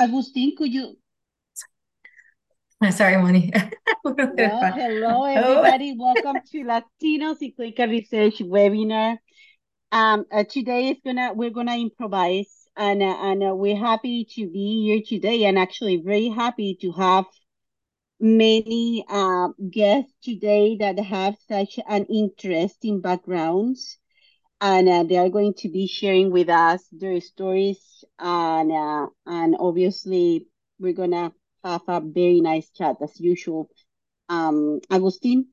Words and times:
Agustin, 0.00 0.54
could 0.56 0.72
you? 0.72 0.96
Sorry, 2.90 3.18
Moni. 3.18 3.52
well, 4.04 4.72
hello, 4.72 5.24
everybody. 5.24 5.94
Welcome 5.98 6.36
to 6.52 6.64
Latinos 6.64 7.42
in 7.42 7.90
Research 7.90 8.38
webinar. 8.38 9.18
Um, 9.92 10.24
uh, 10.32 10.44
today 10.44 10.88
is 10.88 10.96
gonna 11.04 11.34
we're 11.34 11.50
gonna 11.50 11.76
improvise, 11.76 12.66
and 12.78 13.02
uh, 13.02 13.14
and 13.20 13.42
uh, 13.42 13.54
we're 13.54 13.76
happy 13.76 14.24
to 14.36 14.48
be 14.48 14.84
here 14.84 15.02
today, 15.06 15.44
and 15.44 15.58
actually 15.58 15.98
very 15.98 16.28
happy 16.28 16.78
to 16.80 16.92
have 16.92 17.26
many 18.18 19.04
uh, 19.06 19.48
guests 19.70 20.14
today 20.22 20.78
that 20.78 20.98
have 20.98 21.36
such 21.46 21.78
an 21.86 22.06
interesting 22.06 23.02
backgrounds 23.02 23.98
and 24.60 24.88
uh, 24.88 25.02
they 25.02 25.16
are 25.16 25.28
going 25.28 25.54
to 25.54 25.68
be 25.68 25.86
sharing 25.86 26.30
with 26.30 26.48
us 26.48 26.84
their 26.92 27.20
stories 27.20 28.04
and 28.18 28.70
uh, 28.72 29.06
and 29.26 29.56
obviously 29.58 30.46
we're 30.78 30.92
gonna 30.92 31.32
have 31.64 31.82
a 31.88 32.00
very 32.00 32.40
nice 32.40 32.70
chat 32.70 32.96
as 33.02 33.18
usual 33.20 33.68
um 34.28 34.80
agustin 34.90 35.46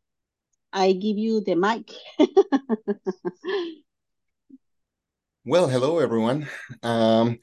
i 0.73 0.91
give 0.91 1.17
you 1.17 1.41
the 1.41 1.55
mic 1.55 1.91
well 5.45 5.67
hello 5.67 5.99
everyone 5.99 6.48
um 6.84 7.39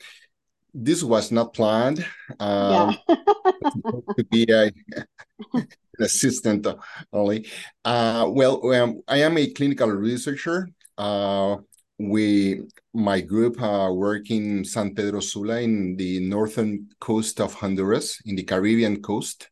this 0.75 1.05
was 1.05 1.31
not 1.31 1.55
planned. 1.55 2.05
Um, 2.41 2.97
yeah. 3.09 3.15
to 4.17 4.25
be 4.29 4.45
a, 4.51 4.73
an 5.55 5.69
assistant 6.01 6.67
only. 7.13 7.47
Uh, 7.85 8.27
well, 8.29 8.73
um, 8.75 9.01
I 9.07 9.19
am 9.19 9.39
a 9.39 9.47
clinical 9.53 9.89
researcher. 9.89 10.69
Uh, 10.97 11.57
we, 11.99 12.63
my 12.93 13.21
group, 13.21 13.61
uh, 13.63 13.91
work 13.93 14.31
in 14.31 14.65
San 14.65 14.95
Pedro 14.95 15.21
Sula 15.21 15.61
in 15.61 15.97
the 15.97 16.21
northern 16.21 16.89
coast 17.01 17.41
of 17.41 17.55
Honduras, 17.55 18.21
in 18.27 18.37
the 18.37 18.43
Caribbean 18.43 19.01
coast. 19.03 19.49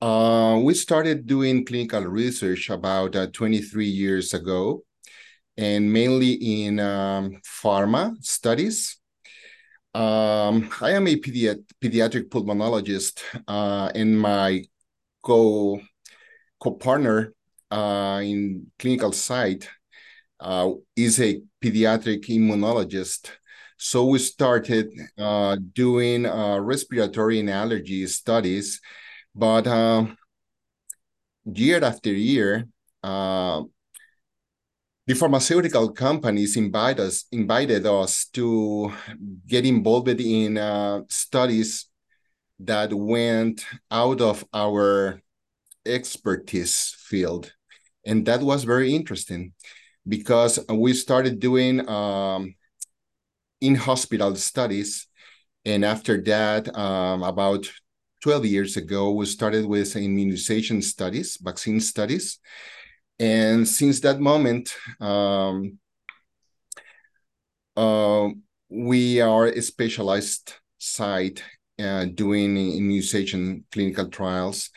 Uh, 0.00 0.60
we 0.62 0.74
started 0.74 1.26
doing 1.26 1.64
clinical 1.64 2.02
research 2.04 2.70
about 2.70 3.16
uh, 3.16 3.26
23 3.32 3.86
years 3.86 4.34
ago, 4.34 4.82
and 5.56 5.92
mainly 5.92 6.32
in 6.32 6.80
um, 6.80 7.40
pharma 7.62 8.14
studies 8.22 8.98
um, 9.94 10.70
I 10.80 10.90
am 10.90 11.06
a 11.06 11.16
pediat 11.16 11.62
pediatric 11.80 12.28
pulmonologist, 12.28 13.22
uh, 13.46 13.90
and 13.94 14.20
my 14.20 14.64
co 15.22 15.80
co-partner 16.58 17.32
uh, 17.70 18.20
in 18.24 18.72
clinical 18.78 19.12
site 19.12 19.68
uh, 20.44 20.70
is 20.94 21.18
a 21.20 21.40
pediatric 21.62 22.26
immunologist. 22.28 23.30
So 23.78 24.04
we 24.04 24.18
started 24.18 24.92
uh, 25.18 25.56
doing 25.72 26.26
uh, 26.26 26.58
respiratory 26.58 27.40
and 27.40 27.50
allergy 27.50 28.06
studies, 28.06 28.80
but 29.34 29.66
um, 29.66 30.16
year 31.44 31.82
after 31.82 32.12
year, 32.12 32.68
uh, 33.02 33.62
the 35.06 35.14
pharmaceutical 35.14 35.92
companies 35.92 36.56
invite 36.56 37.00
us, 37.00 37.24
invited 37.32 37.86
us 37.86 38.26
to 38.32 38.92
get 39.46 39.66
involved 39.66 40.20
in 40.20 40.56
uh, 40.56 41.00
studies 41.08 41.86
that 42.58 42.92
went 42.92 43.64
out 43.90 44.20
of 44.20 44.44
our 44.52 45.20
expertise 45.84 46.94
field. 46.98 47.52
And 48.06 48.24
that 48.26 48.40
was 48.40 48.64
very 48.64 48.94
interesting 48.94 49.52
because 50.06 50.58
we 50.68 50.92
started 50.92 51.40
doing 51.40 51.88
um, 51.88 52.54
in-hospital 53.60 54.36
studies. 54.36 55.06
And 55.64 55.84
after 55.84 56.20
that, 56.22 56.76
um, 56.76 57.22
about 57.22 57.70
12 58.22 58.46
years 58.46 58.76
ago, 58.76 59.12
we 59.12 59.26
started 59.26 59.66
with 59.66 59.96
immunization 59.96 60.82
studies, 60.82 61.38
vaccine 61.40 61.80
studies. 61.80 62.38
And 63.18 63.66
since 63.66 64.00
that 64.00 64.20
moment, 64.20 64.74
um, 65.00 65.78
uh, 67.76 68.28
we 68.68 69.20
are 69.20 69.46
a 69.46 69.62
specialized 69.62 70.54
site 70.78 71.42
uh, 71.78 72.06
doing 72.06 72.56
immunization 72.56 73.64
clinical 73.70 74.08
trials. 74.08 74.70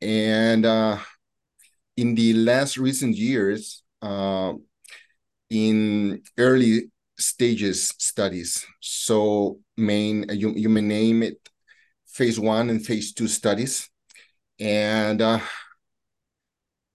And 0.00 0.64
uh, 0.64 0.98
in 1.96 2.14
the 2.14 2.32
last 2.34 2.78
recent 2.78 3.16
years, 3.16 3.82
uh, 4.02 4.52
in 5.50 6.22
early 6.38 6.90
stages 7.18 7.92
studies, 7.98 8.66
so 8.80 9.58
main, 9.76 10.26
you, 10.30 10.52
you 10.54 10.68
may 10.68 10.80
name 10.80 11.22
it 11.22 11.38
phase 12.06 12.38
one 12.38 12.70
and 12.70 12.84
phase 12.84 13.12
two 13.12 13.28
studies. 13.28 13.88
And 14.58 15.22
uh, 15.22 15.40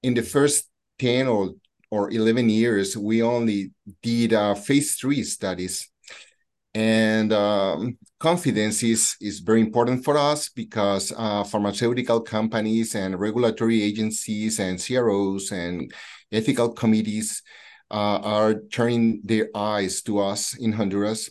in 0.04 0.14
the 0.14 0.22
first 0.22 0.70
10 1.00 1.28
or, 1.28 1.56
or 1.90 2.12
11 2.12 2.50
years, 2.50 2.96
we 2.96 3.24
only 3.24 3.72
did 4.02 4.34
uh, 4.34 4.56
phase 4.56 4.96
three 4.96 5.24
studies. 5.24 5.90
And 6.76 7.32
um, 7.32 7.98
confidence 8.20 8.84
is, 8.84 9.16
is 9.22 9.40
very 9.40 9.62
important 9.62 10.04
for 10.04 10.18
us 10.18 10.50
because 10.50 11.14
uh, 11.16 11.44
pharmaceutical 11.46 12.20
companies 12.20 12.96
and 12.96 13.18
regulatory 13.18 13.82
agencies 13.82 14.60
and 14.60 14.78
CROs 14.78 15.52
and 15.52 15.92
ethical 16.36 16.70
committees 16.70 17.42
uh, 17.92 18.20
are 18.22 18.56
turning 18.72 19.22
their 19.24 19.50
eyes 19.56 20.02
to 20.04 20.20
us 20.20 20.56
in 20.58 20.72
Honduras, 20.72 21.30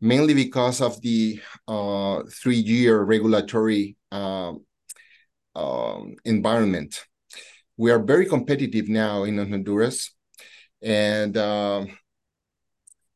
mainly 0.00 0.34
because 0.34 0.80
of 0.80 1.00
the 1.00 1.40
uh, 1.68 2.22
three-year 2.30 3.02
regulatory 3.02 3.96
uh, 4.12 4.52
um, 5.54 6.14
environment 6.24 7.04
we 7.76 7.90
are 7.90 7.98
very 7.98 8.26
competitive 8.26 8.88
now 8.88 9.24
in 9.24 9.38
Honduras, 9.38 10.12
and 10.82 11.36
uh, 11.36 11.86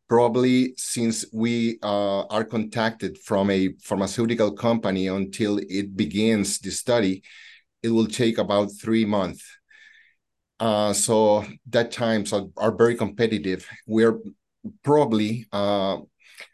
probably 0.09 0.75
since 0.77 1.25
we 1.33 1.79
uh, 1.83 2.23
are 2.23 2.45
contacted 2.45 3.19
from 3.19 3.51
a 3.51 3.75
pharmaceutical 3.81 4.53
company 4.53 5.07
until 5.07 5.59
it 5.59 5.97
begins 5.97 6.59
the 6.59 6.71
study, 6.71 7.23
it 7.83 7.91
will 7.91 8.07
take 8.07 8.39
about 8.39 8.71
three 8.81 9.05
months. 9.05 9.45
Uh, 10.61 10.93
so 10.93 11.45
that 11.71 11.93
times 11.93 12.33
are, 12.33 12.47
are 12.57 12.75
very 12.75 12.97
competitive. 12.97 13.69
We're 13.87 14.19
probably 14.83 15.47
uh, 15.53 15.99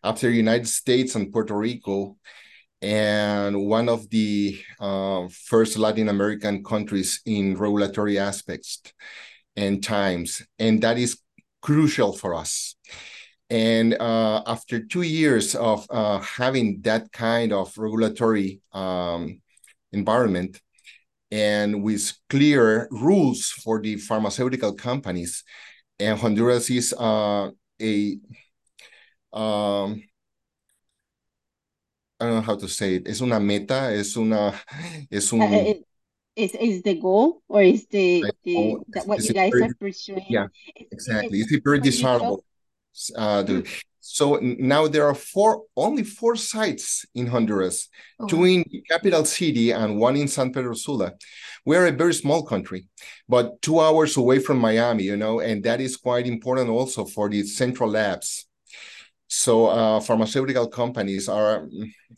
after 0.02 0.30
United 0.30 0.68
States 0.68 1.14
and 1.14 1.32
Puerto 1.32 1.56
Rico, 1.56 2.16
and 2.82 3.66
one 3.66 3.88
of 3.88 4.10
the 4.10 4.60
uh, 4.78 5.26
first 5.28 5.78
Latin 5.78 6.08
American 6.10 6.62
countries 6.62 7.20
in 7.24 7.56
regulatory 7.56 8.18
aspects 8.18 8.82
and 9.56 9.82
times. 9.82 10.42
And 10.58 10.82
that 10.82 10.98
is 10.98 11.18
crucial 11.62 12.12
for 12.12 12.34
us. 12.34 12.76
And 13.48 13.94
uh, 13.94 14.42
after 14.46 14.84
two 14.84 15.02
years 15.02 15.54
of 15.54 15.86
uh, 15.90 16.18
having 16.18 16.80
that 16.82 17.10
kind 17.12 17.52
of 17.52 17.76
regulatory 17.78 18.60
um, 18.72 19.40
environment 19.92 20.60
and 21.34 21.82
with 21.82 22.12
clear 22.30 22.86
rules 22.92 23.50
for 23.50 23.80
the 23.82 23.96
pharmaceutical 23.96 24.72
companies, 24.72 25.42
and 25.98 26.16
Honduras 26.16 26.70
is 26.70 26.94
uh, 26.96 27.50
a 27.82 28.18
um, 29.32 30.00
I 32.20 32.26
don't 32.26 32.34
know 32.36 32.40
how 32.40 32.54
to 32.54 32.68
say 32.68 32.96
it. 32.96 33.08
Es 33.08 33.20
una 33.20 33.40
meta, 33.40 33.90
es 33.92 34.16
una, 34.16 34.54
es 35.10 35.32
un. 35.32 35.42
Uh, 35.42 35.74
is 36.36 36.54
is 36.54 36.82
the 36.82 36.94
goal 36.94 37.42
or 37.48 37.62
is 37.62 37.86
the 37.88 38.24
the 38.44 38.76
that 38.90 39.06
what 39.06 39.18
you 39.24 39.34
guys 39.34 39.50
very, 39.50 39.64
are 39.64 39.74
pursuing? 39.74 40.24
Yeah, 40.28 40.46
exactly. 40.76 41.40
It's, 41.40 41.50
it's 41.50 41.64
very 41.64 41.80
desirable. 41.80 42.44
Uh, 43.16 43.42
mm. 43.42 43.84
So 44.06 44.38
now 44.42 44.86
there 44.86 45.06
are 45.06 45.14
four, 45.14 45.62
only 45.78 46.02
four 46.02 46.36
sites 46.36 47.06
in 47.14 47.26
Honduras, 47.26 47.88
oh. 48.20 48.26
two 48.26 48.44
in 48.44 48.62
the 48.70 48.82
capital 48.82 49.24
city 49.24 49.70
and 49.70 49.98
one 49.98 50.14
in 50.14 50.28
San 50.28 50.52
Pedro 50.52 50.74
Sula. 50.74 51.14
We 51.64 51.74
are 51.78 51.86
a 51.86 51.90
very 51.90 52.12
small 52.12 52.42
country, 52.42 52.86
but 53.30 53.62
two 53.62 53.80
hours 53.80 54.18
away 54.18 54.40
from 54.40 54.58
Miami, 54.58 55.04
you 55.04 55.16
know, 55.16 55.40
and 55.40 55.64
that 55.64 55.80
is 55.80 55.96
quite 55.96 56.26
important 56.26 56.68
also 56.68 57.06
for 57.06 57.30
the 57.30 57.44
central 57.44 57.88
labs. 57.88 58.46
So 59.26 59.68
uh, 59.68 60.00
pharmaceutical 60.00 60.68
companies 60.68 61.26
are 61.26 61.66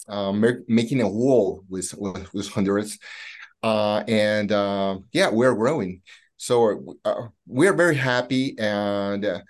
uh, 0.08 0.32
making 0.66 1.02
a 1.02 1.08
wall 1.08 1.62
with, 1.68 1.94
with, 1.96 2.34
with 2.34 2.48
Honduras. 2.48 2.98
Uh, 3.62 4.02
and 4.08 4.50
uh, 4.50 4.98
yeah, 5.12 5.30
we're 5.30 5.54
growing. 5.54 6.02
So 6.36 6.96
uh, 7.04 7.28
we're 7.46 7.74
very 7.74 7.94
happy. 7.94 8.58
And 8.58 9.24
uh, 9.24 9.40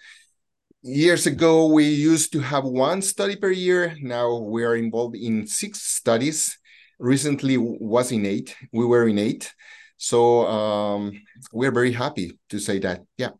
years 0.86 1.26
ago, 1.26 1.66
we 1.66 1.84
used 1.84 2.32
to 2.32 2.40
have 2.40 2.64
one 2.64 3.02
study 3.02 3.36
per 3.36 3.50
year. 3.50 3.96
Now 4.00 4.38
we 4.38 4.64
are 4.64 4.76
involved 4.76 5.16
in 5.16 5.46
six 5.46 5.82
studies. 5.82 6.58
Recently 6.98 7.56
was 7.58 8.12
in 8.12 8.24
eight. 8.24 8.56
We 8.72 8.86
were 8.86 9.08
in 9.08 9.18
eight. 9.18 9.52
So 9.98 10.46
um, 10.46 11.12
we're 11.52 11.72
very 11.72 11.92
happy 11.92 12.38
to 12.50 12.58
say 12.58 12.78
that. 12.80 13.02
Yeah. 13.18 13.30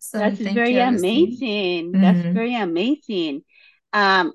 So 0.00 0.18
That's 0.18 0.38
very 0.38 0.74
you, 0.74 0.80
amazing. 0.80 1.88
Mm 1.88 1.92
-hmm. 1.94 2.02
That's 2.02 2.24
very 2.34 2.54
amazing. 2.54 3.44
Um, 3.92 4.32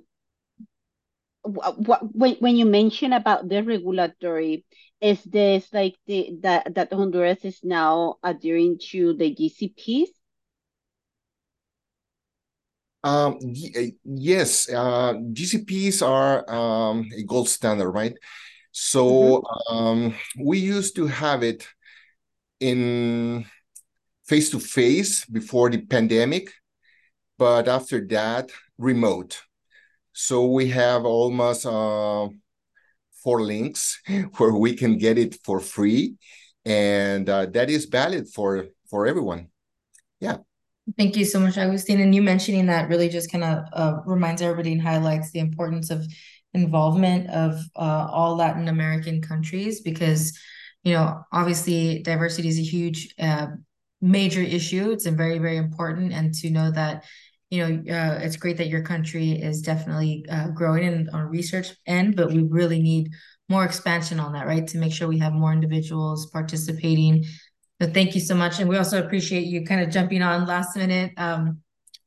what 1.44 2.02
when 2.16 2.36
when 2.40 2.56
you 2.56 2.66
mention 2.66 3.14
about 3.14 3.50
the 3.50 3.64
regulatory, 3.64 4.66
is 5.02 5.24
this 5.24 5.68
like 5.74 5.96
the 6.08 6.40
that 6.42 6.76
that 6.76 6.94
Honduras 6.94 7.44
is 7.44 7.64
now 7.64 8.16
adhering 8.24 8.80
to 8.92 9.14
the 9.14 9.36
GCPs? 9.36 10.23
Um, 13.04 13.38
yes, 14.06 14.70
uh, 14.70 15.14
GCPs 15.34 16.02
are 16.02 16.50
um, 16.50 17.10
a 17.18 17.24
gold 17.24 17.50
standard, 17.50 17.92
right? 17.92 18.18
So 18.72 19.04
mm 19.06 19.44
-hmm. 19.44 19.76
um, 19.76 20.16
we 20.40 20.58
used 20.58 20.96
to 20.96 21.08
have 21.08 21.48
it 21.48 21.68
in 22.60 23.46
face 24.24 24.50
to 24.50 24.60
face 24.60 25.26
before 25.26 25.70
the 25.70 25.86
pandemic, 25.86 26.50
but 27.38 27.68
after 27.68 28.08
that, 28.08 28.52
remote. 28.78 29.44
So 30.14 30.46
we 30.46 30.70
have 30.70 31.06
almost 31.06 31.66
uh, 31.66 32.30
four 33.24 33.42
links 33.42 34.02
where 34.38 34.54
we 34.54 34.76
can 34.76 34.98
get 34.98 35.18
it 35.18 35.36
for 35.44 35.60
free, 35.60 36.16
and 36.66 37.30
uh, 37.30 37.46
that 37.52 37.70
is 37.70 37.86
valid 37.86 38.28
for 38.30 38.68
for 38.90 39.08
everyone. 39.08 39.50
Yeah. 40.20 40.38
Thank 40.98 41.16
you 41.16 41.24
so 41.24 41.40
much, 41.40 41.58
Agustin. 41.58 42.02
And 42.02 42.14
you 42.14 42.22
mentioning 42.22 42.66
that 42.66 42.90
really 42.90 43.08
just 43.08 43.32
kind 43.32 43.44
of 43.44 43.64
uh, 43.72 44.02
reminds 44.06 44.42
everybody 44.42 44.74
and 44.74 44.82
highlights 44.82 45.32
the 45.32 45.40
importance 45.40 45.90
of 45.90 46.06
involvement 46.54 47.30
of 47.30 47.56
uh, 47.76 48.08
all 48.12 48.36
Latin 48.36 48.68
American 48.68 49.22
countries 49.22 49.80
because, 49.82 50.38
you 50.84 50.94
know, 50.94 51.24
obviously 51.32 52.02
diversity 52.04 52.50
is 52.50 52.60
a 52.60 52.64
huge, 52.64 53.14
uh, 53.18 53.48
major 54.02 54.42
issue. 54.42 54.92
It's 54.92 55.06
a 55.06 55.12
very, 55.12 55.38
very 55.40 55.56
important. 55.56 56.12
And 56.12 56.34
to 56.36 56.50
know 56.50 56.70
that, 56.72 57.06
you 57.50 57.66
know, 57.66 57.94
uh, 57.96 58.20
it's 58.22 58.36
great 58.36 58.58
that 58.58 58.68
your 58.68 58.84
country 58.84 59.32
is 59.32 59.62
definitely 59.62 60.26
uh, 60.30 60.50
growing 60.50 60.84
in 60.84 61.10
on 61.14 61.28
research 61.30 61.70
end, 61.88 62.18
but 62.18 62.32
we 62.34 62.44
really 62.44 62.82
need 62.82 63.12
more 63.48 63.64
expansion 63.64 64.20
on 64.20 64.34
that, 64.34 64.48
right? 64.48 64.68
To 64.68 64.78
make 64.78 64.92
sure 64.92 65.08
we 65.08 65.20
have 65.20 65.32
more 65.34 65.54
individuals 65.54 66.26
participating 66.32 67.24
so 67.82 67.90
thank 67.90 68.16
you 68.16 68.22
so 68.22 68.36
much. 68.36 68.60
And 68.60 68.70
we 68.70 68.78
also 68.78 69.04
appreciate 69.04 69.46
you 69.46 69.66
kind 69.66 69.82
of 69.82 69.90
jumping 69.90 70.22
on 70.22 70.46
last 70.46 70.76
minute. 70.78 71.12
Um, 71.18 71.62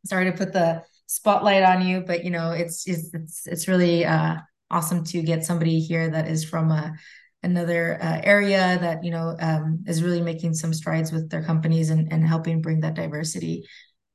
sorry 0.05 0.25
to 0.27 0.33
put 0.33 0.53
the 0.53 0.83
spotlight 1.07 1.63
on 1.63 1.87
you, 1.87 2.01
but 2.01 2.25
you 2.25 2.31
know, 2.31 2.53
it's 2.53 2.87
it's 2.87 3.13
it's, 3.13 3.47
it's 3.47 3.69
really 3.69 4.05
uh, 4.05 4.37
awesome 4.71 5.05
to 5.05 5.23
get 5.23 5.45
somebody 5.45 5.81
here 5.81 6.09
that 6.11 6.29
is 6.29 6.45
from 6.45 6.71
a 6.71 6.95
another 7.43 7.99
uh, 8.03 8.21
area 8.25 8.79
that 8.81 9.05
you 9.05 9.11
know 9.11 9.37
um, 9.41 9.85
is 9.87 10.03
really 10.03 10.21
making 10.21 10.55
some 10.55 10.73
strides 10.73 11.13
with 11.13 11.31
their 11.31 11.43
companies 11.43 11.91
and, 11.91 12.13
and 12.13 12.27
helping 12.27 12.61
bring 12.61 12.81
that 12.81 12.95
diversity 12.95 13.67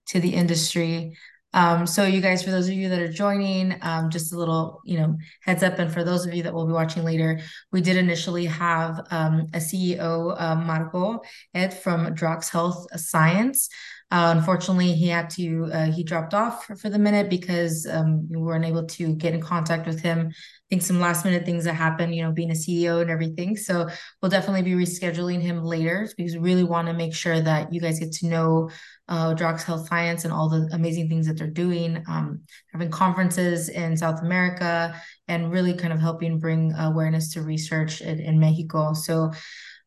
to 0.08 0.20
the 0.20 0.34
industry. 0.34 1.18
Um, 1.54 1.86
so 1.86 2.06
you 2.06 2.22
guys, 2.22 2.44
for 2.44 2.52
those 2.52 2.68
of 2.68 2.74
you 2.74 2.90
that 2.90 3.00
are 3.00 3.12
joining, 3.12 3.78
um, 3.82 4.10
just 4.10 4.34
a 4.34 4.38
little, 4.38 4.82
you 4.86 4.98
know, 4.98 5.18
heads 5.42 5.64
up. 5.64 5.80
And 5.80 5.92
for 5.92 6.04
those 6.04 6.26
of 6.26 6.34
you 6.34 6.44
that 6.44 6.54
will 6.54 6.68
be 6.68 6.74
watching 6.74 7.04
later, 7.04 7.40
we 7.72 7.82
did 7.82 7.98
initially 7.98 8.46
have 8.46 9.06
um, 9.12 9.48
a 9.54 9.58
CEO, 9.58 10.36
uh, 10.40 10.56
Marco 10.56 11.22
Ed 11.54 11.74
from 11.74 12.16
Drox 12.16 12.50
Health 12.50 12.88
Science. 13.00 13.70
Uh, 14.12 14.34
unfortunately, 14.36 14.92
he 14.92 15.08
had 15.08 15.30
to, 15.30 15.70
uh, 15.72 15.86
he 15.86 16.04
dropped 16.04 16.34
off 16.34 16.66
for, 16.66 16.76
for 16.76 16.90
the 16.90 17.00
minute 17.00 17.30
because 17.30 17.88
um, 17.90 18.28
we 18.30 18.38
weren't 18.38 18.66
able 18.66 18.86
to 18.86 19.16
get 19.16 19.34
in 19.34 19.40
contact 19.40 19.88
with 19.88 20.02
him. 20.02 20.28
I 20.28 20.34
think 20.70 20.82
some 20.82 21.00
last 21.00 21.24
minute 21.24 21.46
things 21.46 21.64
that 21.64 21.76
happened, 21.76 22.14
you 22.14 22.22
know, 22.22 22.34
being 22.34 22.52
a 22.52 22.54
CEO 22.54 23.02
and 23.02 23.10
everything. 23.10 23.56
So 23.56 23.88
we'll 24.22 24.30
definitely 24.30 24.64
be 24.64 24.72
rescheduling 24.74 25.42
him 25.42 25.64
later 25.64 26.10
because 26.18 26.34
we 26.34 26.40
really 26.40 26.66
want 26.66 26.90
to 26.90 26.94
make 26.94 27.14
sure 27.14 27.40
that 27.40 27.72
you 27.72 27.80
guys 27.80 28.00
get 28.00 28.12
to 28.14 28.28
know 28.28 28.70
uh, 29.12 29.36
Drox 29.36 29.64
Health 29.64 29.90
Science 29.90 30.24
and 30.24 30.34
all 30.34 30.48
the 30.48 30.70
amazing 30.72 31.10
things 31.10 31.28
that 31.28 31.38
they're 31.38 31.48
doing, 31.48 32.02
um, 32.08 32.42
having 32.72 32.90
conferences 32.90 33.68
in 33.68 33.98
South 33.98 34.22
America 34.22 34.96
and 35.28 35.52
really 35.52 35.74
kind 35.74 35.92
of 35.92 36.00
helping 36.00 36.40
bring 36.40 36.74
awareness 36.74 37.34
to 37.34 37.42
research 37.42 38.00
in, 38.00 38.22
in 38.22 38.40
Mexico. 38.40 38.94
So, 38.94 39.32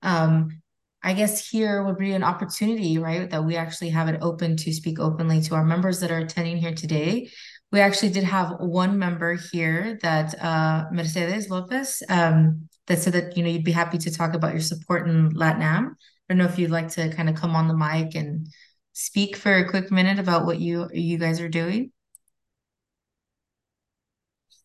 um, 0.02 0.60
I 1.02 1.14
guess 1.14 1.48
here 1.48 1.84
would 1.84 1.96
be 1.96 2.12
an 2.12 2.22
opportunity, 2.22 2.98
right? 2.98 3.28
That 3.30 3.44
we 3.44 3.56
actually 3.56 3.90
have 3.90 4.08
it 4.08 4.20
open 4.20 4.56
to 4.58 4.72
speak 4.72 4.98
openly 5.00 5.40
to 5.42 5.54
our 5.54 5.64
members 5.64 6.00
that 6.00 6.10
are 6.10 6.18
attending 6.18 6.58
here 6.58 6.74
today. 6.74 7.30
We 7.72 7.80
actually 7.80 8.10
did 8.10 8.24
have 8.24 8.56
one 8.60 8.98
member 8.98 9.38
here 9.52 9.98
that 10.02 10.38
uh, 10.42 10.84
Mercedes 10.92 11.48
Lopez 11.48 12.02
um, 12.10 12.68
that 12.86 12.98
said 12.98 13.14
that 13.14 13.36
you 13.36 13.42
know 13.42 13.48
you'd 13.48 13.64
be 13.64 13.72
happy 13.72 13.98
to 13.98 14.10
talk 14.10 14.34
about 14.34 14.52
your 14.52 14.62
support 14.62 15.08
in 15.08 15.30
Latam. 15.32 15.92
I 15.92 15.94
don't 16.28 16.38
know 16.38 16.44
if 16.44 16.58
you'd 16.58 16.70
like 16.70 16.88
to 16.90 17.10
kind 17.10 17.28
of 17.28 17.34
come 17.34 17.56
on 17.56 17.68
the 17.68 17.76
mic 17.76 18.14
and 18.14 18.48
speak 18.94 19.36
for 19.36 19.52
a 19.52 19.68
quick 19.68 19.90
minute 19.90 20.18
about 20.18 20.46
what 20.46 20.58
you 20.58 20.88
you 20.92 21.18
guys 21.18 21.40
are 21.40 21.48
doing. 21.48 21.92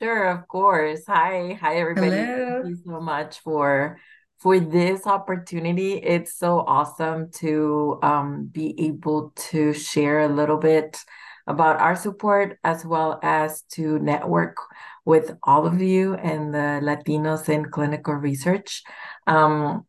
Sure, 0.01 0.29
of 0.29 0.47
course. 0.47 1.03
Hi, 1.07 1.57
hi 1.59 1.75
everybody. 1.75 2.15
Hello. 2.15 2.61
Thank 2.63 2.69
you 2.69 2.83
so 2.85 3.01
much 3.01 3.39
for 3.39 3.99
for 4.37 4.59
this 4.59 5.05
opportunity. 5.05 5.95
It's 5.95 6.37
so 6.37 6.59
awesome 6.59 7.31
to 7.43 7.99
um, 8.01 8.49
be 8.49 8.73
able 8.87 9.33
to 9.51 9.73
share 9.73 10.21
a 10.21 10.29
little 10.29 10.57
bit 10.57 10.97
about 11.47 11.81
our 11.81 11.95
support 11.95 12.59
as 12.63 12.85
well 12.85 13.19
as 13.23 13.63
to 13.73 13.99
network 13.99 14.55
with 15.03 15.35
all 15.43 15.65
of 15.65 15.81
you 15.81 16.13
and 16.13 16.53
the 16.53 16.79
Latinos 16.81 17.49
in 17.49 17.65
clinical 17.65 18.13
research. 18.13 18.83
Um, 19.27 19.85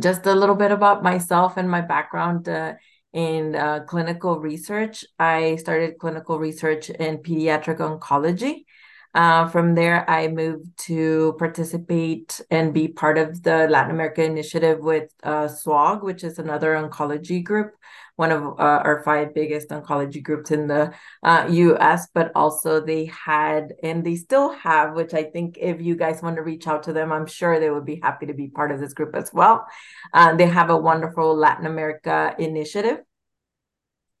just 0.00 0.26
a 0.26 0.34
little 0.34 0.56
bit 0.56 0.72
about 0.72 1.02
myself 1.02 1.56
and 1.56 1.70
my 1.70 1.82
background 1.82 2.48
uh, 2.48 2.74
in 3.16 3.56
uh, 3.56 3.80
clinical 3.88 4.38
research. 4.38 5.04
I 5.18 5.56
started 5.56 5.98
clinical 5.98 6.38
research 6.38 6.90
in 6.90 7.18
pediatric 7.18 7.78
oncology. 7.78 8.66
Uh, 9.14 9.48
from 9.48 9.74
there, 9.74 10.08
I 10.10 10.28
moved 10.28 10.76
to 10.88 11.34
participate 11.38 12.38
and 12.50 12.74
be 12.74 12.88
part 12.88 13.16
of 13.16 13.42
the 13.42 13.66
Latin 13.68 13.90
America 13.90 14.22
initiative 14.22 14.80
with 14.80 15.10
uh, 15.22 15.48
SWOG, 15.48 16.02
which 16.02 16.22
is 16.22 16.38
another 16.38 16.74
oncology 16.74 17.42
group, 17.42 17.72
one 18.16 18.30
of 18.30 18.42
uh, 18.42 18.82
our 18.84 19.02
five 19.02 19.32
biggest 19.32 19.70
oncology 19.70 20.22
groups 20.22 20.50
in 20.50 20.66
the 20.66 20.92
US. 21.24 22.04
Uh, 22.04 22.06
but 22.12 22.32
also, 22.34 22.78
they 22.78 23.06
had, 23.06 23.72
and 23.82 24.04
they 24.04 24.16
still 24.16 24.52
have, 24.52 24.94
which 24.94 25.14
I 25.14 25.22
think 25.22 25.56
if 25.58 25.80
you 25.80 25.96
guys 25.96 26.20
want 26.20 26.36
to 26.36 26.42
reach 26.42 26.66
out 26.66 26.82
to 26.82 26.92
them, 26.92 27.10
I'm 27.10 27.26
sure 27.26 27.58
they 27.58 27.70
would 27.70 27.86
be 27.86 28.00
happy 28.02 28.26
to 28.26 28.34
be 28.34 28.48
part 28.48 28.70
of 28.70 28.80
this 28.80 28.92
group 28.92 29.16
as 29.16 29.32
well. 29.32 29.66
Uh, 30.12 30.36
they 30.36 30.46
have 30.46 30.68
a 30.68 30.76
wonderful 30.76 31.34
Latin 31.34 31.64
America 31.64 32.34
initiative. 32.38 33.05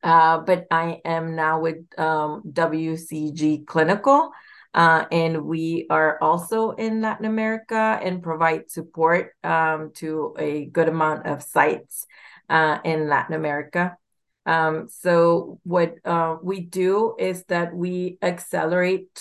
Uh, 0.06 0.38
but 0.38 0.68
I 0.70 1.00
am 1.04 1.34
now 1.34 1.58
with 1.58 1.78
um, 1.98 2.42
WCG 2.46 3.66
Clinical. 3.66 4.30
Uh, 4.72 5.04
and 5.10 5.44
we 5.44 5.86
are 5.90 6.16
also 6.22 6.70
in 6.72 7.00
Latin 7.00 7.24
America 7.24 7.98
and 8.00 8.22
provide 8.22 8.70
support 8.70 9.32
um, 9.42 9.90
to 9.94 10.32
a 10.38 10.66
good 10.66 10.88
amount 10.88 11.26
of 11.26 11.42
sites 11.42 12.06
uh, 12.48 12.78
in 12.84 13.08
Latin 13.08 13.34
America. 13.34 13.96
Um, 14.44 14.88
so, 14.88 15.58
what 15.64 15.96
uh, 16.04 16.36
we 16.40 16.60
do 16.60 17.16
is 17.18 17.42
that 17.48 17.74
we 17.74 18.18
accelerate 18.22 19.20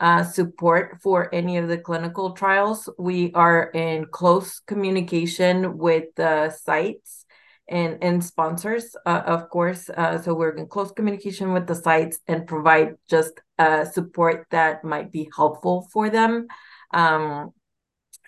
uh, 0.00 0.24
support 0.24 1.02
for 1.02 1.28
any 1.34 1.58
of 1.58 1.68
the 1.68 1.76
clinical 1.76 2.30
trials. 2.30 2.88
We 2.98 3.32
are 3.34 3.64
in 3.74 4.06
close 4.06 4.60
communication 4.60 5.76
with 5.76 6.04
the 6.16 6.50
sites 6.50 7.21
and 7.72 7.98
and 8.02 8.22
sponsors 8.22 8.94
uh, 9.06 9.22
of 9.26 9.48
course 9.48 9.88
uh, 9.90 10.20
so 10.20 10.34
we're 10.34 10.56
in 10.56 10.66
close 10.66 10.92
communication 10.92 11.52
with 11.52 11.66
the 11.66 11.74
sites 11.74 12.18
and 12.28 12.46
provide 12.46 12.94
just 13.08 13.40
uh, 13.58 13.84
support 13.84 14.46
that 14.50 14.84
might 14.84 15.10
be 15.10 15.28
helpful 15.34 15.88
for 15.92 16.10
them 16.10 16.46
um, 16.92 17.50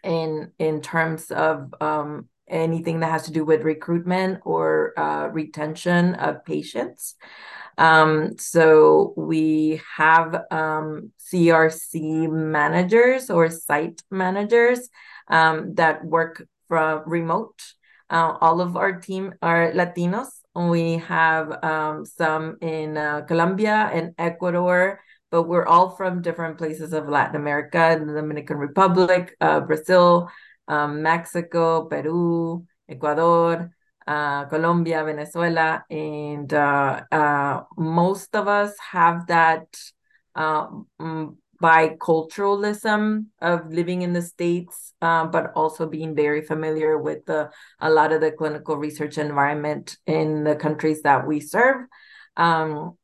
in 0.03 0.51
in 0.59 0.81
terms 0.81 1.31
of 1.31 1.73
um, 1.81 2.29
anything 2.49 3.01
that 3.01 3.11
has 3.11 3.25
to 3.25 3.33
do 3.33 3.45
with 3.45 3.63
recruitment 3.63 4.41
or 4.45 4.99
uh, 4.99 5.29
retention 5.29 6.15
of 6.15 6.45
patients. 6.45 7.15
Um, 7.77 8.39
so 8.39 9.15
we 9.17 9.81
have 9.97 10.45
um, 10.53 11.11
crc 11.19 12.31
managers 12.31 13.31
or 13.31 13.51
site 13.51 14.01
managers 14.11 14.89
um, 15.29 15.75
that 15.75 16.05
work 16.05 16.47
from 16.69 17.03
remote 17.07 17.61
uh, 18.11 18.37
all 18.41 18.61
of 18.61 18.77
our 18.77 19.01
team 19.01 19.35
are 19.43 19.73
Latinos. 19.73 20.29
We 20.55 20.99
have 20.99 21.65
um, 21.65 22.07
some 22.07 22.59
in 22.61 22.97
uh, 22.97 23.23
Colombia 23.23 23.91
and 23.93 24.15
Ecuador, 24.19 25.01
but 25.31 25.45
we're 25.45 25.67
all 25.67 25.91
from 25.91 26.23
different 26.23 26.59
places 26.59 26.93
of 26.93 27.09
Latin 27.09 27.37
America, 27.37 27.99
the 27.99 28.13
Dominican 28.13 28.59
Republic, 28.59 29.37
uh, 29.41 29.61
Brazil, 29.61 30.31
um, 30.69 31.03
Mexico, 31.03 31.87
Peru, 31.87 32.65
Ecuador, 32.89 33.71
uh, 34.07 34.45
Colombia, 34.45 35.03
Venezuela, 35.05 35.85
and 35.91 36.53
uh, 36.53 37.03
uh, 37.11 37.63
most 37.77 38.37
of 38.37 38.47
us 38.47 38.75
have 38.79 39.27
that 39.27 39.67
biculturalism 41.65 43.25
of 43.41 43.73
living 43.73 44.03
in 44.03 44.13
the 44.13 44.21
states, 44.21 44.93
uh, 45.01 45.25
but 45.25 45.51
also 45.57 45.87
being 45.87 46.15
very 46.15 46.43
familiar 46.43 46.99
with 46.99 47.25
the 47.25 47.51
a 47.81 47.89
lot 47.89 48.13
of 48.13 48.21
the 48.21 48.31
clinical 48.31 48.77
research 48.77 49.17
environment 49.17 49.97
in 50.07 50.45
the 50.45 50.57
countries 50.57 51.01
that 51.03 51.27
we 51.27 51.41
serve. 51.41 51.87
Um, 52.37 52.99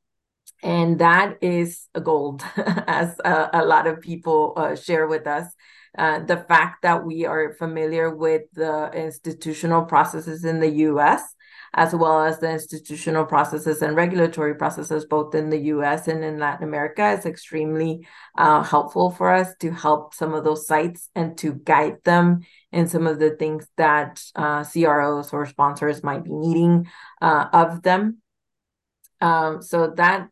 and 0.62 0.98
that 0.98 1.38
is 1.40 1.88
a 1.94 2.02
gold 2.02 2.44
as 2.86 3.18
a, 3.24 3.48
a, 3.54 3.64
lot 3.64 3.86
of 3.86 4.02
people 4.02 4.52
uh, 4.58 4.76
share 4.76 5.06
with 5.06 5.26
us 5.26 5.46
uh, 5.96 6.18
the 6.18 6.36
fact 6.36 6.82
that 6.82 7.02
we 7.02 7.24
are 7.24 7.54
familiar 7.54 8.14
with 8.14 8.42
the 8.52 8.90
institutional 8.92 9.86
processes 9.86 10.44
in 10.44 10.60
the 10.60 10.68
us 10.68 11.22
as 11.74 11.94
well 11.94 12.22
as 12.24 12.38
the 12.38 12.50
institutional 12.50 13.24
processes 13.24 13.82
and 13.82 13.96
regulatory 13.96 14.54
processes 14.54 15.04
both 15.04 15.34
in 15.34 15.50
the 15.50 15.58
us 15.58 16.08
and 16.08 16.24
in 16.24 16.38
latin 16.38 16.66
america 16.66 17.10
is 17.10 17.26
extremely 17.26 18.06
uh, 18.36 18.62
helpful 18.62 19.10
for 19.10 19.30
us 19.30 19.54
to 19.60 19.70
help 19.70 20.14
some 20.14 20.34
of 20.34 20.44
those 20.44 20.66
sites 20.66 21.08
and 21.14 21.36
to 21.38 21.54
guide 21.54 21.96
them 22.04 22.40
in 22.72 22.86
some 22.86 23.06
of 23.06 23.18
the 23.18 23.30
things 23.30 23.66
that 23.76 24.22
uh, 24.36 24.64
cros 24.64 25.32
or 25.32 25.46
sponsors 25.46 26.02
might 26.02 26.24
be 26.24 26.32
needing 26.32 26.86
uh, 27.20 27.46
of 27.52 27.82
them 27.82 28.18
um, 29.20 29.62
so 29.62 29.92
that 29.96 30.28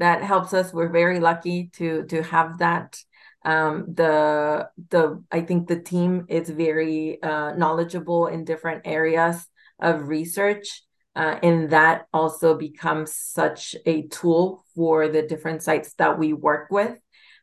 that 0.00 0.22
helps 0.22 0.54
us. 0.54 0.72
We're 0.72 0.88
very 0.88 1.20
lucky 1.20 1.70
to 1.74 2.04
to 2.06 2.22
have 2.22 2.58
that. 2.58 2.98
Um, 3.42 3.94
the 3.94 4.68
the 4.90 5.22
I 5.30 5.42
think 5.42 5.68
the 5.68 5.80
team 5.80 6.26
is 6.28 6.50
very 6.50 7.22
uh, 7.22 7.54
knowledgeable 7.54 8.26
in 8.26 8.44
different 8.44 8.82
areas 8.84 9.46
of 9.82 10.08
research. 10.08 10.82
Uh, 11.16 11.38
and 11.42 11.70
that 11.70 12.06
also 12.12 12.56
becomes 12.56 13.14
such 13.14 13.74
a 13.84 14.06
tool 14.08 14.64
for 14.74 15.08
the 15.08 15.22
different 15.22 15.62
sites 15.62 15.94
that 15.94 16.18
we 16.18 16.32
work 16.32 16.68
with 16.70 16.96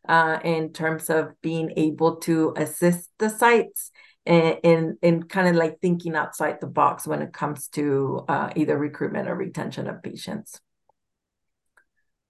uh, 0.08 0.39
in 0.44 0.72
terms 0.72 1.10
of 1.10 1.34
being 1.41 1.74
able 1.75 2.15
to 2.15 2.53
assist 2.56 3.10
the 3.20 3.29
sites 3.29 3.91
in, 4.25 4.98
in 5.01 5.24
kind 5.24 5.48
of 5.48 5.56
like 5.56 5.79
thinking 5.82 6.15
outside 6.15 6.60
the 6.60 6.67
box 6.67 7.08
when 7.08 7.22
it 7.22 7.34
comes 7.34 7.67
to 7.70 8.24
uh, 8.27 8.50
either 8.56 8.77
recruitment 8.77 9.27
or 9.27 9.36
retention 9.36 9.88
of 9.88 10.01
patients. 10.01 10.60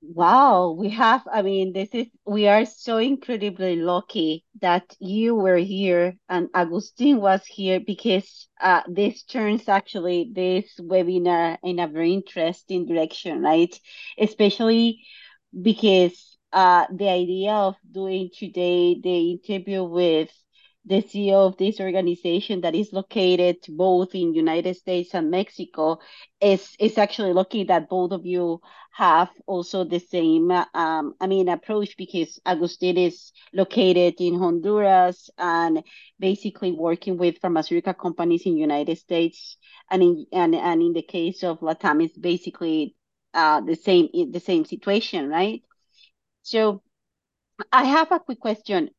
Wow, 0.01 0.71
we 0.77 0.89
have, 0.89 1.27
I 1.31 1.41
mean, 1.41 1.73
this 1.73 1.89
is, 1.93 2.07
we 2.25 2.47
are 2.47 2.65
so 2.65 2.97
incredibly 2.97 3.75
lucky 3.77 4.45
that 4.61 4.95
you 4.99 5.35
were 5.35 5.57
here 5.57 6.15
and 6.29 6.49
Agustin 6.53 7.19
was 7.19 7.43
here 7.45 7.79
because 7.79 8.47
uh, 8.61 8.83
this 8.87 9.23
turns 9.23 9.67
actually 9.67 10.31
this 10.33 10.79
webinar 10.79 11.57
in 11.63 11.79
a 11.79 11.87
very 11.87 12.13
interesting 12.13 12.85
direction, 12.85 13.41
right? 13.41 13.73
Especially 14.19 15.01
because 15.61 16.37
uh, 16.53 16.85
the 16.93 17.09
idea 17.09 17.51
of 17.53 17.75
doing 17.91 18.29
today 18.37 18.99
the 19.01 19.31
interview 19.31 19.83
with 19.83 20.29
the 20.85 21.01
CEO 21.01 21.47
of 21.47 21.57
this 21.57 21.79
organization 21.81 22.61
that 22.61 22.73
is 22.73 22.93
located 22.93 23.57
both 23.69 24.15
in 24.15 24.33
United 24.33 24.75
States 24.77 25.13
and 25.13 25.29
Mexico 25.29 25.99
is 26.39 26.75
is 26.79 26.97
actually 26.97 27.33
lucky 27.33 27.65
that 27.65 27.89
both 27.89 28.11
of 28.13 28.25
you 28.25 28.61
have 28.97 29.29
also 29.45 29.83
the 29.83 29.99
same 29.99 30.49
um, 30.49 31.13
I 31.21 31.27
mean 31.27 31.49
approach 31.49 31.95
because 31.97 32.39
Agustin 32.47 32.97
is 32.97 33.31
located 33.53 34.15
in 34.19 34.39
Honduras 34.39 35.29
and 35.37 35.83
basically 36.19 36.71
working 36.71 37.15
with 37.15 37.37
pharmaceutical 37.37 37.93
companies 37.93 38.47
in 38.47 38.57
United 38.57 38.97
States. 38.97 39.57
And 39.91 40.01
in 40.01 40.25
and, 40.33 40.55
and 40.55 40.81
in 40.81 40.93
the 40.93 41.03
case 41.03 41.43
of 41.43 41.59
Latam 41.59 42.03
is 42.03 42.17
basically 42.17 42.95
uh, 43.35 43.61
the 43.61 43.75
same 43.75 44.09
the 44.31 44.39
same 44.39 44.65
situation 44.65 45.29
right? 45.29 45.61
So 46.41 46.81
I 47.71 47.83
have 47.83 48.11
a 48.11 48.19
quick 48.19 48.39
question. 48.39 48.89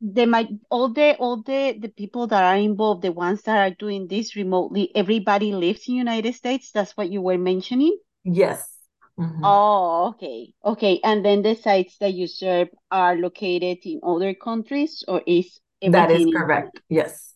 They 0.00 0.26
might 0.26 0.48
all 0.68 0.88
the 0.88 1.14
all 1.18 1.42
the 1.42 1.78
the 1.80 1.90
people 1.90 2.26
that 2.26 2.42
are 2.42 2.56
involved 2.56 3.02
the 3.02 3.12
ones 3.12 3.42
that 3.42 3.56
are 3.56 3.74
doing 3.78 4.08
this 4.08 4.34
remotely 4.34 4.90
everybody 4.96 5.52
lives 5.52 5.86
in 5.86 5.94
united 5.94 6.34
states? 6.34 6.72
That's 6.72 6.96
what 6.96 7.08
you 7.08 7.22
were 7.22 7.38
mentioning? 7.38 7.96
Yes 8.24 8.73
mm-hmm. 9.18 9.44
oh 9.44 10.14
okay. 10.14 10.52
Okay 10.64 11.00
and 11.04 11.24
then 11.24 11.42
the 11.42 11.54
sites 11.54 11.96
that 11.98 12.14
you 12.14 12.26
serve 12.26 12.68
are 12.90 13.16
located 13.16 13.78
in 13.84 14.00
other 14.02 14.34
countries 14.34 15.04
or 15.06 15.22
is 15.26 15.60
that 15.82 16.10
is 16.10 16.26
correct. 16.32 16.76
In- 16.90 16.96
yes. 16.96 17.34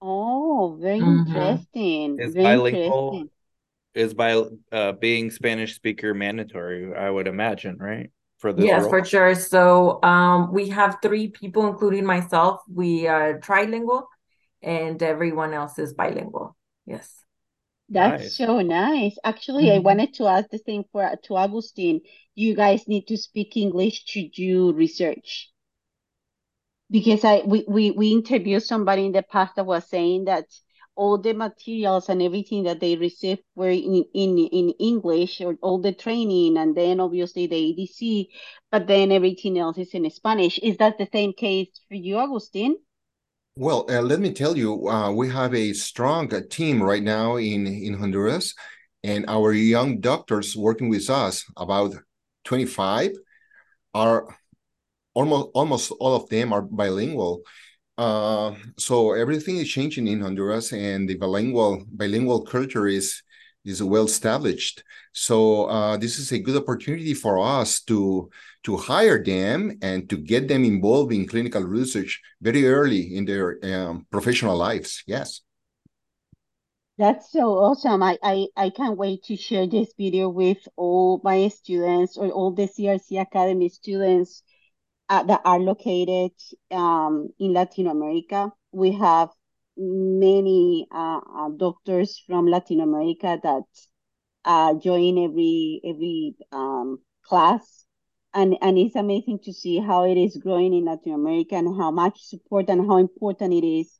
Oh 0.00 0.78
very 0.80 1.00
mm-hmm. 1.00 1.28
interesting. 1.28 2.18
Is 2.18 2.34
very 2.34 2.44
bilingual 2.46 3.10
interesting. 3.10 3.30
is 3.94 4.14
by 4.14 4.42
uh 4.72 4.92
being 4.92 5.30
spanish 5.30 5.74
speaker 5.74 6.14
mandatory 6.14 6.94
i 6.94 7.10
would 7.10 7.26
imagine 7.26 7.76
right? 7.78 8.10
For 8.38 8.52
this 8.52 8.64
yes 8.64 8.82
role? 8.82 8.90
for 8.90 9.04
sure. 9.04 9.34
So 9.34 10.02
um 10.02 10.52
we 10.52 10.68
have 10.70 10.98
three 11.02 11.28
people 11.28 11.66
including 11.66 12.06
myself. 12.06 12.62
We 12.72 13.06
are 13.06 13.38
trilingual 13.40 14.04
and 14.62 15.02
everyone 15.02 15.52
else 15.52 15.78
is 15.78 15.92
bilingual. 15.92 16.56
Yes 16.86 17.19
that's 17.90 18.22
nice. 18.22 18.36
so 18.36 18.60
nice 18.60 19.16
actually 19.24 19.64
mm-hmm. 19.64 19.76
i 19.76 19.78
wanted 19.78 20.14
to 20.14 20.26
ask 20.26 20.48
the 20.50 20.58
same 20.58 20.84
for 20.92 21.10
to 21.24 21.36
agustin 21.36 22.00
you 22.34 22.54
guys 22.54 22.86
need 22.88 23.06
to 23.06 23.16
speak 23.16 23.56
english 23.56 24.04
to 24.04 24.28
do 24.28 24.72
research 24.72 25.50
because 26.90 27.24
i 27.24 27.42
we 27.44 27.64
we, 27.68 27.90
we 27.90 28.08
interviewed 28.12 28.62
somebody 28.62 29.04
in 29.04 29.12
the 29.12 29.22
past 29.22 29.56
that 29.56 29.66
was 29.66 29.88
saying 29.88 30.24
that 30.24 30.46
all 31.00 31.16
the 31.16 31.32
materials 31.32 32.10
and 32.10 32.20
everything 32.20 32.64
that 32.64 32.78
they 32.78 32.94
received 32.94 33.42
were 33.54 33.70
in, 33.70 34.04
in, 34.12 34.36
in 34.38 34.70
English 34.78 35.40
or 35.40 35.56
all 35.62 35.80
the 35.80 35.92
training 35.92 36.58
and 36.58 36.76
then 36.76 37.00
obviously 37.00 37.46
the 37.46 37.56
ADC, 37.56 38.28
but 38.70 38.86
then 38.86 39.10
everything 39.10 39.58
else 39.58 39.78
is 39.78 39.94
in 39.94 40.10
Spanish. 40.10 40.58
Is 40.58 40.76
that 40.76 40.98
the 40.98 41.08
same 41.10 41.32
case 41.32 41.68
for 41.88 41.94
you, 41.94 42.18
Agustin? 42.18 42.76
Well, 43.56 43.86
uh, 43.90 44.00
let 44.02 44.20
me 44.20 44.32
tell 44.32 44.56
you, 44.56 44.88
uh, 44.88 45.10
we 45.12 45.28
have 45.30 45.54
a 45.54 45.72
strong 45.72 46.32
uh, 46.32 46.40
team 46.48 46.82
right 46.82 47.02
now 47.02 47.36
in, 47.36 47.66
in 47.66 47.94
Honduras, 47.94 48.54
and 49.02 49.24
our 49.28 49.52
young 49.52 50.00
doctors 50.00 50.56
working 50.56 50.88
with 50.88 51.10
us, 51.10 51.44
about 51.56 51.94
25, 52.44 53.12
are 53.94 54.26
almost 55.14 55.50
almost 55.54 55.92
all 56.00 56.16
of 56.16 56.28
them 56.30 56.52
are 56.52 56.62
bilingual. 56.62 57.42
Uh, 57.98 58.54
so 58.78 59.12
everything 59.12 59.58
is 59.58 59.68
changing 59.70 60.08
in 60.08 60.20
Honduras, 60.22 60.72
and 60.72 61.08
the 61.08 61.16
bilingual 61.16 61.84
bilingual 61.92 62.42
culture 62.44 62.88
is 62.88 63.22
is 63.64 63.82
well 63.82 64.06
established. 64.06 64.84
So 65.12 65.66
uh, 65.66 65.96
this 65.98 66.18
is 66.18 66.32
a 66.32 66.38
good 66.38 66.56
opportunity 66.56 67.14
for 67.14 67.40
us 67.40 67.82
to 67.82 68.30
to 68.64 68.76
hire 68.76 69.22
them 69.22 69.78
and 69.82 70.08
to 70.10 70.16
get 70.16 70.48
them 70.48 70.64
involved 70.64 71.12
in 71.12 71.26
clinical 71.26 71.62
research 71.62 72.20
very 72.40 72.66
early 72.66 73.16
in 73.16 73.24
their 73.24 73.58
um, 73.64 74.06
professional 74.10 74.56
lives. 74.56 75.02
Yes. 75.06 75.40
That's 76.98 77.32
so 77.32 77.54
awesome. 77.54 78.02
I, 78.02 78.18
I, 78.22 78.46
I 78.56 78.68
can't 78.68 78.98
wait 78.98 79.24
to 79.24 79.36
share 79.36 79.66
this 79.66 79.94
video 79.96 80.28
with 80.28 80.58
all 80.76 81.22
my 81.24 81.48
students 81.48 82.18
or 82.18 82.28
all 82.28 82.50
the 82.50 82.68
CRC 82.68 83.18
Academy 83.18 83.70
students 83.70 84.42
uh, 85.08 85.22
that 85.22 85.40
are 85.46 85.58
located 85.58 86.32
um, 86.70 87.30
in 87.38 87.54
Latin 87.54 87.86
America. 87.86 88.52
We 88.70 88.92
have 88.92 89.30
many 89.76 90.86
uh, 90.92 91.20
uh, 91.36 91.48
doctors 91.56 92.22
from 92.26 92.46
Latin 92.46 92.80
America 92.80 93.40
that 93.42 93.62
uh, 94.44 94.74
join 94.74 95.18
every 95.24 95.80
every 95.84 96.34
um, 96.52 96.98
class, 97.24 97.79
and 98.34 98.56
and 98.60 98.78
it's 98.78 98.96
amazing 98.96 99.40
to 99.44 99.52
see 99.52 99.78
how 99.78 100.04
it 100.04 100.16
is 100.16 100.36
growing 100.36 100.72
in 100.72 100.84
Latin 100.84 101.12
America 101.12 101.56
and 101.56 101.76
how 101.76 101.90
much 101.90 102.22
support 102.22 102.68
and 102.68 102.86
how 102.86 102.98
important 102.98 103.52
it 103.52 103.66
is 103.66 103.98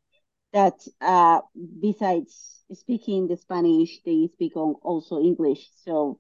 that 0.53 0.75
uh, 1.01 1.41
besides 1.81 2.63
speaking 2.73 3.29
the 3.29 3.37
Spanish, 3.37 4.01
they 4.05 4.29
speak 4.33 4.57
also 4.57 5.21
English. 5.21 5.69
So 5.85 6.19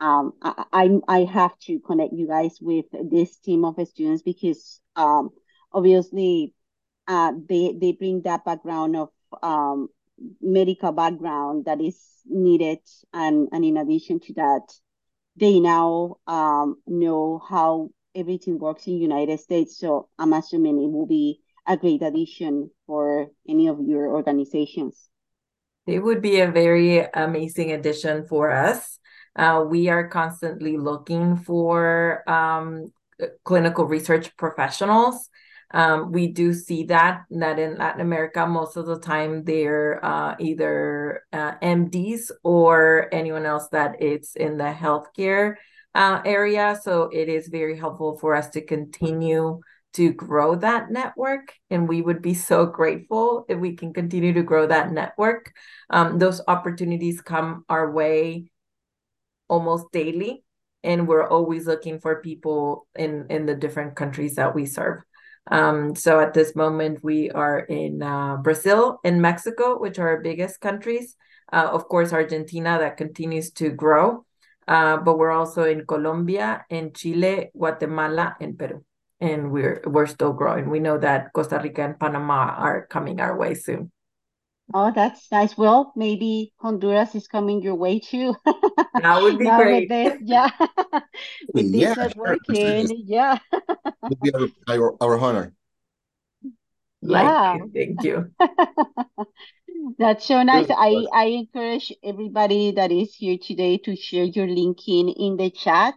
um, 0.00 0.32
I, 0.42 0.64
I, 0.72 0.98
I 1.08 1.18
have 1.24 1.58
to 1.60 1.80
connect 1.80 2.12
you 2.12 2.28
guys 2.28 2.58
with 2.60 2.86
this 3.10 3.36
team 3.38 3.64
of 3.64 3.76
students 3.88 4.22
because 4.22 4.80
um, 4.94 5.30
obviously 5.72 6.54
uh, 7.08 7.32
they 7.48 7.76
they 7.80 7.92
bring 7.92 8.22
that 8.22 8.44
background 8.44 8.96
of 8.96 9.10
um, 9.42 9.88
medical 10.40 10.92
background 10.92 11.66
that 11.66 11.80
is 11.80 11.98
needed 12.26 12.78
and 13.12 13.48
and 13.52 13.64
in 13.64 13.76
addition 13.76 14.20
to 14.20 14.32
that 14.34 14.62
they 15.36 15.60
now 15.60 16.16
um, 16.26 16.76
know 16.86 17.42
how 17.48 17.90
everything 18.14 18.58
works 18.58 18.86
in 18.86 18.98
United 18.98 19.38
States 19.40 19.78
so 19.78 20.08
I'm 20.18 20.32
assuming 20.32 20.82
it 20.82 20.90
will 20.90 21.06
be 21.06 21.40
a 21.66 21.76
great 21.76 22.02
addition 22.02 22.70
for 22.86 23.28
any 23.48 23.68
of 23.68 23.80
your 23.80 24.14
organizations. 24.14 25.08
It 25.86 26.00
would 26.00 26.22
be 26.22 26.40
a 26.40 26.50
very 26.50 27.06
amazing 27.14 27.72
addition 27.72 28.26
for 28.26 28.50
us. 28.50 28.98
Uh, 29.36 29.64
we 29.68 29.88
are 29.88 30.08
constantly 30.08 30.76
looking 30.76 31.36
for 31.36 32.28
um, 32.28 32.92
clinical 33.44 33.84
research 33.84 34.36
professionals. 34.36 35.28
Um, 35.72 36.12
we 36.12 36.28
do 36.28 36.54
see 36.54 36.84
that 36.84 37.24
that 37.30 37.58
in 37.58 37.76
Latin 37.76 38.00
America, 38.00 38.46
most 38.46 38.76
of 38.76 38.86
the 38.86 38.98
time 38.98 39.44
they're 39.44 40.04
uh, 40.04 40.36
either 40.38 41.22
uh, 41.32 41.54
MDs 41.62 42.30
or 42.42 43.08
anyone 43.12 43.46
else 43.46 43.68
that 43.68 44.00
it's 44.00 44.36
in 44.36 44.58
the 44.58 44.72
healthcare 44.72 45.56
uh, 45.94 46.20
area. 46.24 46.78
So 46.82 47.10
it 47.12 47.28
is 47.28 47.48
very 47.48 47.76
helpful 47.78 48.16
for 48.18 48.34
us 48.34 48.48
to 48.50 48.60
continue 48.60 49.60
to 49.94 50.12
grow 50.12 50.54
that 50.56 50.90
network. 50.90 51.54
And 51.70 51.88
we 51.88 52.02
would 52.02 52.20
be 52.20 52.34
so 52.34 52.66
grateful 52.66 53.46
if 53.48 53.58
we 53.58 53.74
can 53.76 53.94
continue 53.94 54.34
to 54.34 54.42
grow 54.42 54.66
that 54.66 54.92
network. 54.92 55.52
Um, 55.88 56.18
those 56.18 56.40
opportunities 56.46 57.22
come 57.22 57.64
our 57.68 57.90
way 57.90 58.50
almost 59.48 59.90
daily 59.92 60.44
and 60.86 61.08
we're 61.08 61.26
always 61.26 61.66
looking 61.66 61.98
for 61.98 62.22
people 62.22 62.86
in 62.94 63.26
in 63.28 63.46
the 63.46 63.54
different 63.54 63.96
countries 63.96 64.36
that 64.36 64.54
we 64.54 64.66
serve. 64.66 65.02
Um, 65.50 65.94
so 65.94 66.18
at 66.20 66.34
this 66.34 66.56
moment, 66.56 67.02
we 67.02 67.30
are 67.30 67.60
in 67.60 68.02
uh, 68.02 68.36
Brazil 68.38 68.98
and 69.04 69.22
Mexico, 69.22 69.78
which 69.78 69.98
are 69.98 70.08
our 70.08 70.20
biggest 70.20 70.60
countries. 70.60 71.16
Uh, 71.52 71.68
of 71.70 71.88
course, 71.88 72.12
Argentina 72.12 72.78
that 72.80 72.96
continues 72.96 73.52
to 73.52 73.70
grow, 73.70 74.24
uh, 74.66 74.96
but 74.96 75.18
we're 75.18 75.30
also 75.30 75.62
in 75.62 75.86
Colombia, 75.86 76.64
in 76.70 76.92
Chile, 76.92 77.50
Guatemala, 77.56 78.34
and 78.40 78.58
Peru, 78.58 78.84
and 79.20 79.52
we're 79.52 79.80
we're 79.86 80.06
still 80.06 80.32
growing. 80.32 80.68
We 80.68 80.80
know 80.80 80.98
that 80.98 81.32
Costa 81.32 81.60
Rica 81.62 81.82
and 81.82 82.00
Panama 82.00 82.50
are 82.58 82.86
coming 82.90 83.20
our 83.20 83.38
way 83.38 83.54
soon. 83.54 83.92
Oh, 84.74 84.92
that's 84.94 85.30
nice. 85.30 85.56
Well, 85.56 85.92
maybe 85.96 86.52
Honduras 86.58 87.14
is 87.14 87.28
coming 87.28 87.62
your 87.62 87.74
way 87.76 88.00
too. 88.00 88.34
That 88.96 89.22
would 89.22 89.38
be 89.38 89.50
Now 89.50 89.52
great. 89.52 89.88
with 89.88 89.88
this, 89.88 90.14
yeah, 90.20 90.50
with 91.52 91.72
Yeah, 91.72 91.94
this 91.94 91.96
sure. 91.96 92.16
networking, 92.16 93.02
yeah, 93.06 93.38
Would 94.08 94.20
be 94.20 94.32
our, 94.34 94.48
our, 94.68 94.96
our 95.00 95.18
honor. 95.20 95.54
yeah. 97.02 97.38
Like, 97.52 97.72
thank 97.74 98.02
you. 98.04 98.32
That's 99.98 100.24
so 100.26 100.42
nice. 100.42 100.66
Good. 100.66 100.70
I 100.70 101.06
I 101.12 101.24
encourage 101.26 101.92
everybody 102.02 102.72
that 102.72 102.90
is 102.92 103.14
here 103.14 103.36
today 103.38 103.78
to 103.78 103.96
share 103.96 104.24
your 104.24 104.46
LinkedIn 104.46 105.14
in 105.16 105.36
the 105.36 105.50
chat 105.50 105.94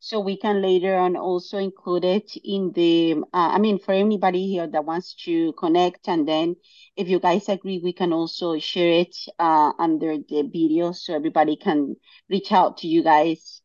so 0.00 0.18
we 0.18 0.36
can 0.36 0.62
later 0.62 0.96
on 0.96 1.14
also 1.14 1.58
include 1.58 2.04
it 2.06 2.32
in 2.42 2.72
the 2.72 3.12
uh, 3.34 3.50
I 3.52 3.58
mean 3.58 3.78
for 3.78 3.92
anybody 3.92 4.48
here 4.48 4.66
that 4.66 4.86
wants 4.86 5.14
to 5.26 5.52
connect 5.52 6.08
and 6.08 6.26
then 6.26 6.56
if 6.96 7.08
you 7.08 7.20
guys 7.20 7.48
agree 7.50 7.80
we 7.84 7.92
can 7.92 8.12
also 8.14 8.58
share 8.58 8.90
it 8.90 9.14
uh, 9.38 9.72
under 9.78 10.16
the 10.16 10.48
video 10.50 10.92
so 10.92 11.14
everybody 11.14 11.56
can 11.56 11.96
reach 12.30 12.50
out 12.50 12.78
to 12.78 12.88
you 12.88 13.04
guys 13.04 13.60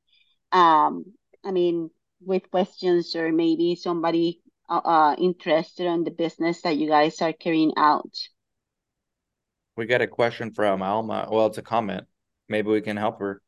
um 0.52 1.06
I 1.44 1.52
mean 1.52 1.90
with 2.22 2.52
questions 2.52 3.16
or 3.16 3.32
maybe 3.32 3.76
somebody 3.76 4.42
uh, 4.70 4.82
uh 4.84 5.16
interested 5.18 5.86
in 5.86 6.04
the 6.04 6.12
business 6.12 6.62
that 6.64 6.76
you 6.76 6.90
guys 6.90 7.22
are 7.22 7.34
carrying 7.34 7.74
out. 7.78 8.12
We 9.78 9.86
got 9.86 10.02
a 10.02 10.08
question 10.08 10.52
from 10.52 10.82
Alma. 10.82 11.28
Well, 11.30 11.48
it's 11.48 11.58
a 11.58 11.62
comment. 11.62 12.08
Maybe 12.50 12.70
we 12.70 12.82
can 12.82 12.98
help 12.98 13.20
her. 13.20 13.42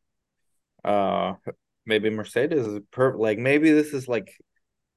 Uh, 0.83 1.33
maybe 1.87 2.09
Mercedes 2.09 2.67
is 2.67 2.79
per 2.91 3.15
like 3.15 3.39
maybe 3.39 3.71
this 3.71 3.93
is 3.93 4.07
like 4.07 4.31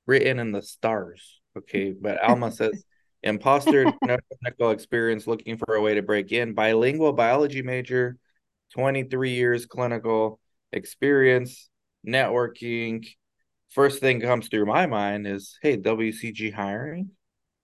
written 0.07 0.39
in 0.39 0.53
the 0.53 0.63
stars. 0.63 1.41
Okay, 1.57 1.93
but 2.01 2.23
Alma 2.23 2.53
says 2.53 2.85
imposter 3.23 3.85
no 4.03 4.17
technical 4.33 4.71
experience 4.71 5.27
looking 5.27 5.57
for 5.57 5.75
a 5.75 5.81
way 5.81 5.95
to 5.95 6.03
break 6.03 6.33
in. 6.33 6.55
Bilingual 6.55 7.13
biology 7.13 7.63
major, 7.63 8.19
23 8.75 9.31
years 9.31 9.67
clinical 9.67 10.41
experience, 10.73 11.71
networking. 12.07 13.07
First 13.71 14.01
thing 14.01 14.21
comes 14.21 14.49
through 14.49 14.67
my 14.67 14.87
mind 14.87 15.27
is 15.27 15.57
hey, 15.63 15.77
WCG 15.77 16.53
hiring 16.53 17.11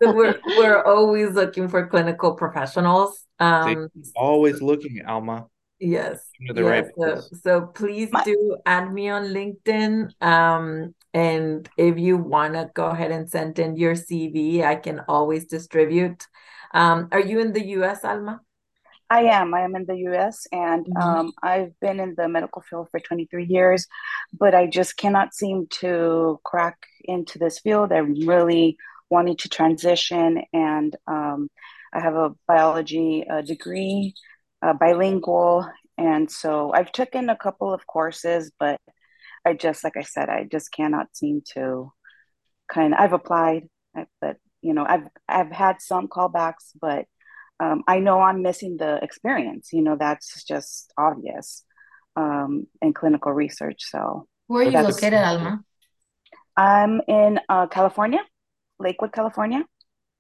So 0.03 0.13
we're 0.13 0.41
we're 0.57 0.83
always 0.83 1.31
looking 1.35 1.69
for 1.69 1.87
clinical 1.87 2.35
professionals. 2.35 3.25
Um, 3.39 3.89
Always 4.17 4.61
looking, 4.61 5.01
Alma. 5.07 5.47
yes, 5.79 6.31
the 6.49 6.55
yes. 6.55 6.65
right 6.65 6.87
So, 6.99 7.37
so 7.43 7.61
please 7.67 8.11
do 8.25 8.57
add 8.67 8.93
me 8.93 9.09
on 9.09 9.25
LinkedIn. 9.25 10.11
Um, 10.23 10.95
and 11.13 11.69
if 11.77 11.99
you 11.99 12.17
want 12.17 12.55
to 12.55 12.71
go 12.75 12.87
ahead 12.87 13.13
and 13.13 13.31
send 13.31 13.59
in 13.59 13.77
your 13.77 13.95
CV, 13.95 14.65
I 14.65 14.77
can 14.77 15.01
always 15.09 15.47
distribute. 15.47 16.27
Um, 16.73 17.09
are 17.13 17.21
you 17.21 17.39
in 17.39 17.53
the 17.53 17.65
US, 17.79 18.05
Alma? 18.05 18.41
I 19.11 19.23
am. 19.25 19.55
I 19.55 19.61
am 19.61 19.77
in 19.77 19.85
the 19.85 19.97
US 20.11 20.47
and 20.51 20.87
Mhm. 20.89 21.01
um, 21.01 21.33
I've 21.43 21.79
been 21.81 22.01
in 22.01 22.15
the 22.17 22.27
medical 22.29 22.63
field 22.63 22.89
for 22.91 22.99
23 22.99 23.45
years, 23.45 23.87
but 24.33 24.55
I 24.55 24.67
just 24.67 24.97
cannot 24.97 25.35
seem 25.35 25.67
to 25.81 26.41
crack 26.43 26.79
into 27.05 27.39
this 27.39 27.61
field. 27.61 27.93
I'm 27.93 28.15
really 28.27 28.77
wanting 29.11 29.37
to 29.39 29.49
transition, 29.49 30.43
and 30.53 30.97
um, 31.07 31.49
I 31.93 32.01
have 32.01 32.15
a 32.15 32.35
biology 32.47 33.25
uh, 33.29 33.43
degree, 33.43 34.15
uh, 34.63 34.73
bilingual, 34.73 35.69
and 35.97 36.31
so 36.31 36.73
I've 36.73 36.93
taken 36.93 37.29
a 37.29 37.37
couple 37.37 37.73
of 37.73 37.87
courses, 37.87 38.51
but 38.59 38.81
I 39.45 39.55
just, 39.55 39.85
like 39.85 39.97
I 39.97 40.03
said, 40.03 40.29
I 40.29 40.45
just 40.51 40.73
cannot 40.73 41.15
seem 41.15 41.43
to 41.55 41.93
kind 42.69 42.95
of, 42.95 43.01
I've 43.01 43.13
applied, 43.13 43.69
uh, 43.97 44.05
but 44.21 44.39
you 44.63 44.73
know, 44.73 44.87
I've 44.89 45.07
I've 45.29 45.53
had 45.53 45.83
some 45.83 46.09
callbacks, 46.09 46.73
but 46.81 47.05
um, 47.61 47.85
I 47.87 48.01
know 48.01 48.21
I'm 48.21 48.43
missing 48.43 48.79
the 48.79 48.99
experience. 49.03 49.69
You 49.73 49.83
know, 49.83 49.97
that's 49.97 50.43
just 50.45 50.93
obvious 50.97 51.65
um, 52.17 52.67
in 52.81 52.95
clinical 52.95 53.33
research. 53.33 53.85
So 53.91 54.27
Where 54.47 54.67
are 54.67 54.71
you 54.71 54.79
located, 54.81 55.15
Alma? 55.15 55.63
I'm 56.57 57.03
in 57.07 57.41
uh, 57.49 57.67
California, 57.67 58.21
Lakewood, 58.79 59.13
California. 59.13 59.63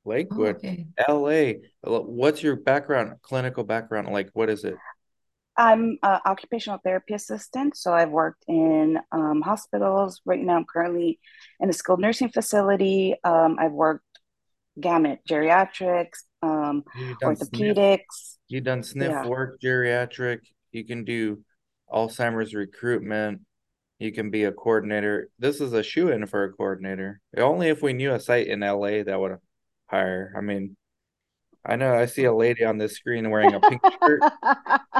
Oh, 0.07 0.11
Lakewood, 0.11 0.57
okay. 0.57 0.87
LA. 1.09 1.53
What's 1.83 2.43
your 2.43 2.57
background, 2.57 3.15
clinical 3.23 3.65
background? 3.65 4.09
Like, 4.09 4.31
what 4.33 4.51
is 4.51 4.65
it? 4.65 4.75
I'm 5.57 5.99
an 6.03 6.21
occupational 6.27 6.81
therapy 6.83 7.15
assistant, 7.15 7.77
so 7.77 7.93
I've 7.93 8.11
worked 8.11 8.45
in 8.49 8.99
um, 9.13 9.41
hospitals. 9.41 10.21
Right 10.25 10.41
now, 10.41 10.57
I'm 10.57 10.65
currently 10.65 11.21
in 11.61 11.71
a 11.71 11.73
skilled 11.73 12.01
nursing 12.01 12.29
facility. 12.29 13.15
Um, 13.23 13.57
I've 13.59 13.73
worked 13.73 14.05
gamut 14.81 15.21
geriatrics, 15.29 16.25
um, 16.43 16.83
You 16.99 17.15
done 17.21 17.37
sniff, 17.37 17.77
orthopedics. 17.77 18.37
you 18.49 18.61
done 18.61 18.83
sniff 18.83 19.11
Yeah. 19.13 19.27
work, 19.29 19.61
geriatric. 19.61 20.41
You 20.73 20.85
can 20.85 21.05
do 21.05 21.45
Alzheimer's 21.89 22.55
recruitment. 22.55 23.43
You 23.99 24.13
can 24.13 24.31
be 24.31 24.45
a 24.45 24.53
coordinator. 24.53 25.31
This 25.39 25.61
is 25.61 25.73
a 25.73 25.83
shoe 25.83 26.09
in 26.11 26.27
for 26.27 26.45
a 26.45 26.53
coordinator. 26.53 27.21
Only 27.37 27.69
if 27.69 27.81
we 27.83 27.93
knew 27.93 28.13
a 28.13 28.21
site 28.21 28.49
in 28.49 28.61
LA 28.61 29.03
that 29.05 29.19
would 29.19 29.37
hire. 29.87 30.33
I 30.37 30.41
mean, 30.41 30.77
I 31.65 31.77
know 31.77 31.95
I 31.95 32.07
see 32.07 32.25
a 32.25 32.35
lady 32.35 32.65
on 32.65 32.77
this 32.77 32.97
screen 32.97 33.31
wearing 33.31 33.55
a 33.55 33.61
pink 33.61 33.81
shirt. 34.03 34.21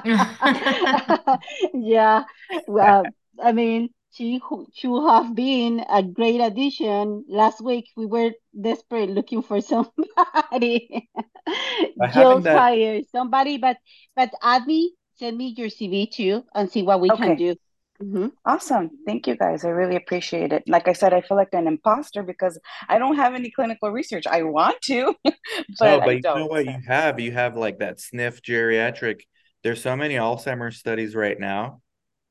Yeah, 1.75 2.25
well, 2.67 3.05
I 3.43 3.53
mean, 3.53 3.91
she 4.13 4.41
she 4.73 4.87
would 4.89 5.11
have 5.11 5.35
been 5.35 5.85
a 5.91 6.03
great 6.03 6.41
addition. 6.41 7.25
Last 7.29 7.61
week 7.61 7.87
we 7.97 8.07
were 8.07 8.31
desperate 8.59 9.11
looking 9.11 9.43
for 9.43 9.61
somebody. 9.61 11.11
By 11.99 12.07
having 12.09 12.43
that- 12.45 12.59
hired 12.59 13.05
somebody, 13.11 13.59
but 13.59 13.77
but 14.17 14.31
add 14.43 14.67
me, 14.67 14.95
send 15.19 15.37
me 15.37 15.53
your 15.57 15.69
CV 15.69 16.11
too, 16.11 16.45
and 16.55 16.71
see 16.71 16.83
what 16.83 17.01
we 17.01 17.09
can 17.11 17.37
do. 17.37 17.57
Mhm. 18.03 18.33
Awesome. 18.45 18.91
Thank 19.07 19.27
you 19.29 19.37
guys. 19.37 19.65
I 19.65 19.69
really 19.69 19.95
appreciate 19.97 20.53
it. 20.53 20.65
Like 20.67 20.89
I 20.89 20.93
said, 20.93 21.13
I 21.15 21.21
feel 21.21 21.37
like 21.37 21.55
an 21.55 21.69
imposter 21.69 22.23
because 22.25 22.59
I 22.89 22.99
don't 22.99 23.17
have 23.17 23.35
any 23.35 23.51
clinical 23.51 23.91
research. 23.91 24.27
I 24.27 24.43
want 24.43 24.81
to, 24.83 25.15
but 25.79 25.81
No, 25.83 26.01
I 26.01 26.07
but 26.07 26.17
you 26.17 26.25
know 26.35 26.47
what 26.47 26.67
you 26.67 26.79
have? 26.87 27.21
You 27.21 27.33
have 27.33 27.57
like 27.57 27.79
that 27.79 28.01
sniff 28.01 28.43
geriatric. 28.43 29.23
There's 29.63 29.83
so 29.83 29.97
many 29.97 30.15
Alzheimer's 30.15 30.77
studies 30.79 31.15
right 31.15 31.39
now, 31.39 31.81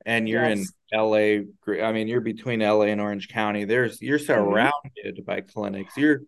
and 0.06 0.30
you're 0.30 0.46
in 0.46 0.74
LA. 0.92 1.46
I 1.82 1.92
mean, 1.94 2.08
you're 2.08 2.22
between 2.22 2.62
LA 2.62 2.88
and 2.88 3.02
Orange 3.02 3.30
County. 3.30 3.66
There's 3.66 4.02
you're 4.02 4.20
Mm-hmm. 4.36 4.70
surrounded 5.00 5.26
by 5.26 5.42
clinics. 5.42 5.98
You're 5.98 6.22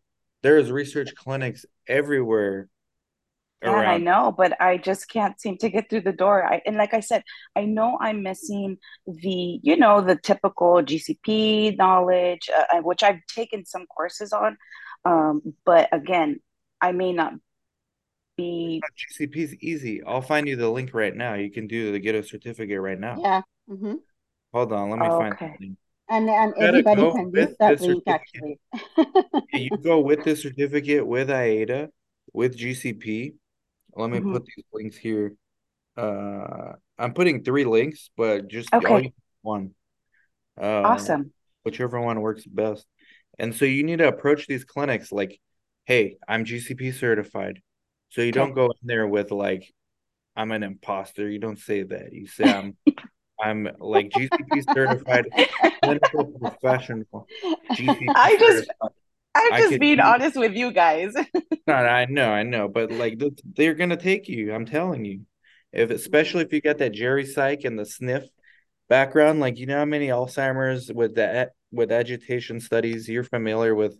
there's 0.44 0.72
research 0.72 1.16
clinics 1.16 1.66
everywhere 1.88 2.70
Yeah, 3.66 3.82
I 3.86 3.98
know, 3.98 4.34
but 4.38 4.60
I 4.62 4.78
just 4.78 5.10
can't 5.10 5.40
seem 5.42 5.58
to 5.58 5.70
get 5.70 5.90
through 5.90 6.02
the 6.02 6.14
door. 6.14 6.46
I, 6.46 6.62
and 6.68 6.76
like 6.78 6.94
I 6.94 7.00
said, 7.00 7.24
I 7.56 7.66
know 7.66 7.98
I'm 8.00 8.22
missing 8.22 8.78
the, 9.08 9.60
you 9.64 9.76
know, 9.78 10.02
the 10.02 10.16
typical 10.18 10.84
GCP 10.84 11.72
knowledge, 11.72 12.50
uh, 12.56 12.82
which 12.82 13.02
I've 13.04 13.26
taken 13.28 13.66
some 13.66 13.88
courses 13.88 14.34
on. 14.34 14.58
Um, 15.04 15.56
but 15.66 15.90
again, 15.92 16.42
I 16.82 16.92
may 16.92 17.12
not 17.14 17.34
be. 18.38 18.86
GCP 18.96 19.42
is 19.44 19.56
easy. 19.56 20.04
I'll 20.04 20.22
find 20.22 20.48
you 20.48 20.56
the 20.56 20.70
link 20.70 20.94
right 20.94 21.16
now. 21.16 21.34
You 21.34 21.52
can 21.52 21.68
do 21.68 21.92
the 21.92 22.00
get 22.00 22.16
a 22.16 22.24
certificate 22.24 22.80
right 22.80 23.00
now. 23.00 23.24
Yeah. 23.24 23.42
hmm 23.68 23.96
Hold 24.54 24.72
on, 24.74 24.90
let 24.90 25.00
me 25.00 25.10
find 25.10 25.38
Okay. 25.38 25.60
something. 25.60 25.78
And 26.10 26.30
and 26.30 26.54
gotta 26.60 26.84
everybody 26.84 27.08
can 27.08 27.34
with 27.34 27.50
use 27.50 27.56
that 27.60 27.80
link 27.80 28.04
certificate. 28.04 28.08
actually. 28.08 28.60
You 29.52 29.72
go 29.82 30.00
with 30.02 30.24
the 30.24 30.36
certificate 30.36 31.06
with 31.08 31.30
IATA 31.30 31.90
with 32.34 32.58
GCP. 32.58 33.36
Let 33.96 34.10
me 34.10 34.20
Mhm. 34.20 34.34
put 34.34 34.46
these 34.46 34.66
links 34.74 34.98
here. 34.98 35.34
Uh, 35.98 36.74
I'm 36.98 37.14
putting 37.14 37.44
three 37.44 37.64
links, 37.66 38.10
but 38.18 38.48
just 38.48 38.74
Okay. 38.74 39.14
one. 39.42 39.74
Uh, 40.60 40.82
Awesome. 40.84 41.32
whichever 41.64 42.00
one 42.00 42.22
works 42.22 42.46
best. 42.46 42.86
And 43.40 43.54
so 43.56 43.66
you 43.66 43.84
need 43.84 44.00
to 44.00 44.08
approach 44.08 44.48
these 44.48 44.64
clinics 44.64 45.12
like, 45.12 45.40
hey, 45.86 46.18
I'm 46.28 46.46
GCP 46.46 46.92
certified. 46.92 47.62
So 48.10 48.22
you 48.22 48.32
don't 48.32 48.54
go 48.54 48.66
in 48.68 48.78
there 48.84 49.08
with 49.08 49.32
like, 49.32 49.74
I'm 50.36 50.52
an 50.52 50.64
imposter. 50.64 51.30
You 51.30 51.40
don't 51.40 51.60
say 51.60 51.84
that. 51.84 52.14
You 52.14 52.28
say 52.28 52.46
I'm 52.46 52.78
I'm 53.40 53.70
like 53.80 54.10
GCP 54.12 54.62
certified 54.74 55.26
clinical 55.84 56.26
professional. 56.40 57.28
GCP 57.72 58.06
I 58.16 58.38
just- 58.38 58.66
certified. 58.68 58.92
I'm 59.36 59.54
just 59.58 59.70
could 59.72 59.80
being 59.80 60.00
honest 60.00 60.38
with 60.38 60.54
you 60.54 60.72
guys. 60.72 61.14
No, 61.68 61.74
I 61.74 62.06
know, 62.06 62.30
I 62.32 62.44
know, 62.44 62.68
but 62.68 62.92
like 62.92 63.18
th- 63.18 63.42
they're 63.56 63.74
gonna 63.74 63.98
take 63.98 64.28
you. 64.28 64.54
I'm 64.54 64.66
telling 64.66 65.04
you. 65.04 65.22
If 65.72 65.90
especially 65.90 66.44
if 66.44 66.54
you 66.54 66.62
got 66.62 66.78
that 66.78 66.94
geri 66.94 67.26
psych 67.26 67.64
and 67.64 67.78
the 67.78 67.86
sniff 67.86 68.24
background, 68.88 69.40
like 69.40 69.58
you 69.58 69.66
know 69.66 69.80
how 69.80 69.86
many 69.86 70.10
Alzheimer's 70.10 70.94
with 70.94 71.16
that 71.16 71.54
with 71.72 71.92
agitation 71.92 72.60
studies, 72.60 73.10
you're 73.10 73.24
familiar 73.24 73.74
with 73.74 73.98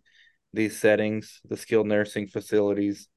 these 0.54 0.80
settings, 0.80 1.42
the 1.50 1.58
skilled 1.58 1.88
nursing 1.88 2.28
facilities. 2.28 3.08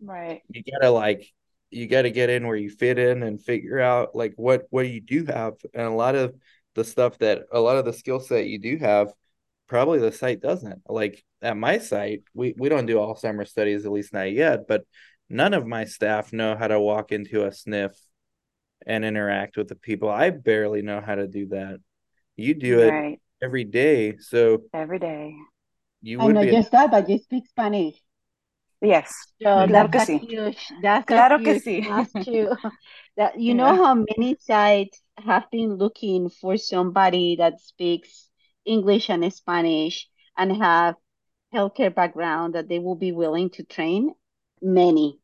Right. 0.00 0.40
You 0.48 0.62
gotta 0.72 0.90
like 0.90 1.30
you 1.70 1.86
gotta 1.86 2.10
get 2.10 2.30
in 2.30 2.46
where 2.46 2.56
you 2.56 2.70
fit 2.70 2.98
in 2.98 3.22
and 3.22 3.40
figure 3.40 3.78
out 3.78 4.14
like 4.14 4.32
what 4.36 4.66
what 4.70 4.88
you 4.88 5.00
do 5.00 5.26
have. 5.26 5.54
And 5.74 5.86
a 5.86 5.90
lot 5.90 6.14
of 6.14 6.34
the 6.74 6.84
stuff 6.84 7.18
that 7.18 7.42
a 7.52 7.60
lot 7.60 7.76
of 7.76 7.84
the 7.84 7.92
skill 7.92 8.20
set 8.20 8.46
you 8.46 8.58
do 8.58 8.78
have, 8.78 9.12
probably 9.72 10.00
the 10.00 10.12
site 10.12 10.42
doesn't. 10.42 10.82
Like 10.86 11.24
at 11.40 11.56
my 11.56 11.78
site, 11.78 12.24
we, 12.34 12.54
we 12.58 12.68
don't 12.68 12.84
do 12.84 12.96
Alzheimer's 12.96 13.48
studies, 13.48 13.86
at 13.86 13.90
least 13.90 14.12
not 14.12 14.30
yet, 14.30 14.68
but 14.68 14.84
none 15.30 15.54
of 15.54 15.66
my 15.66 15.86
staff 15.86 16.30
know 16.30 16.54
how 16.54 16.68
to 16.68 16.78
walk 16.78 17.10
into 17.10 17.46
a 17.46 17.52
sniff 17.52 17.92
and 18.86 19.02
interact 19.02 19.56
with 19.56 19.68
the 19.68 19.74
people. 19.74 20.10
I 20.10 20.28
barely 20.28 20.82
know 20.82 21.00
how 21.00 21.14
to 21.14 21.26
do 21.26 21.46
that. 21.48 21.78
You 22.36 22.52
do 22.52 22.80
it 22.80 23.18
every 23.42 23.64
day. 23.64 24.18
So 24.18 24.64
every 24.74 24.98
day. 24.98 25.34
You 26.02 26.18
would 26.18 26.36
I 26.36 26.42
know 26.42 26.50
just 26.50 26.70
that, 26.72 26.90
but 26.90 27.08
you 27.08 27.16
speak 27.16 27.46
Spanish. 27.46 27.94
Yes. 28.82 29.10
So 29.40 29.66
claro 29.68 29.88
que 29.88 30.00
sí. 30.00 30.20
Huge, 30.20 30.70
that's 30.82 31.06
claro 31.06 31.38
que 31.38 31.60
sí. 31.60 31.80
that 33.16 33.40
you 33.40 33.54
know 33.54 33.74
how 33.74 33.94
many 33.94 34.36
sites 34.38 35.00
have 35.16 35.44
been 35.50 35.76
looking 35.76 36.28
for 36.28 36.58
somebody 36.58 37.36
that 37.36 37.58
speaks 37.58 38.28
English 38.64 39.10
and 39.10 39.32
Spanish 39.32 40.08
and 40.36 40.56
have 40.56 40.94
healthcare 41.52 41.94
background 41.94 42.54
that 42.54 42.68
they 42.68 42.78
will 42.78 42.94
be 42.94 43.12
willing 43.12 43.50
to 43.50 43.64
train? 43.64 44.12
Many, 44.60 45.18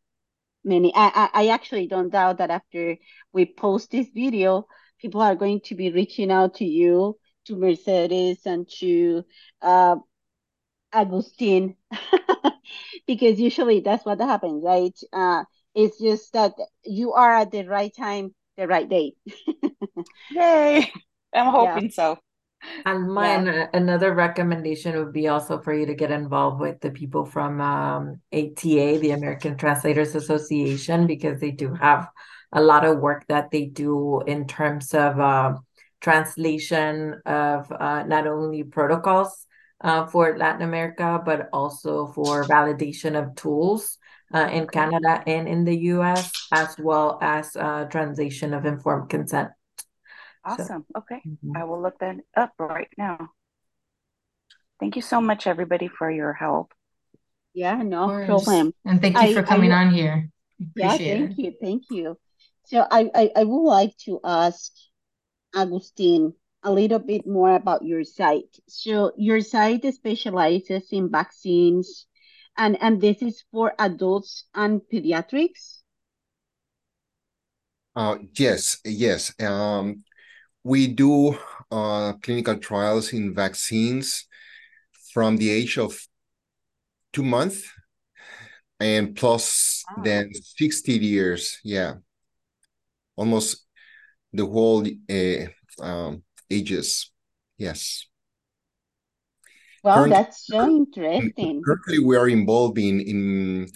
many. 0.65 0.93
I, 0.95 1.31
I, 1.33 1.49
actually 1.49 1.87
don't 1.87 2.11
doubt 2.11 2.39
that 2.39 2.51
after 2.51 2.97
we 3.33 3.47
post 3.47 3.91
this 3.91 4.09
video, 4.15 4.67
people 5.01 5.21
are 5.21 5.37
going 5.37 5.61
to 5.67 5.75
be 5.75 5.91
reaching 5.91 6.31
out 6.31 6.55
to 6.57 6.65
you, 6.65 7.19
to 7.47 7.57
Mercedes, 7.57 8.41
and 8.45 8.69
to 8.79 9.25
uh, 9.63 9.97
Agustin, 10.93 11.77
because 13.07 13.41
usually 13.41 13.81
that's 13.81 14.05
what 14.05 14.21
happens, 14.21 14.63
right? 14.65 14.99
Uh, 15.13 15.45
it's 15.75 16.01
just 16.01 16.33
that 16.33 16.55
you 16.85 17.13
are 17.13 17.37
at 17.37 17.51
the 17.51 17.65
right 17.65 17.95
time, 17.97 18.35
the 18.57 18.67
right 18.67 18.89
day. 18.89 19.13
Yay! 20.31 20.93
I'm 21.33 21.47
hoping 21.53 21.85
yeah. 21.85 21.91
so. 21.91 22.19
And 22.85 23.13
mine, 23.13 23.47
yeah. 23.47 23.67
another 23.73 24.15
recommendation 24.15 24.97
would 24.99 25.13
be 25.13 25.29
also 25.29 25.61
for 25.61 25.73
you 25.73 25.87
to 25.87 25.95
get 25.95 26.11
involved 26.11 26.61
with 26.61 26.81
the 26.81 26.91
people 26.91 27.25
from 27.25 27.61
um, 27.61 28.21
ATA, 28.33 28.99
the 28.99 29.13
American 29.13 29.57
Translators 29.57 30.15
Association, 30.15 31.07
because 31.07 31.41
they 31.41 31.51
do 31.51 31.75
have 31.75 32.09
a 32.53 32.61
lot 32.61 32.85
of 32.85 32.99
work 32.99 33.27
that 33.29 33.51
they 33.51 33.67
do 33.67 34.21
in 34.23 34.47
terms 34.47 34.95
of 34.95 35.21
uh, 35.21 35.55
translation 36.01 37.21
of 37.27 37.71
uh, 37.71 38.03
not 38.05 38.27
only 38.27 38.65
protocols 38.65 39.47
uh, 39.81 40.07
for 40.07 40.37
Latin 40.37 40.63
America, 40.63 41.21
but 41.25 41.49
also 41.53 42.07
for 42.09 42.45
validation 42.45 43.21
of 43.21 43.35
tools 43.37 43.99
uh, 44.35 44.49
in 44.53 44.67
Canada 44.67 45.23
and 45.27 45.49
in 45.49 45.65
the 45.65 45.77
US, 45.93 46.31
as 46.53 46.77
well 46.79 47.19
as 47.23 47.55
uh, 47.57 47.85
translation 47.85 48.55
of 48.55 48.67
informed 48.67 49.09
consent. 49.11 49.51
Awesome. 50.49 50.85
So, 50.93 50.99
okay. 51.01 51.21
Mm-hmm. 51.27 51.57
I 51.57 51.65
will 51.65 51.83
look 51.83 51.99
that 52.01 52.17
up 52.37 52.53
right 52.59 52.89
now. 52.97 53.31
Thank 54.81 54.97
you 54.97 55.03
so 55.03 55.21
much, 55.21 55.47
everybody, 55.47 55.89
for 55.89 56.11
your 56.11 56.33
help. 56.33 56.73
Yeah, 57.55 57.83
no 57.83 58.07
problem. 58.27 58.73
And 58.85 59.01
thank 59.03 59.17
you 59.17 59.23
I, 59.23 59.35
for 59.35 59.43
coming 59.43 59.73
I, 59.73 59.85
on 59.85 59.91
here. 59.93 60.31
Appreciate 60.61 61.07
yeah, 61.07 61.27
thank 61.27 61.39
it. 61.39 61.43
you. 61.43 61.55
Thank 61.61 61.83
you. 61.91 62.19
So 62.67 62.87
I, 62.91 63.11
I, 63.15 63.31
I 63.37 63.45
would 63.45 63.65
like 63.65 63.97
to 64.05 64.21
ask 64.23 64.71
Agustin 65.55 66.35
a 66.63 66.71
little 66.71 66.99
bit 66.99 67.27
more 67.27 67.55
about 67.55 67.83
your 67.83 68.05
site. 68.05 68.59
So 68.69 69.13
your 69.17 69.41
site 69.41 69.85
specializes 69.95 70.89
in 70.93 71.11
vaccines 71.11 72.07
and, 72.59 72.77
and 72.83 73.01
this 73.01 73.23
is 73.23 73.45
for 73.53 73.73
adults 73.79 74.45
and 74.55 74.81
pediatrics? 74.93 75.79
Uh, 77.95 78.17
yes, 78.37 78.79
yes. 78.85 79.33
Um, 79.41 80.05
we 80.69 80.87
do 80.87 81.35
uh, 81.71 82.13
clinical 82.23 82.59
trials 82.59 83.15
in 83.15 83.35
vaccines 83.35 84.27
from 85.15 85.39
the 85.39 85.49
age 85.49 85.79
of 85.79 85.99
two 87.11 87.23
months 87.23 87.73
and 88.79 89.17
plus 89.17 89.83
wow. 89.89 90.03
then 90.03 90.31
60 90.35 90.93
years. 90.93 91.59
Yeah. 91.65 91.95
Almost 93.17 93.65
the 94.35 94.45
whole 94.45 94.87
uh, 94.87 95.83
um, 95.83 96.23
ages. 96.51 97.11
Yes. 97.57 98.07
Well, 99.83 99.95
currently, 99.95 100.17
that's 100.17 100.47
so 100.47 100.69
interesting. 100.69 101.63
Currently, 101.65 101.99
we 102.01 102.17
are 102.17 102.29
involved 102.29 102.79
in 102.79 103.01
in 103.01 103.69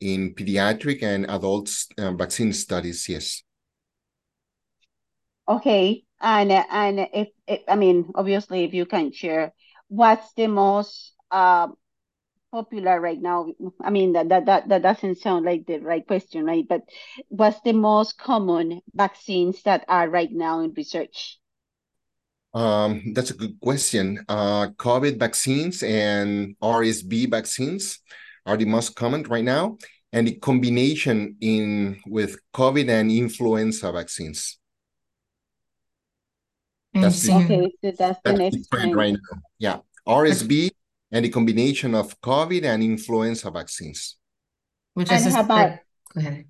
in 0.00 0.34
pediatric 0.34 1.02
and 1.02 1.28
adults 1.28 1.88
uh, 1.98 2.12
vaccine 2.12 2.52
studies. 2.52 3.08
Yes. 3.08 3.42
Okay, 5.48 6.04
and 6.20 6.52
and 6.52 7.00
if, 7.12 7.28
if 7.46 7.60
I 7.68 7.76
mean, 7.76 8.10
obviously, 8.14 8.64
if 8.64 8.74
you 8.74 8.86
can 8.86 9.12
share, 9.12 9.52
what's 9.88 10.32
the 10.34 10.46
most 10.46 11.12
uh, 11.30 11.68
popular 12.50 13.00
right 13.00 13.20
now? 13.20 13.52
I 13.80 13.90
mean, 13.90 14.12
that, 14.14 14.28
that 14.30 14.46
that 14.46 14.68
that 14.68 14.82
doesn't 14.82 15.18
sound 15.18 15.44
like 15.44 15.66
the 15.66 15.78
right 15.78 16.06
question, 16.06 16.44
right? 16.44 16.66
But 16.66 16.82
what's 17.28 17.60
the 17.62 17.72
most 17.72 18.18
common 18.18 18.80
vaccines 18.94 19.62
that 19.62 19.84
are 19.88 20.08
right 20.08 20.30
now 20.32 20.60
in 20.60 20.72
research? 20.74 21.38
Um, 22.54 23.12
that's 23.14 23.30
a 23.30 23.34
good 23.34 23.60
question. 23.60 24.24
Uh, 24.28 24.68
COVID 24.78 25.18
vaccines 25.18 25.82
and 25.82 26.56
RSV 26.62 27.30
vaccines 27.30 28.00
are 28.46 28.56
the 28.56 28.64
most 28.64 28.96
common 28.96 29.22
right 29.24 29.44
now, 29.44 29.76
and 30.12 30.26
the 30.26 30.34
combination 30.36 31.36
in 31.40 32.00
with 32.06 32.38
COVID 32.54 32.88
and 32.88 33.10
influenza 33.10 33.92
vaccines. 33.92 34.58
That's 36.94 37.22
the, 37.22 37.34
okay, 37.34 37.72
so 37.84 37.92
that's, 37.98 38.18
the 38.24 38.32
next 38.32 38.68
trend 38.70 38.96
right 38.96 39.12
now. 39.12 39.40
Yeah, 39.58 39.78
RSV 40.06 40.70
and 41.12 41.24
the 41.24 41.28
combination 41.28 41.94
of 41.94 42.20
COVID 42.20 42.64
and 42.64 42.82
influenza 42.82 43.50
vaccines. 43.50 44.16
Which 44.94 45.08
and 45.08 45.16
I 45.16 45.20
suspect. 45.20 45.44
About... 45.44 45.78
Go 46.14 46.20
ahead. 46.20 46.44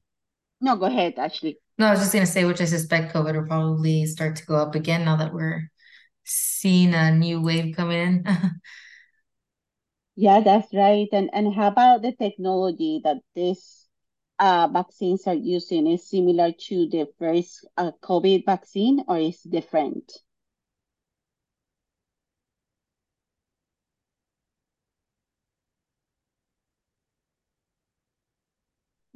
No, 0.61 0.77
go 0.77 0.87
ahead, 0.87 1.14
Actually, 1.18 1.59
No, 1.79 1.87
I 1.87 1.90
was 1.92 2.01
just 2.01 2.12
going 2.12 2.24
to 2.24 2.31
say, 2.31 2.44
which 2.44 2.61
I 2.61 2.64
suspect 2.64 3.14
COVID 3.14 3.35
will 3.35 3.46
probably 3.46 4.07
start 4.07 4.37
to 4.37 4.46
go 4.46 4.57
up 4.57 4.74
again 4.74 5.05
now 5.05 5.16
that 5.16 5.33
we're 5.33 5.70
seeing 6.24 6.94
a 6.94 7.12
new 7.12 7.40
wave 7.40 7.77
coming 7.77 8.24
in. 8.27 8.27
yeah, 10.16 10.40
that's 10.40 10.72
right. 10.74 11.09
And 11.12 11.31
and 11.33 11.55
how 11.55 11.68
about 11.68 12.03
the 12.03 12.12
technology 12.12 13.01
that 13.05 13.18
these 13.35 13.87
uh, 14.38 14.68
vaccines 14.72 15.27
are 15.27 15.35
using 15.35 15.87
is 15.87 16.09
similar 16.09 16.53
to 16.53 16.88
the 16.88 17.07
first 17.18 17.66
uh, 17.77 17.92
COVID 18.03 18.44
vaccine 18.44 19.05
or 19.07 19.18
is 19.18 19.40
different? 19.42 20.12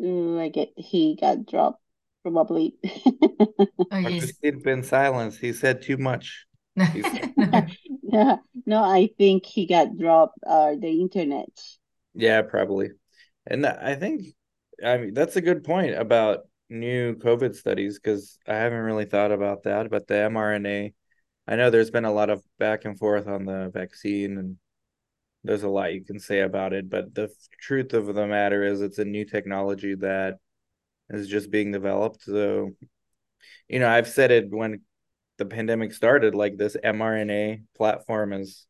I 0.02 0.48
get 0.48 0.72
he 0.76 1.16
got 1.20 1.46
dropped 1.46 1.80
probably. 2.22 2.76
oh, 3.90 3.96
he's 3.98 4.32
been 4.32 4.82
silenced. 4.82 5.40
He 5.40 5.52
said 5.52 5.82
too 5.82 5.96
much. 5.98 6.46
yeah, 6.76 8.36
no, 8.66 8.82
I 8.82 9.10
think 9.18 9.46
he 9.46 9.66
got 9.66 9.96
dropped 9.96 10.38
or 10.42 10.72
uh, 10.72 10.76
the 10.76 11.00
internet. 11.00 11.48
Yeah, 12.14 12.42
probably. 12.42 12.90
And 13.46 13.66
I 13.66 13.94
think 13.94 14.26
I 14.84 14.98
mean 14.98 15.14
that's 15.14 15.36
a 15.36 15.40
good 15.40 15.64
point 15.64 15.94
about 15.94 16.40
new 16.68 17.14
COVID 17.16 17.54
studies 17.54 17.98
because 17.98 18.38
I 18.46 18.54
haven't 18.54 18.78
really 18.80 19.04
thought 19.04 19.32
about 19.32 19.64
that. 19.64 19.90
But 19.90 20.06
the 20.06 20.14
mRNA, 20.14 20.94
I 21.46 21.56
know 21.56 21.70
there's 21.70 21.90
been 21.90 22.04
a 22.04 22.12
lot 22.12 22.30
of 22.30 22.42
back 22.58 22.84
and 22.84 22.98
forth 22.98 23.26
on 23.28 23.44
the 23.44 23.70
vaccine, 23.72 24.38
and 24.38 24.56
there's 25.44 25.62
a 25.62 25.68
lot 25.68 25.92
you 25.92 26.04
can 26.04 26.18
say 26.18 26.40
about 26.40 26.72
it. 26.72 26.88
But 26.88 27.14
the 27.14 27.30
truth 27.60 27.94
of 27.94 28.14
the 28.14 28.26
matter 28.26 28.62
is, 28.62 28.80
it's 28.80 28.98
a 28.98 29.04
new 29.04 29.24
technology 29.24 29.94
that 29.96 30.38
is 31.10 31.28
just 31.28 31.50
being 31.50 31.72
developed. 31.72 32.22
So, 32.22 32.70
you 33.68 33.78
know, 33.78 33.88
I've 33.88 34.08
said 34.08 34.30
it 34.30 34.50
when 34.50 34.82
the 35.38 35.46
pandemic 35.46 35.92
started, 35.92 36.34
like 36.34 36.56
this 36.56 36.76
mRNA 36.82 37.64
platform 37.76 38.32
is 38.32 38.66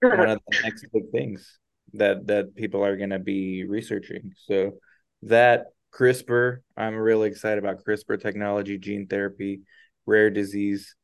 one 0.00 0.30
of 0.30 0.40
the 0.48 0.58
next 0.62 0.86
big 0.92 1.10
things 1.12 1.58
that 1.94 2.26
that 2.26 2.54
people 2.54 2.84
are 2.84 2.96
going 2.96 3.10
to 3.10 3.18
be 3.18 3.64
researching. 3.64 4.32
So 4.46 4.78
that 5.22 5.66
CRISPR, 5.92 6.58
I'm 6.76 6.96
really 6.96 7.28
excited 7.28 7.58
about 7.58 7.84
CRISPR 7.84 8.20
technology, 8.20 8.78
gene 8.78 9.06
therapy, 9.06 9.60
rare 10.06 10.30
disease, 10.30 10.96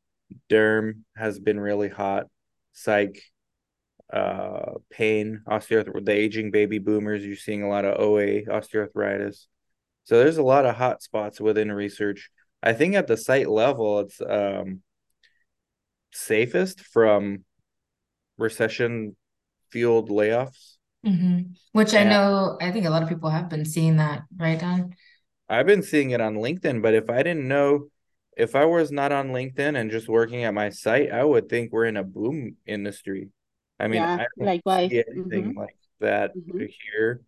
derm 0.49 1.01
has 1.17 1.39
been 1.39 1.61
really 1.61 1.89
hot, 1.89 2.27
psych, 2.73 3.23
uh, 4.13 4.73
pain, 4.91 5.43
osteoarthritis, 5.49 6.05
the 6.05 6.13
aging 6.13 6.51
baby 6.51 6.79
boomers. 6.79 7.25
You're 7.25 7.37
seeing 7.37 7.63
a 7.63 7.69
lot 7.69 7.85
of 7.85 8.01
OA, 8.01 8.43
osteoarthritis. 8.43 9.47
So 10.05 10.19
there's 10.19 10.39
a 10.39 10.43
lot 10.43 10.67
of 10.67 10.77
hot 10.77 11.03
spots 11.03 11.41
within 11.41 11.71
research. 11.71 12.31
I 12.63 12.73
think 12.73 12.95
at 12.95 13.07
the 13.07 13.17
site 13.17 13.49
level, 13.49 14.01
it's 14.01 14.21
um, 14.21 14.83
safest 16.13 16.81
from 16.81 17.45
recession 18.39 19.17
fueled 19.71 20.11
layoffs. 20.11 20.77
Mm-hmm. 21.07 21.53
Which 21.73 21.95
I 21.95 22.05
know, 22.05 22.59
I 22.61 22.73
think 22.73 22.85
a 22.85 22.91
lot 22.91 23.03
of 23.03 23.09
people 23.09 23.31
have 23.31 23.49
been 23.49 23.65
seeing 23.65 23.97
that, 23.97 24.23
right, 24.37 24.59
Don? 24.59 24.95
I've 25.49 25.67
been 25.67 25.83
seeing 25.83 26.11
it 26.11 26.21
on 26.21 26.37
LinkedIn, 26.37 26.83
but 26.83 26.95
if 26.95 27.09
I 27.09 27.23
didn't 27.23 27.49
know, 27.49 27.87
if 28.37 28.55
I 28.55 28.65
was 28.67 28.93
not 28.93 29.13
on 29.13 29.29
LinkedIn 29.29 29.79
and 29.79 29.91
just 29.91 30.09
working 30.09 30.45
at 30.45 30.55
my 30.55 30.71
site, 30.71 31.11
I 31.11 31.25
would 31.25 31.49
think 31.49 31.73
we're 31.73 31.87
in 31.87 31.97
a 31.97 32.05
boom 32.05 32.57
industry. 32.67 33.31
I 33.81 33.89
mean, 33.89 34.03
Yeah, 34.03 34.15
I 34.17 34.27
don't 34.39 34.47
likewise. 34.47 34.91
see 34.91 35.05
anything 35.09 35.53
Mhm. 35.53 35.57
like 35.57 35.77
that 36.01 36.33
Mhm. 36.37 36.69
here. 36.93 37.23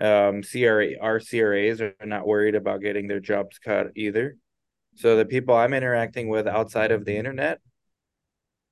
Um, 0.00 0.42
CRA, 0.42 0.98
our 0.98 1.20
CRAs 1.20 1.80
are 1.80 1.94
not 2.04 2.26
worried 2.26 2.54
about 2.56 2.82
getting 2.82 3.06
their 3.08 3.20
jobs 3.20 3.58
cut 3.58 3.88
either. 3.96 4.36
So 4.96 5.16
the 5.16 5.26
people 5.26 5.54
I'm 5.56 5.74
interacting 5.74 6.28
with 6.28 6.46
outside 6.48 6.92
of 6.92 7.04
the 7.04 7.16
internet, 7.16 7.60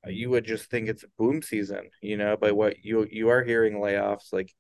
uh, 0.07 0.11
you 0.11 0.31
would 0.31 0.45
just 0.45 0.71
think 0.71 0.89
it's 0.89 1.05
a 1.05 1.09
boom 1.19 1.43
season, 1.43 1.91
you 2.01 2.17
know, 2.17 2.37
but 2.41 2.57
what 2.57 2.85
you 2.85 3.07
you 3.11 3.29
are 3.29 3.43
hearing 3.45 3.75
layoffs, 3.75 4.33
like 4.33 4.53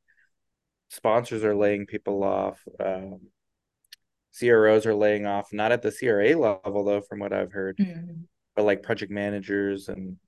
sponsors 0.90 1.44
are 1.44 1.56
laying 1.56 1.86
people 1.86 2.22
off, 2.24 2.60
um, 2.80 3.20
CROs 4.32 4.86
are 4.86 4.94
laying 4.94 5.26
off, 5.26 5.52
not 5.52 5.72
at 5.72 5.82
the 5.82 5.92
CRA 5.92 6.34
level 6.36 6.84
though, 6.84 7.02
from 7.02 7.20
what 7.20 7.32
I've 7.32 7.52
heard, 7.52 7.78
Mhm. 7.78 8.26
but 8.56 8.64
like 8.64 8.82
project 8.82 9.12
managers 9.12 9.88
and 9.88 10.18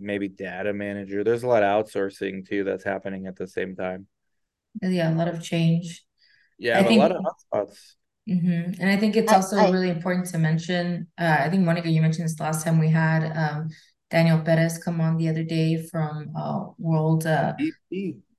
maybe 0.00 0.28
data 0.28 0.72
manager. 0.72 1.24
There's 1.24 1.42
a 1.42 1.48
lot 1.48 1.62
of 1.62 1.86
outsourcing 1.86 2.48
too 2.48 2.64
that's 2.64 2.84
happening 2.84 3.26
at 3.26 3.36
the 3.36 3.46
same 3.46 3.76
time. 3.76 4.06
Yeah, 4.82 5.12
a 5.12 5.16
lot 5.16 5.28
of 5.28 5.42
change. 5.42 6.04
Yeah, 6.58 6.78
I 6.80 6.82
but 6.82 6.92
a 6.92 6.96
lot 6.96 7.12
of 7.12 7.16
think- 7.18 7.28
hotspots. 7.52 7.94
hmm 8.26 8.72
And 8.80 8.90
I 8.90 8.96
think 8.96 9.16
it's 9.16 9.32
I- 9.32 9.36
also 9.36 9.56
I- 9.56 9.70
really 9.70 9.90
important 9.90 10.26
to 10.28 10.38
mention, 10.38 11.08
uh, 11.18 11.36
I 11.40 11.48
think 11.50 11.64
Monica, 11.64 11.88
you 11.90 12.02
mentioned 12.02 12.24
this 12.28 12.38
last 12.40 12.64
time 12.64 12.78
we 12.78 12.90
had 12.90 13.22
um, 13.36 13.68
Daniel 14.10 14.40
Perez 14.40 14.78
come 14.78 15.00
on 15.00 15.16
the 15.16 15.28
other 15.28 15.44
day 15.44 15.82
from 15.90 16.30
uh, 16.36 16.66
World 16.78 17.26
uh, 17.26 17.54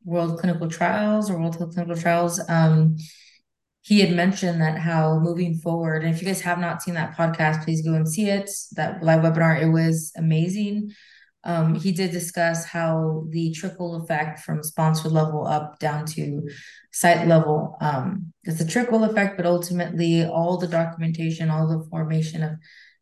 World 0.03 0.39
Clinical 0.39 0.67
Trials 0.69 1.29
or 1.29 1.39
World 1.39 1.57
Health 1.57 1.73
Clinical 1.73 1.95
Trials. 2.01 2.39
Um, 2.49 2.95
he 3.81 4.01
had 4.01 4.11
mentioned 4.15 4.61
that 4.61 4.77
how 4.77 5.19
moving 5.19 5.55
forward, 5.55 6.03
and 6.03 6.13
if 6.13 6.21
you 6.21 6.27
guys 6.27 6.41
have 6.41 6.59
not 6.59 6.81
seen 6.81 6.93
that 6.95 7.15
podcast, 7.17 7.63
please 7.63 7.81
go 7.81 7.93
and 7.93 8.07
see 8.07 8.27
it. 8.29 8.49
That 8.75 9.01
live 9.03 9.21
webinar, 9.21 9.61
it 9.61 9.69
was 9.69 10.11
amazing. 10.15 10.91
Um, 11.43 11.75
he 11.75 11.91
did 11.91 12.11
discuss 12.11 12.65
how 12.65 13.25
the 13.29 13.51
trickle 13.51 14.01
effect 14.01 14.39
from 14.39 14.61
sponsor 14.61 15.07
level 15.07 15.47
up 15.47 15.79
down 15.79 16.05
to 16.07 16.49
site 16.91 17.27
level, 17.27 17.77
um, 17.79 18.33
it's 18.43 18.59
a 18.59 18.67
trickle 18.67 19.05
effect, 19.05 19.37
but 19.37 19.45
ultimately 19.45 20.25
all 20.25 20.57
the 20.57 20.67
documentation, 20.67 21.49
all 21.49 21.67
the 21.67 21.87
formation 21.89 22.43
of 22.43 22.51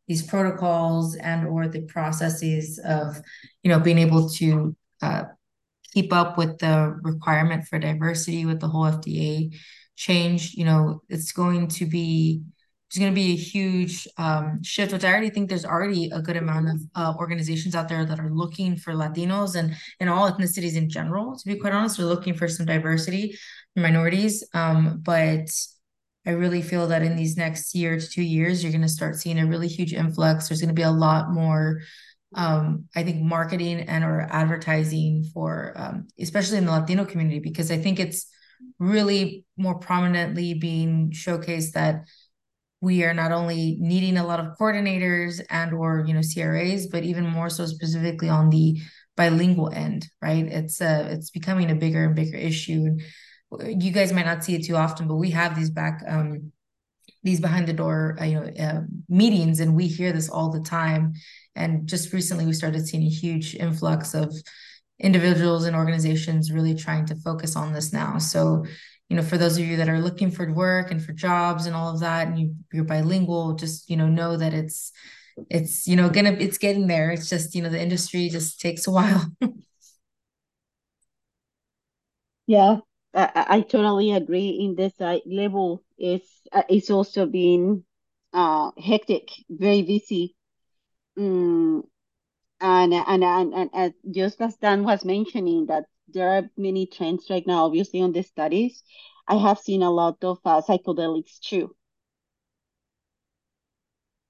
these 0.07 0.21
protocols 0.21 1.15
and 1.15 1.47
or 1.47 1.67
the 1.67 1.81
processes 1.81 2.79
of, 2.85 3.19
you 3.63 3.71
know, 3.71 3.79
being 3.79 3.97
able 3.97 4.29
to 4.29 4.75
uh, 5.01 5.23
keep 5.93 6.13
up 6.13 6.37
with 6.37 6.59
the 6.59 6.95
requirement 7.01 7.65
for 7.65 7.79
diversity 7.79 8.45
with 8.45 8.59
the 8.59 8.67
whole 8.67 8.85
FDA 8.85 9.53
change, 9.95 10.53
you 10.53 10.63
know, 10.63 11.01
it's 11.09 11.31
going 11.31 11.67
to 11.67 11.85
be 11.85 12.43
there's 12.89 13.01
going 13.01 13.11
to 13.11 13.15
be 13.15 13.33
a 13.33 13.35
huge 13.35 14.07
um, 14.17 14.63
shift, 14.63 14.93
which 14.93 15.03
I 15.03 15.11
already 15.11 15.29
think 15.29 15.49
there's 15.49 15.65
already 15.65 16.09
a 16.13 16.21
good 16.21 16.37
amount 16.37 16.69
of 16.69 16.81
uh, 16.95 17.13
organizations 17.17 17.75
out 17.75 17.89
there 17.89 18.05
that 18.05 18.19
are 18.19 18.31
looking 18.31 18.77
for 18.77 18.93
Latinos 18.93 19.55
and 19.55 19.75
and 19.99 20.09
all 20.09 20.31
ethnicities 20.31 20.75
in 20.75 20.89
general. 20.89 21.35
To 21.37 21.45
be 21.45 21.59
quite 21.59 21.73
honest, 21.73 21.99
we're 21.99 22.05
looking 22.05 22.33
for 22.33 22.47
some 22.47 22.65
diversity, 22.65 23.37
minorities. 23.75 24.47
Um, 24.53 25.01
but 25.03 25.49
I 26.25 26.31
really 26.31 26.61
feel 26.61 26.87
that 26.87 27.03
in 27.03 27.15
these 27.15 27.35
next 27.35 27.75
year 27.75 27.99
to 27.99 28.09
two 28.09 28.23
years, 28.23 28.63
you're 28.63 28.71
going 28.71 28.81
to 28.81 28.87
start 28.87 29.15
seeing 29.15 29.39
a 29.39 29.45
really 29.45 29.67
huge 29.67 29.93
influx. 29.93 30.47
There's 30.47 30.61
going 30.61 30.69
to 30.69 30.73
be 30.73 30.81
a 30.81 30.91
lot 30.91 31.31
more 31.31 31.81
um, 32.35 32.85
I 32.95 33.03
think 33.03 33.21
marketing 33.21 33.81
and 33.81 34.03
or 34.03 34.27
advertising 34.29 35.25
for 35.33 35.73
um, 35.75 36.07
especially 36.19 36.57
in 36.57 36.65
the 36.65 36.71
Latino 36.71 37.05
community 37.05 37.39
because 37.39 37.71
I 37.71 37.77
think 37.77 37.99
it's 37.99 38.27
really 38.79 39.45
more 39.55 39.79
prominently 39.79 40.53
being 40.53 41.11
showcased 41.11 41.73
that 41.73 42.07
we 42.81 43.03
are 43.03 43.13
not 43.13 43.31
only 43.31 43.77
needing 43.79 44.17
a 44.17 44.25
lot 44.25 44.39
of 44.39 44.57
coordinators 44.59 45.41
and 45.49 45.73
or 45.73 46.03
you 46.07 46.13
know 46.13 46.21
CRAs 46.21 46.87
but 46.87 47.03
even 47.03 47.25
more 47.25 47.49
so 47.49 47.65
specifically 47.65 48.29
on 48.29 48.49
the 48.49 48.79
bilingual 49.15 49.69
end 49.69 50.07
right? 50.21 50.45
It's 50.45 50.81
uh 50.81 51.07
it's 51.11 51.31
becoming 51.31 51.71
a 51.71 51.75
bigger 51.75 52.05
and 52.05 52.15
bigger 52.15 52.37
issue. 52.37 52.97
You 53.65 53.91
guys 53.91 54.13
might 54.13 54.25
not 54.25 54.43
see 54.43 54.55
it 54.55 54.65
too 54.65 54.75
often 54.75 55.07
but 55.07 55.15
we 55.15 55.31
have 55.31 55.55
these 55.55 55.71
back 55.71 56.03
um 56.07 56.51
these 57.23 57.39
behind 57.39 57.67
the 57.67 57.73
door 57.73 58.17
uh, 58.21 58.25
you 58.25 58.39
know 58.39 58.47
uh, 58.59 58.81
meetings 59.09 59.59
and 59.59 59.75
we 59.75 59.87
hear 59.87 60.11
this 60.13 60.29
all 60.29 60.51
the 60.51 60.61
time. 60.61 61.13
And 61.55 61.87
just 61.87 62.13
recently 62.13 62.45
we 62.45 62.53
started 62.53 62.87
seeing 62.87 63.03
a 63.03 63.09
huge 63.09 63.55
influx 63.55 64.13
of 64.13 64.33
individuals 64.99 65.65
and 65.65 65.75
organizations 65.75 66.51
really 66.51 66.75
trying 66.75 67.05
to 67.07 67.15
focus 67.15 67.55
on 67.55 67.73
this 67.73 67.93
now. 67.93 68.17
So 68.17 68.65
you 69.09 69.15
know 69.15 69.23
for 69.23 69.37
those 69.37 69.57
of 69.57 69.65
you 69.65 69.77
that 69.77 69.89
are 69.89 70.01
looking 70.01 70.31
for 70.31 70.51
work 70.53 70.91
and 70.91 71.03
for 71.03 71.13
jobs 71.13 71.65
and 71.65 71.75
all 71.75 71.93
of 71.93 71.99
that 72.01 72.27
and 72.27 72.39
you, 72.39 72.55
you're 72.73 72.83
bilingual 72.83 73.53
just 73.55 73.89
you 73.89 73.97
know 73.97 74.07
know 74.07 74.37
that 74.37 74.53
it's 74.53 74.91
it's 75.49 75.87
you 75.87 75.95
know 75.95 76.09
gonna 76.09 76.31
it's 76.39 76.57
getting 76.57 76.87
there 76.87 77.11
it's 77.11 77.29
just 77.29 77.55
you 77.55 77.61
know 77.61 77.69
the 77.69 77.81
industry 77.81 78.29
just 78.29 78.59
takes 78.61 78.87
a 78.87 78.91
while 78.91 79.25
Yeah, 82.47 82.79
I, 83.13 83.45
I 83.57 83.61
totally 83.61 84.11
agree. 84.11 84.49
In 84.49 84.75
this 84.75 84.95
site 84.97 85.23
level, 85.27 85.83
it's 85.97 86.29
uh, 86.51 86.63
it's 86.69 86.89
also 86.89 87.25
been 87.25 87.83
uh 88.33 88.71
hectic, 88.77 89.29
very 89.49 89.81
busy. 89.83 90.35
Mm, 91.19 91.83
and, 92.61 92.93
and 92.93 93.23
and 93.23 93.53
and 93.55 93.71
and 93.73 93.93
just 94.11 94.41
as 94.41 94.57
Dan 94.57 94.83
was 94.85 95.05
mentioning 95.05 95.67
that 95.67 95.85
there 96.09 96.29
are 96.29 96.49
many 96.57 96.85
trends 96.87 97.29
right 97.29 97.45
now, 97.47 97.65
obviously 97.65 98.01
on 98.01 98.11
the 98.13 98.23
studies. 98.23 98.83
I 99.27 99.35
have 99.37 99.59
seen 99.59 99.83
a 99.83 99.91
lot 99.91 100.23
of 100.23 100.39
uh, 100.45 100.61
psychedelics 100.61 101.39
too. 101.39 101.75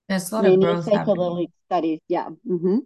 there's 0.09 0.31
a 0.31 0.35
lot 0.35 0.45
of 0.45 0.59
Many 0.59 0.59
growth 0.59 0.91
happening 0.91 1.43
studies, 1.67 1.99
yeah. 2.07 2.29
hmm 2.47 2.79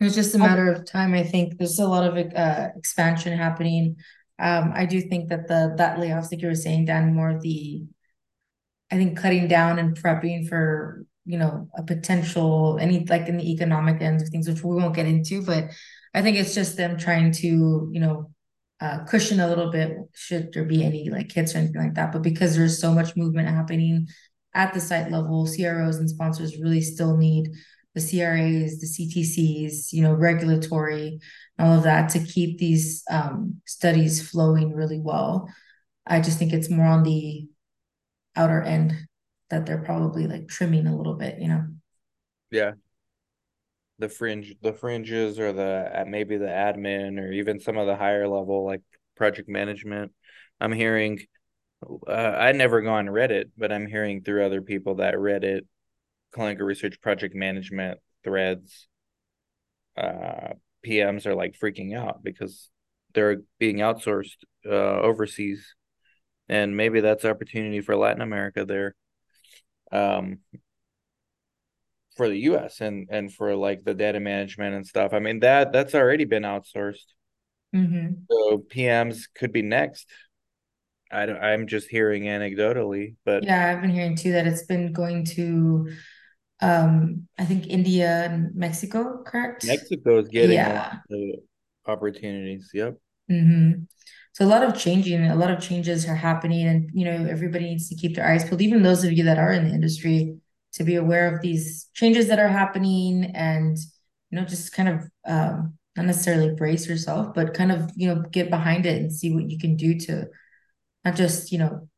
It's 0.00 0.14
just 0.16 0.34
a 0.34 0.38
matter 0.38 0.70
of 0.72 0.84
time. 0.84 1.14
I 1.14 1.22
think 1.22 1.58
there's 1.58 1.78
a 1.78 1.86
lot 1.86 2.04
of 2.04 2.16
uh, 2.34 2.68
expansion 2.76 3.36
happening. 3.36 3.96
Um, 4.38 4.72
I 4.74 4.84
do 4.86 5.00
think 5.00 5.28
that 5.28 5.46
the 5.46 5.74
that 5.78 5.98
layoffs, 5.98 6.32
like 6.32 6.42
you 6.42 6.48
were 6.48 6.54
saying, 6.56 6.86
Dan, 6.86 7.14
more 7.14 7.38
the 7.40 7.84
I 8.90 8.96
think 8.96 9.18
cutting 9.18 9.48
down 9.48 9.78
and 9.78 9.96
prepping 9.96 10.48
for 10.48 11.04
you 11.24 11.38
know 11.38 11.68
a 11.76 11.82
potential 11.82 12.78
any 12.80 13.04
like 13.06 13.28
in 13.28 13.36
the 13.36 13.52
economic 13.52 14.00
end 14.02 14.20
of 14.20 14.28
things, 14.28 14.48
which 14.48 14.62
we 14.62 14.76
won't 14.76 14.94
get 14.96 15.06
into, 15.06 15.42
but 15.44 15.70
I 16.14 16.22
think 16.22 16.36
it's 16.36 16.54
just 16.54 16.76
them 16.76 16.98
trying 16.98 17.32
to 17.32 17.88
you 17.92 18.00
know 18.00 18.30
uh, 18.80 19.04
cushion 19.04 19.40
a 19.40 19.48
little 19.48 19.70
bit 19.70 19.96
should 20.12 20.52
there 20.52 20.64
be 20.64 20.84
any 20.84 21.08
like 21.08 21.30
hits 21.30 21.54
or 21.54 21.58
anything 21.58 21.80
like 21.80 21.94
that. 21.94 22.12
But 22.12 22.22
because 22.22 22.56
there's 22.56 22.80
so 22.80 22.92
much 22.92 23.16
movement 23.16 23.48
happening 23.48 24.08
at 24.54 24.74
the 24.74 24.80
site 24.80 25.10
level, 25.10 25.46
CROs 25.46 25.96
and 25.96 26.10
sponsors 26.10 26.58
really 26.58 26.80
still 26.80 27.16
need 27.16 27.48
the 27.94 28.00
CRAs, 28.00 28.80
the 28.80 28.86
CTCs, 28.86 29.92
you 29.92 30.02
know, 30.02 30.14
regulatory, 30.14 31.20
all 31.58 31.76
of 31.76 31.84
that 31.84 32.08
to 32.10 32.18
keep 32.18 32.58
these 32.58 33.04
um, 33.10 33.60
studies 33.66 34.28
flowing 34.28 34.72
really 34.72 34.98
well. 34.98 35.48
I 36.06 36.20
just 36.20 36.38
think 36.38 36.52
it's 36.52 36.70
more 36.70 36.86
on 36.86 37.02
the 37.02 37.46
outer 38.34 38.62
end 38.62 38.94
that 39.50 39.66
they're 39.66 39.82
probably 39.82 40.26
like 40.26 40.48
trimming 40.48 40.86
a 40.86 40.96
little 40.96 41.14
bit, 41.14 41.38
you 41.38 41.48
know. 41.48 41.66
Yeah. 42.50 42.72
The 44.02 44.08
fringe, 44.08 44.56
the 44.60 44.72
fringes, 44.72 45.38
or 45.38 45.52
the 45.52 45.88
uh, 45.94 46.04
maybe 46.04 46.36
the 46.36 46.46
admin, 46.46 47.20
or 47.20 47.30
even 47.30 47.60
some 47.60 47.78
of 47.78 47.86
the 47.86 47.94
higher 47.94 48.26
level 48.26 48.66
like 48.66 48.82
project 49.14 49.48
management. 49.48 50.10
I'm 50.60 50.72
hearing, 50.72 51.20
uh, 52.08 52.10
I 52.10 52.50
never 52.50 52.80
go 52.82 52.94
on 52.94 53.06
Reddit, 53.06 53.52
but 53.56 53.70
I'm 53.70 53.86
hearing 53.86 54.24
through 54.24 54.44
other 54.44 54.60
people 54.60 54.96
that 54.96 55.14
Reddit, 55.14 55.66
clinical 56.32 56.66
research 56.66 57.00
project 57.00 57.36
management 57.36 58.00
threads, 58.24 58.88
uh, 59.96 60.54
PMs 60.84 61.24
are 61.24 61.36
like 61.36 61.54
freaking 61.56 61.96
out 61.96 62.24
because 62.24 62.70
they're 63.14 63.42
being 63.60 63.76
outsourced 63.76 64.38
uh, 64.66 65.00
overseas, 65.00 65.76
and 66.48 66.76
maybe 66.76 67.00
that's 67.00 67.24
opportunity 67.24 67.80
for 67.80 67.94
Latin 67.94 68.22
America 68.22 68.64
there. 68.64 68.96
Um, 69.92 70.38
for 72.16 72.28
the 72.28 72.38
US 72.40 72.80
and 72.80 73.08
and 73.10 73.32
for 73.32 73.54
like 73.56 73.84
the 73.84 73.94
data 73.94 74.20
management 74.20 74.74
and 74.74 74.86
stuff. 74.86 75.12
I 75.12 75.18
mean 75.18 75.40
that 75.40 75.72
that's 75.72 75.94
already 75.94 76.24
been 76.24 76.42
outsourced. 76.42 77.06
Mm-hmm. 77.74 78.24
So 78.30 78.58
PMs 78.58 79.24
could 79.34 79.52
be 79.52 79.62
next. 79.62 80.08
I 81.10 81.26
don't, 81.26 81.36
I'm 81.42 81.66
just 81.66 81.88
hearing 81.88 82.24
anecdotally, 82.24 83.16
but 83.24 83.44
Yeah, 83.44 83.70
I've 83.70 83.82
been 83.82 83.90
hearing 83.90 84.16
too 84.16 84.32
that 84.32 84.46
it's 84.46 84.64
been 84.64 84.92
going 84.92 85.24
to 85.36 85.90
um 86.60 87.28
I 87.38 87.44
think 87.44 87.66
India 87.66 88.24
and 88.30 88.54
Mexico, 88.54 89.22
correct? 89.24 89.64
Mexico 89.66 90.18
is 90.18 90.28
getting 90.28 90.56
Yeah. 90.56 90.98
of 91.10 91.18
opportunities. 91.86 92.70
Yep. 92.72 92.96
Mm-hmm. 93.30 93.82
So 94.34 94.46
a 94.46 94.48
lot 94.48 94.62
of 94.62 94.78
changing, 94.78 95.24
a 95.26 95.36
lot 95.36 95.50
of 95.50 95.60
changes 95.60 96.06
are 96.08 96.14
happening, 96.14 96.66
and 96.66 96.90
you 96.94 97.04
know 97.04 97.26
everybody 97.28 97.66
needs 97.66 97.88
to 97.90 97.94
keep 97.94 98.16
their 98.16 98.26
eyes 98.26 98.44
peeled. 98.44 98.62
Even 98.62 98.82
those 98.82 99.04
of 99.04 99.12
you 99.12 99.24
that 99.24 99.38
are 99.38 99.52
in 99.52 99.68
the 99.68 99.74
industry, 99.74 100.36
to 100.74 100.84
be 100.84 100.94
aware 100.96 101.34
of 101.34 101.42
these 101.42 101.88
changes 101.94 102.28
that 102.28 102.38
are 102.38 102.48
happening, 102.48 103.24
and 103.34 103.76
you 104.30 104.38
know 104.38 104.44
just 104.44 104.72
kind 104.72 104.88
of 104.88 105.10
um, 105.26 105.74
not 105.96 106.06
necessarily 106.06 106.54
brace 106.54 106.88
yourself, 106.88 107.34
but 107.34 107.54
kind 107.54 107.72
of 107.72 107.90
you 107.96 108.08
know 108.08 108.22
get 108.30 108.50
behind 108.50 108.86
it 108.86 109.00
and 109.00 109.12
see 109.12 109.34
what 109.34 109.50
you 109.50 109.58
can 109.58 109.76
do 109.76 109.98
to 110.00 110.26
not 111.04 111.16
just 111.16 111.52
you 111.52 111.58
know 111.58 111.88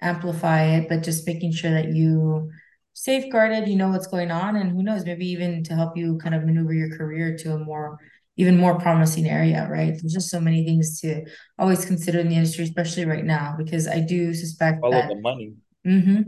amplify 0.00 0.64
it, 0.64 0.88
but 0.88 1.02
just 1.02 1.26
making 1.26 1.52
sure 1.52 1.70
that 1.70 1.92
you 1.92 2.50
safeguarded, 2.94 3.68
you 3.68 3.76
know 3.76 3.88
what's 3.88 4.06
going 4.06 4.30
on, 4.30 4.56
and 4.56 4.70
who 4.70 4.82
knows, 4.82 5.04
maybe 5.04 5.26
even 5.26 5.64
to 5.64 5.74
help 5.74 5.96
you 5.96 6.18
kind 6.18 6.34
of 6.34 6.44
maneuver 6.44 6.72
your 6.74 6.96
career 6.96 7.36
to 7.38 7.54
a 7.54 7.58
more 7.58 7.98
even 8.36 8.56
more 8.56 8.78
promising 8.78 9.28
area, 9.28 9.68
right? 9.70 9.90
There's 9.90 10.12
just 10.12 10.30
so 10.30 10.40
many 10.40 10.64
things 10.64 11.00
to 11.00 11.24
always 11.58 11.84
consider 11.84 12.18
in 12.18 12.28
the 12.28 12.36
industry, 12.36 12.64
especially 12.64 13.04
right 13.04 13.24
now, 13.24 13.54
because 13.58 13.86
I 13.86 14.00
do 14.00 14.32
suspect 14.32 14.80
follow 14.80 14.92
that 14.92 15.08
the 15.08 15.20
money. 15.20 15.52
Mm-hmm. 15.86 16.22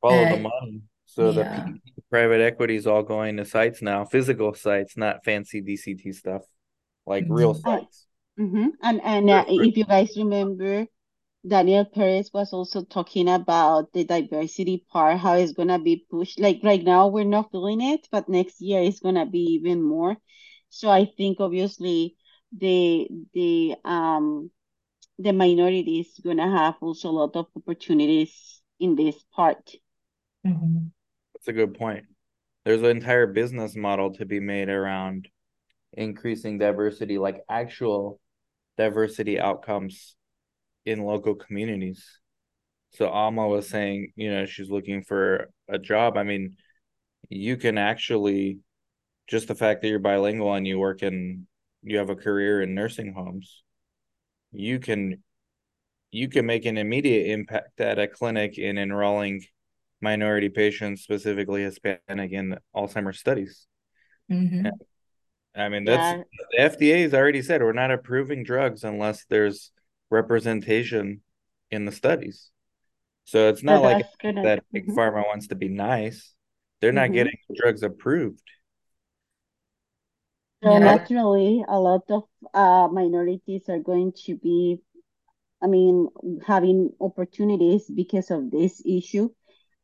Follow 0.00 0.24
uh, 0.24 0.36
the 0.36 0.40
money. 0.40 0.80
So 1.14 1.30
yeah. 1.30 1.66
the 1.66 2.02
private 2.08 2.40
equity 2.40 2.76
is 2.76 2.86
all 2.86 3.02
going 3.02 3.36
to 3.36 3.44
sites 3.44 3.82
now, 3.82 4.06
physical 4.06 4.54
sites, 4.54 4.96
not 4.96 5.22
fancy 5.24 5.60
DCT 5.60 6.14
stuff, 6.14 6.42
like 7.04 7.24
mm-hmm. 7.24 7.34
real 7.34 7.54
sites. 7.54 8.06
Uh, 8.38 8.42
mm-hmm. 8.42 8.66
And 8.82 9.00
and 9.04 9.28
uh, 9.28 9.44
if 9.46 9.76
you 9.76 9.84
guys 9.84 10.16
remember, 10.16 10.86
Daniel 11.46 11.84
Perez 11.84 12.30
was 12.32 12.54
also 12.54 12.82
talking 12.84 13.28
about 13.28 13.92
the 13.92 14.04
diversity 14.04 14.86
part, 14.90 15.18
how 15.18 15.34
it's 15.34 15.52
gonna 15.52 15.78
be 15.78 16.06
pushed. 16.10 16.40
Like 16.40 16.60
right 16.64 16.82
now, 16.82 17.08
we're 17.08 17.24
not 17.24 17.52
feeling 17.52 17.82
it, 17.82 18.08
but 18.10 18.30
next 18.30 18.62
year 18.62 18.80
it's 18.80 19.00
gonna 19.00 19.26
be 19.26 19.60
even 19.60 19.82
more. 19.82 20.16
So 20.70 20.88
I 20.88 21.04
think 21.04 21.40
obviously 21.40 22.16
the 22.56 23.06
the 23.34 23.74
um 23.84 24.50
the 25.18 25.32
minority 25.32 26.00
is 26.00 26.18
gonna 26.24 26.50
have 26.50 26.76
also 26.80 27.10
a 27.10 27.18
lot 27.20 27.36
of 27.36 27.48
opportunities 27.54 28.62
in 28.80 28.96
this 28.96 29.22
part. 29.34 29.72
Mm-hmm. 30.46 30.86
That's 31.42 31.56
a 31.56 31.58
good 31.58 31.74
point. 31.74 32.04
There's 32.64 32.82
an 32.82 32.90
entire 32.90 33.26
business 33.26 33.74
model 33.74 34.14
to 34.14 34.24
be 34.24 34.38
made 34.38 34.68
around 34.68 35.28
increasing 35.92 36.56
diversity, 36.56 37.18
like 37.18 37.42
actual 37.48 38.20
diversity 38.78 39.40
outcomes 39.40 40.14
in 40.86 41.02
local 41.02 41.34
communities. 41.34 42.06
So 42.92 43.08
Alma 43.08 43.48
was 43.48 43.68
saying, 43.68 44.12
you 44.14 44.32
know, 44.32 44.46
she's 44.46 44.70
looking 44.70 45.02
for 45.02 45.50
a 45.68 45.80
job. 45.80 46.16
I 46.16 46.22
mean, 46.22 46.56
you 47.28 47.56
can 47.56 47.76
actually 47.76 48.60
just 49.26 49.48
the 49.48 49.56
fact 49.56 49.82
that 49.82 49.88
you're 49.88 49.98
bilingual 49.98 50.54
and 50.54 50.64
you 50.64 50.78
work 50.78 51.02
in 51.02 51.48
you 51.82 51.98
have 51.98 52.10
a 52.10 52.16
career 52.16 52.62
in 52.62 52.74
nursing 52.74 53.12
homes 53.12 53.62
you 54.52 54.78
can 54.78 55.22
you 56.10 56.28
can 56.28 56.44
make 56.44 56.66
an 56.66 56.76
immediate 56.76 57.32
impact 57.32 57.80
at 57.80 57.98
a 57.98 58.06
clinic 58.06 58.58
in 58.58 58.78
enrolling 58.78 59.42
minority 60.02 60.48
patients 60.48 61.02
specifically 61.02 61.62
hispanic 61.62 62.32
in 62.32 62.56
alzheimer's 62.74 63.18
studies 63.18 63.66
mm-hmm. 64.30 64.66
i 65.54 65.68
mean 65.68 65.84
that's 65.84 66.18
yeah. 66.18 66.68
the 66.70 66.76
fda 66.76 67.02
has 67.02 67.14
already 67.14 67.42
said 67.42 67.62
we're 67.62 67.72
not 67.72 67.90
approving 67.90 68.42
drugs 68.42 68.84
unless 68.84 69.24
there's 69.26 69.70
representation 70.10 71.20
in 71.70 71.84
the 71.84 71.92
studies 71.92 72.50
so 73.24 73.48
it's 73.48 73.62
not 73.62 73.82
like 73.82 74.04
that 74.22 74.62
big 74.72 74.86
mm-hmm. 74.86 74.98
pharma 74.98 75.24
wants 75.26 75.48
to 75.48 75.54
be 75.54 75.68
nice 75.68 76.34
they're 76.80 76.92
not 76.92 77.04
mm-hmm. 77.04 77.14
getting 77.14 77.38
drugs 77.56 77.82
approved 77.82 78.42
so 80.62 80.72
yeah. 80.74 80.78
naturally, 80.78 81.64
a 81.66 81.78
lot 81.78 82.02
of 82.08 82.22
uh, 82.54 82.86
minorities 82.92 83.68
are 83.68 83.80
going 83.80 84.12
to 84.26 84.36
be, 84.36 84.78
I 85.60 85.66
mean, 85.66 86.08
having 86.46 86.90
opportunities 87.00 87.90
because 87.92 88.30
of 88.30 88.50
this 88.52 88.80
issue. 88.86 89.30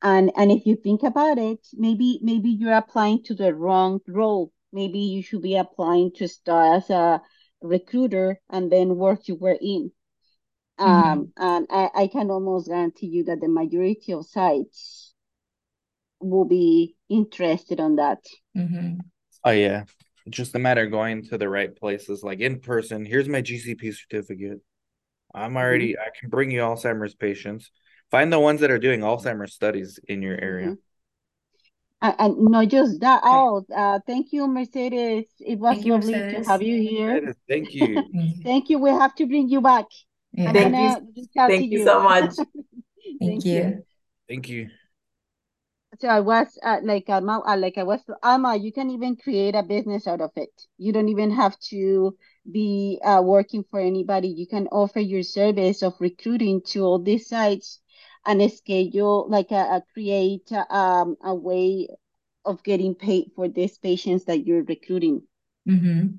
And 0.01 0.31
and 0.37 0.53
if 0.53 0.65
you 0.67 0.77
think 0.77 1.03
about 1.03 1.39
it, 1.39 1.67
maybe 1.75 2.21
maybe 2.23 2.51
you're 2.51 2.77
applying 2.77 3.23
to 3.25 3.35
the 3.35 3.55
wrong 3.55 4.01
role. 4.07 4.53
Maybe 4.73 4.99
you 4.99 5.23
should 5.23 5.43
be 5.43 5.57
applying 5.57 6.13
to 6.17 6.29
start 6.29 6.83
as 6.83 6.91
a 6.91 7.21
recruiter 7.61 8.41
and 8.49 8.71
then 8.71 8.97
work 8.97 9.27
your 9.27 9.39
way 9.39 9.59
in. 9.61 9.91
Um, 10.79 11.33
mm-hmm. 11.37 11.43
and 11.43 11.67
I, 11.71 11.91
I 12.03 12.07
can 12.07 12.31
almost 12.31 12.69
guarantee 12.69 13.09
you 13.09 13.25
that 13.25 13.41
the 13.41 13.49
majority 13.49 14.13
of 14.13 14.27
sites 14.27 15.13
will 16.21 16.45
be 16.45 16.97
interested 17.09 17.81
on 17.81 17.97
that. 17.97 18.19
Mm-hmm. 18.57 19.01
Oh 19.45 19.51
yeah, 19.51 19.85
just 20.29 20.55
a 20.55 20.59
matter 20.59 20.85
of 20.85 20.93
going 20.93 21.25
to 21.25 21.39
the 21.39 21.49
right 21.49 21.75
places, 21.75 22.23
like 22.23 22.41
in 22.41 22.61
person. 22.61 23.05
Here's 23.05 23.29
my 23.29 23.43
GCP 23.43 23.95
certificate. 23.95 24.61
I'm 25.35 25.57
already. 25.57 25.93
Mm-hmm. 25.93 26.03
I 26.03 26.19
can 26.19 26.31
bring 26.31 26.51
you 26.51 26.61
Alzheimer's 26.61 27.15
patients. 27.15 27.71
Find 28.11 28.33
the 28.33 28.41
ones 28.41 28.61
that 28.61 28.71
are 28.71 28.79
doing 28.79 29.01
Alzheimer's 29.01 29.55
studies 29.55 29.99
in 30.09 30.23
your 30.23 30.41
area. 30.41 30.69
Mm-hmm. 30.69 30.75
And, 32.01 32.15
and 32.19 32.49
not 32.49 32.69
just 32.69 33.01
that. 33.01 33.21
Oh, 33.25 33.65
uh, 33.75 33.99
thank 34.07 34.33
you, 34.33 34.47
Mercedes. 34.47 35.27
It 35.41 35.59
was 35.59 35.75
thank 35.77 35.87
lovely 35.87 36.15
you, 36.15 36.31
to 36.31 36.45
have 36.45 36.63
you 36.63 36.81
here. 36.81 37.21
Mercedes, 37.21 37.35
thank 37.49 37.75
you. 37.75 38.41
thank 38.45 38.71
you. 38.71 38.79
We 38.79 38.91
have 38.91 39.15
to 39.17 39.27
bring 39.27 39.49
you 39.49 39.61
back. 39.61 39.87
Yeah. 40.33 40.53
Thank 40.53 41.17
you. 41.17 41.29
Thank 41.35 41.71
you, 41.71 41.79
you 41.81 41.85
so 41.85 42.01
much. 42.01 42.35
thank, 42.37 43.21
thank 43.21 43.45
you. 43.45 43.53
you. 43.53 43.85
Thank 44.29 44.49
you 44.49 44.71
so 46.01 46.09
I 46.09 46.21
was 46.21 46.59
uh, 46.63 46.79
like 46.83 47.09
Alma, 47.09 47.43
uh, 47.45 47.57
like 47.57 47.79
I 47.79 47.83
was 47.83 48.01
Alma. 48.23 48.57
You 48.57 48.73
can 48.73 48.91
even 48.91 49.17
create 49.17 49.55
a 49.55 49.63
business 49.63 50.07
out 50.07 50.21
of 50.21 50.31
it. 50.37 50.51
You 50.77 50.93
don't 50.93 51.09
even 51.09 51.31
have 51.33 51.59
to 51.71 52.17
be 52.51 53.01
uh, 53.05 53.23
working 53.23 53.65
for 53.71 53.81
anybody. 53.81 54.29
You 54.29 54.47
can 54.47 54.69
offer 54.69 55.01
your 55.01 55.23
service 55.23 55.83
of 55.83 55.95
recruiting 55.99 56.63
to 56.67 56.85
all 56.85 56.99
these 56.99 57.29
sites 57.29 57.81
and 58.29 58.53
schedule 58.53 59.27
like 59.29 59.51
a, 59.51 59.55
a 59.55 59.83
create 59.93 60.53
um, 60.71 61.17
a 61.25 61.35
way 61.35 61.89
of 62.45 62.63
getting 62.63 62.95
paid 62.95 63.31
for 63.35 63.49
these 63.49 63.79
patients 63.79 64.27
that 64.27 64.47
you're 64.47 64.63
recruiting. 64.65 65.23
Mm-hmm. 65.69 66.17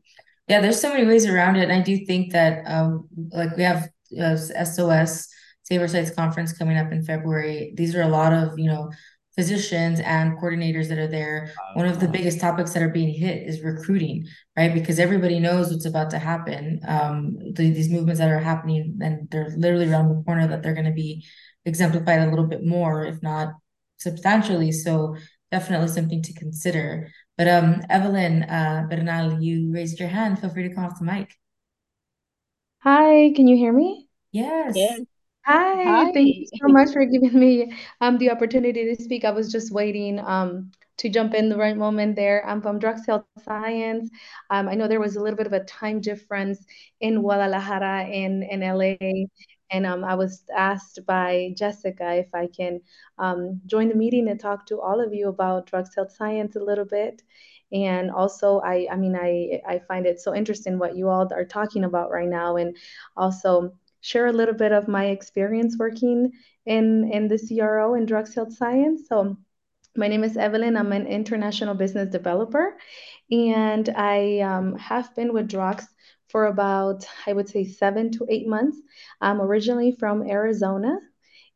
Yeah, 0.48 0.62
there's 0.62 0.82
so 0.82 0.89
many 0.91 1.06
ways 1.06 1.28
around 1.28 1.56
it, 1.58 1.63
and 1.63 1.72
I 1.72 1.82
do 1.82 2.06
think 2.06 2.34
that 2.34 2.63
um, 2.65 3.08
like 3.32 3.56
we 3.56 3.63
have 3.63 3.89
uh, 4.19 4.36
SOS 4.36 5.28
Save 5.63 5.82
Our 5.82 5.88
Sites 5.88 6.10
conference 6.10 6.58
coming 6.58 6.78
up 6.78 6.91
in 6.91 7.04
February. 7.04 7.74
These 7.76 7.95
are 7.95 8.02
a 8.02 8.08
lot 8.08 8.34
of 8.34 8.58
you 8.58 8.65
know 8.65 8.89
physicians 9.36 10.02
and 10.02 10.38
coordinators 10.38 10.89
that 10.89 10.98
are 10.98 11.08
there 11.08 11.54
one 11.74 11.86
of 11.86 12.00
the 12.00 12.06
uh-huh. 12.06 12.12
biggest 12.12 12.41
topics 12.41 12.74
that 12.74 12.84
are 12.84 12.89
being 12.89 13.13
hit 13.13 13.48
is 13.48 13.62
recruiting 13.62 14.26
right 14.58 14.74
because 14.74 15.00
everybody 15.00 15.39
knows 15.39 15.72
what's 15.72 15.86
about 15.86 16.10
to 16.10 16.19
happen 16.19 16.82
um, 16.88 17.38
the, 17.54 17.72
these 17.72 17.89
movements 17.89 18.19
that 18.19 18.30
are 18.30 18.39
happening 18.39 19.00
and 19.02 19.30
they're 19.30 19.54
literally 19.56 19.89
around 19.89 20.10
the 20.10 20.22
corner 20.24 20.45
that 20.45 20.62
they're 20.62 20.74
going 20.74 20.84
to 20.84 20.91
be 20.91 21.24
exemplified 21.65 22.22
a 22.22 22.30
little 22.30 22.48
bit 22.48 22.65
more 22.65 23.06
if 23.06 23.22
not 23.22 23.54
substantially 23.98 24.72
so 24.72 25.15
definitely 25.52 25.88
something 25.88 26.22
to 26.22 26.34
consider 26.34 27.10
but 27.38 27.48
um 27.48 27.82
evelyn 27.89 28.43
uh 28.43 28.86
bernal 28.89 29.41
you 29.41 29.72
raised 29.72 30.00
your 30.00 30.10
hand 30.10 30.39
feel 30.39 30.50
free 30.50 30.67
to 30.67 30.74
come 30.74 30.86
off 30.86 31.00
the 31.00 31.06
mic 31.06 31.36
hi 32.80 33.32
can 33.36 33.48
you 33.48 33.58
hear 33.58 33.74
me 33.74 34.08
yes, 34.32 34.76
yes. 34.76 35.02
Hi, 35.45 35.84
Hi. 35.84 36.12
thank 36.13 36.28
you 36.28 36.45
so 36.45 36.67
much 36.67 36.91
for 36.93 37.04
giving 37.06 37.39
me 37.39 37.74
um, 38.02 38.19
the 38.19 38.30
opportunity 38.30 38.93
to 38.93 39.02
speak. 39.02 39.26
I 39.26 39.32
was 39.32 39.52
just 39.52 39.72
waiting 39.72 40.19
um, 40.19 40.69
to 40.98 41.10
jump 41.10 41.34
in 41.34 41.50
the 41.50 41.58
right 41.58 41.76
moment 41.76 42.15
there. 42.15 42.45
I'm 42.45 42.62
from 42.62 42.78
Drugs 42.78 43.08
Health 43.08 43.26
Science. 43.43 44.12
Um, 44.52 44.67
I 44.69 44.76
know 44.76 44.88
there 44.88 45.00
was 45.00 45.15
a 45.15 45.22
little 45.22 45.38
bit 45.38 45.48
of 45.48 45.54
a 45.54 45.63
time 45.63 46.02
difference 46.02 46.63
in 47.02 47.22
Guadalajara 47.22 48.04
and 48.04 48.43
in 48.43 48.62
LA. 48.62 48.98
And 49.71 49.86
um, 49.86 50.03
I 50.03 50.15
was 50.15 50.43
asked 50.55 50.99
by 51.05 51.53
Jessica 51.55 52.15
if 52.15 52.34
I 52.34 52.47
can 52.47 52.82
um, 53.17 53.62
join 53.65 53.89
the 53.89 53.95
meeting 53.95 54.27
and 54.27 54.39
talk 54.39 54.65
to 54.67 54.82
all 54.82 54.99
of 54.99 55.13
you 55.13 55.29
about 55.29 55.67
drugs 55.67 55.93
health 55.95 56.12
science 56.12 56.55
a 56.55 56.63
little 56.63 56.86
bit. 56.86 57.21
And 57.71 58.10
also, 58.10 58.60
I, 58.62 58.88
I 58.91 58.95
mean, 58.95 59.15
I, 59.15 59.62
I 59.67 59.79
find 59.88 60.05
it 60.08 60.19
so 60.19 60.34
interesting 60.34 60.79
what 60.79 60.95
you 60.95 61.10
all 61.10 61.32
are 61.32 61.45
talking 61.45 61.84
about 61.84 62.10
right 62.10 62.27
now, 62.27 62.55
and 62.55 62.75
also 63.15 63.73
share 64.01 64.27
a 64.27 64.34
little 64.34 64.55
bit 64.55 64.71
of 64.71 64.88
my 64.88 65.08
experience 65.08 65.75
working 65.77 66.32
in, 66.65 67.12
in 67.12 67.27
the 67.27 67.38
CRO 67.38 67.94
in 67.94 68.06
drugs 68.06 68.33
health 68.33 68.54
science. 68.54 69.08
So 69.08 69.37
my 69.96 70.08
name 70.08 70.23
is 70.23 70.37
Evelyn. 70.37 70.77
I'm 70.77 70.94
an 70.94 71.08
international 71.08 71.75
business 71.75 72.10
developer, 72.10 72.77
and 73.32 73.90
I 73.90 74.40
um, 74.40 74.75
have 74.77 75.13
been 75.15 75.34
with 75.34 75.48
drugs 75.48 75.88
for 76.30 76.46
about, 76.46 77.06
I 77.25 77.34
would 77.34 77.50
say, 77.50 77.65
seven 77.65 78.12
to 78.12 78.25
eight 78.30 78.48
months. 78.48 78.77
I'm 79.21 79.42
originally 79.42 79.92
from 79.92 80.23
Arizona, 80.27 80.98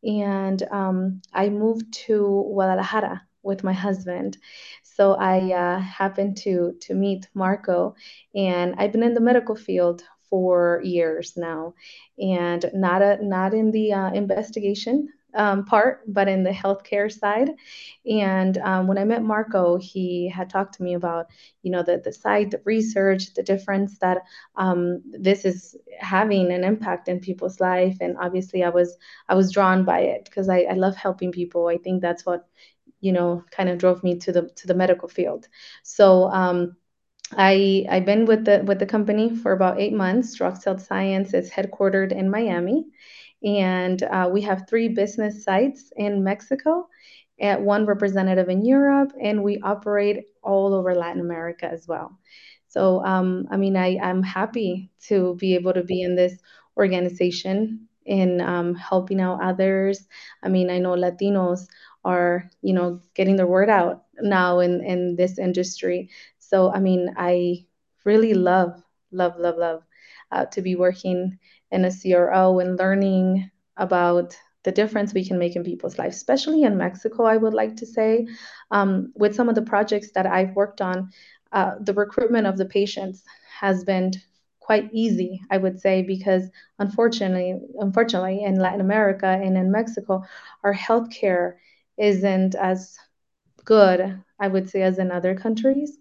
and 0.03 0.61
um, 0.71 1.21
I 1.33 1.49
moved 1.49 1.93
to 2.07 2.45
Guadalajara 2.53 3.21
with 3.43 3.63
my 3.63 3.73
husband. 3.73 4.37
So 4.83 5.13
I 5.13 5.51
uh, 5.53 5.79
happened 5.79 6.37
to 6.37 6.75
to 6.81 6.93
meet 6.93 7.27
Marco, 7.33 7.95
and 8.35 8.75
I've 8.77 8.91
been 8.91 9.03
in 9.03 9.13
the 9.13 9.21
medical 9.21 9.55
field 9.55 10.03
for 10.29 10.81
years 10.83 11.33
now, 11.37 11.73
and 12.17 12.65
not 12.73 13.01
a 13.01 13.23
not 13.23 13.53
in 13.53 13.71
the 13.71 13.93
uh, 13.93 14.11
investigation 14.13 15.09
um, 15.35 15.65
part, 15.65 16.01
but 16.07 16.27
in 16.27 16.43
the 16.43 16.51
healthcare 16.51 17.11
side. 17.11 17.49
And 18.09 18.57
um, 18.59 18.87
when 18.87 18.97
I 18.97 19.03
met 19.03 19.23
Marco, 19.23 19.77
he 19.77 20.29
had 20.29 20.49
talked 20.49 20.75
to 20.75 20.83
me 20.83 20.93
about, 20.93 21.27
you 21.61 21.71
know, 21.71 21.83
the, 21.83 22.01
the 22.03 22.13
site, 22.13 22.51
the 22.51 22.61
research, 22.65 23.33
the 23.33 23.43
difference 23.43 23.99
that 23.99 24.19
um, 24.55 25.01
this 25.05 25.45
is 25.45 25.75
having 25.99 26.51
an 26.51 26.63
impact 26.63 27.07
in 27.07 27.19
people's 27.19 27.59
life. 27.59 27.97
And 28.01 28.17
obviously 28.17 28.63
I 28.63 28.69
was, 28.69 28.97
I 29.29 29.35
was 29.35 29.51
drawn 29.51 29.85
by 29.85 30.01
it 30.01 30.25
because 30.25 30.49
I, 30.49 30.61
I 30.61 30.73
love 30.73 30.95
helping 30.95 31.31
people. 31.31 31.67
I 31.67 31.77
think 31.77 32.01
that's 32.01 32.25
what, 32.25 32.47
you 33.01 33.11
know, 33.11 33.43
kind 33.51 33.69
of 33.69 33.77
drove 33.77 34.03
me 34.03 34.17
to 34.19 34.31
the, 34.31 34.49
to 34.55 34.67
the 34.67 34.75
medical 34.75 35.07
field. 35.07 35.47
So, 35.83 36.29
um, 36.29 36.75
I 37.35 37.85
I've 37.89 38.05
been 38.05 38.25
with 38.25 38.45
the 38.45 38.63
with 38.65 38.79
the 38.79 38.85
company 38.85 39.35
for 39.35 39.53
about 39.53 39.79
eight 39.79 39.93
months. 39.93 40.37
Health 40.37 40.85
Science 40.85 41.33
is 41.33 41.49
headquartered 41.49 42.11
in 42.11 42.29
Miami, 42.29 42.85
and 43.43 44.01
uh, 44.03 44.29
we 44.31 44.41
have 44.41 44.67
three 44.67 44.87
business 44.89 45.43
sites 45.43 45.91
in 45.97 46.23
Mexico, 46.23 46.87
and 47.39 47.65
one 47.65 47.85
representative 47.85 48.49
in 48.49 48.65
Europe, 48.65 49.11
and 49.21 49.43
we 49.43 49.59
operate 49.61 50.25
all 50.43 50.73
over 50.73 50.95
Latin 50.95 51.21
America 51.21 51.65
as 51.65 51.87
well. 51.87 52.17
So 52.67 53.03
um, 53.05 53.47
I 53.51 53.57
mean, 53.57 53.77
I 53.77 53.97
I'm 54.01 54.23
happy 54.23 54.91
to 55.07 55.35
be 55.35 55.55
able 55.55 55.73
to 55.73 55.83
be 55.83 56.01
in 56.01 56.15
this 56.15 56.37
organization 56.77 57.87
in 58.05 58.41
um, 58.41 58.75
helping 58.75 59.21
out 59.21 59.41
others. 59.41 60.07
I 60.43 60.49
mean, 60.49 60.69
I 60.69 60.79
know 60.79 60.93
Latinos 60.95 61.67
are 62.05 62.49
you 62.61 62.73
know 62.73 62.99
getting 63.15 63.35
their 63.35 63.47
word 63.47 63.69
out 63.69 64.03
now 64.21 64.59
in 64.59 64.83
in 64.83 65.15
this 65.15 65.37
industry 65.39 66.09
so, 66.53 66.71
I 66.71 66.79
mean, 66.79 67.11
I 67.17 67.65
really 68.05 68.35
love, 68.35 68.83
love, 69.11 69.39
love, 69.39 69.57
love 69.57 69.81
uh, 70.31 70.45
to 70.53 70.61
be 70.61 70.75
working 70.75 71.39
in 71.73 71.85
a 71.85 71.91
CRO 71.91 72.59
and 72.59 72.77
learning 72.77 73.49
about 73.77 74.37
the 74.63 74.71
difference 74.71 75.13
we 75.13 75.25
can 75.25 75.37
make 75.37 75.55
in 75.55 75.63
people's 75.63 75.97
lives, 75.97 76.15
especially 76.15 76.63
in 76.63 76.77
Mexico, 76.77 77.25
I 77.25 77.37
would 77.37 77.53
like 77.53 77.75
to 77.77 77.85
say. 77.85 78.27
Um, 78.71 79.11
with 79.15 79.35
some 79.35 79.49
of 79.49 79.55
the 79.55 79.61
projects 79.61 80.11
that 80.11 80.25
I've 80.25 80.55
worked 80.55 80.81
on, 80.81 81.11
uh, 81.51 81.71
the 81.81 81.93
recruitment 81.93 82.47
of 82.47 82.57
the 82.57 82.65
patients 82.65 83.23
has 83.59 83.83
been 83.83 84.11
quite 84.59 84.89
easy, 84.93 85.41
I 85.51 85.57
would 85.57 85.79
say, 85.79 86.03
because 86.03 86.43
unfortunately, 86.79 87.59
unfortunately, 87.79 88.43
in 88.43 88.55
Latin 88.55 88.79
America 88.79 89.27
and 89.27 89.57
in 89.57 89.71
Mexico, 89.71 90.23
our 90.63 90.73
healthcare 90.73 91.55
isn't 91.97 92.55
as 92.55 92.97
good, 93.65 94.21
I 94.39 94.47
would 94.47 94.69
say, 94.69 94.83
as 94.83 94.99
in 94.99 95.11
other 95.11 95.35
countries 95.35 95.97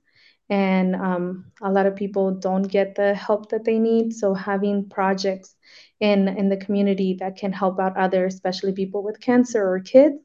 and 0.50 0.94
um, 0.94 1.52
a 1.62 1.70
lot 1.70 1.86
of 1.86 1.96
people 1.96 2.32
don't 2.32 2.64
get 2.64 2.94
the 2.94 3.14
help 3.14 3.50
that 3.50 3.64
they 3.64 3.78
need. 3.78 4.12
So 4.12 4.34
having 4.34 4.88
projects 4.88 5.54
in 6.02 6.26
in 6.26 6.48
the 6.48 6.56
community 6.56 7.14
that 7.20 7.36
can 7.36 7.52
help 7.52 7.78
out 7.78 7.96
others 7.96 8.34
especially 8.34 8.72
people 8.72 9.02
with 9.04 9.20
cancer 9.20 9.62
or 9.62 9.78
kids 9.78 10.16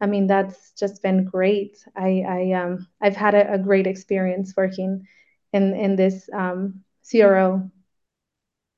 i 0.00 0.06
mean 0.06 0.26
that's 0.26 0.72
just 0.72 1.02
been 1.02 1.24
great. 1.24 1.78
I 1.96 2.24
i 2.28 2.52
um 2.52 2.88
i've 3.00 3.16
had 3.16 3.34
a, 3.34 3.54
a 3.54 3.58
great 3.58 3.86
experience 3.86 4.52
working 4.56 5.06
in 5.52 5.72
in 5.74 5.94
this 5.94 6.28
um, 6.34 6.82
cro 7.08 7.70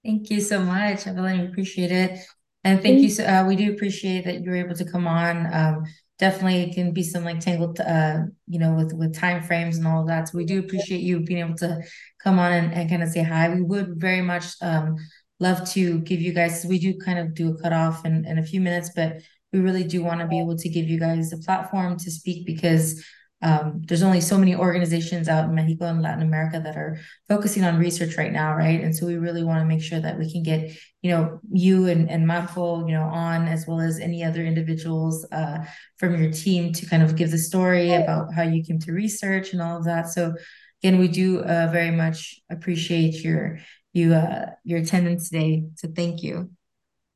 thank 0.04 0.30
you 0.30 0.40
so 0.40 0.60
much 0.60 1.06
evelyn. 1.06 1.40
We 1.40 1.46
appreciate 1.46 1.90
it. 1.90 2.20
And 2.64 2.82
thank 2.82 3.00
you 3.00 3.08
so 3.08 3.24
uh, 3.24 3.44
we 3.48 3.56
do 3.56 3.72
appreciate 3.72 4.24
that 4.24 4.42
you 4.42 4.50
were 4.50 4.56
able 4.56 4.74
to 4.74 4.84
come 4.84 5.06
on 5.06 5.34
um, 5.54 5.84
definitely 6.18 6.62
it 6.62 6.74
can 6.74 6.92
be 6.92 7.02
some 7.02 7.24
like 7.24 7.40
tangled 7.40 7.78
uh 7.80 8.20
you 8.46 8.58
know 8.58 8.74
with 8.74 8.92
with 8.94 9.14
time 9.14 9.42
frames 9.42 9.76
and 9.76 9.86
all 9.86 10.02
of 10.02 10.08
that. 10.08 10.28
So 10.28 10.38
we 10.38 10.44
do 10.44 10.58
appreciate 10.58 11.00
you 11.02 11.20
being 11.20 11.40
able 11.40 11.56
to 11.58 11.82
come 12.22 12.38
on 12.38 12.52
and, 12.52 12.72
and 12.72 12.88
kind 12.90 13.02
of 13.02 13.10
say 13.10 13.22
hi. 13.22 13.48
We 13.50 13.62
would 13.62 14.00
very 14.00 14.22
much 14.22 14.46
um 14.62 14.96
love 15.40 15.68
to 15.70 15.98
give 16.00 16.20
you 16.20 16.32
guys 16.32 16.64
we 16.66 16.78
do 16.78 16.96
kind 16.98 17.18
of 17.18 17.34
do 17.34 17.50
a 17.52 17.62
cutoff 17.62 18.04
in, 18.06 18.24
in 18.24 18.38
a 18.38 18.42
few 18.42 18.60
minutes 18.60 18.90
but 18.96 19.20
we 19.52 19.58
really 19.60 19.84
do 19.84 20.02
want 20.02 20.20
to 20.20 20.26
be 20.26 20.40
able 20.40 20.56
to 20.56 20.68
give 20.68 20.86
you 20.88 20.98
guys 20.98 21.32
a 21.32 21.38
platform 21.38 21.96
to 21.98 22.10
speak 22.10 22.46
because 22.46 23.04
um, 23.42 23.82
there's 23.86 24.02
only 24.02 24.20
so 24.20 24.38
many 24.38 24.56
organizations 24.56 25.28
out 25.28 25.44
in 25.44 25.54
Mexico 25.54 25.86
and 25.86 26.00
Latin 26.00 26.22
America 26.22 26.58
that 26.58 26.76
are 26.76 26.98
focusing 27.28 27.64
on 27.64 27.78
research 27.78 28.16
right 28.16 28.32
now, 28.32 28.54
right? 28.54 28.80
And 28.80 28.96
so 28.96 29.06
we 29.06 29.16
really 29.16 29.44
want 29.44 29.60
to 29.60 29.66
make 29.66 29.82
sure 29.82 30.00
that 30.00 30.18
we 30.18 30.32
can 30.32 30.42
get, 30.42 30.72
you 31.02 31.10
know, 31.10 31.40
you 31.52 31.86
and, 31.86 32.10
and 32.10 32.26
Marco, 32.26 32.86
you 32.86 32.94
know, 32.94 33.02
on 33.02 33.46
as 33.46 33.66
well 33.66 33.80
as 33.80 34.00
any 34.00 34.24
other 34.24 34.42
individuals 34.42 35.26
uh, 35.32 35.64
from 35.98 36.20
your 36.20 36.32
team 36.32 36.72
to 36.72 36.86
kind 36.86 37.02
of 37.02 37.14
give 37.14 37.30
the 37.30 37.38
story 37.38 37.92
about 37.92 38.32
how 38.32 38.42
you 38.42 38.64
came 38.64 38.78
to 38.80 38.92
research 38.92 39.52
and 39.52 39.60
all 39.60 39.76
of 39.76 39.84
that. 39.84 40.08
So 40.08 40.34
again, 40.82 40.98
we 40.98 41.08
do 41.08 41.40
uh, 41.40 41.68
very 41.70 41.90
much 41.90 42.40
appreciate 42.50 43.22
your 43.22 43.58
you 43.92 44.14
uh, 44.14 44.50
your 44.64 44.80
attendance 44.80 45.28
today. 45.28 45.64
So 45.76 45.88
thank 45.94 46.22
you. 46.22 46.55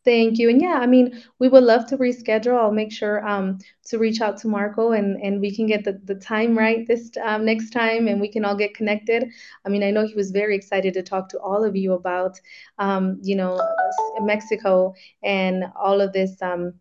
Thank 0.03 0.39
you. 0.39 0.49
And 0.49 0.63
yeah, 0.63 0.79
I 0.81 0.87
mean, 0.87 1.23
we 1.39 1.49
would 1.49 1.63
love 1.63 1.85
to 1.89 1.99
reschedule. 1.99 2.57
I'll 2.59 2.73
make 2.73 2.91
sure 2.91 3.27
um, 3.29 3.59
to 3.85 3.99
reach 3.99 4.23
out 4.23 4.39
to 4.39 4.49
Marco 4.49 4.93
and, 4.93 5.21
and 5.23 5.43
we 5.43 5.55
can 5.55 5.67
get 5.67 5.85
the, 5.85 6.01
the 6.05 6.15
time 6.15 6.57
right 6.57 6.87
this 6.87 7.11
um, 7.23 7.45
next 7.45 7.71
time 7.71 8.09
and 8.09 8.19
we 8.19 8.29
can 8.29 8.45
all 8.47 8.57
get 8.57 8.75
connected. 8.75 9.27
I 9.67 9.69
mean, 9.69 9.83
I 9.83 9.91
know 9.91 10.07
he 10.07 10.15
was 10.15 10.31
very 10.31 10.57
excited 10.57 10.95
to 10.95 11.03
talk 11.03 11.29
to 11.31 11.39
all 11.41 11.65
of 11.65 11.77
you 11.77 11.93
about, 11.93 12.41
um, 12.79 13.19
you 13.23 13.37
know, 13.37 13.61
Mexico 14.23 14.95
and 15.23 15.65
all 15.77 16.01
of 16.01 16.15
this 16.15 16.41
um, 16.41 16.73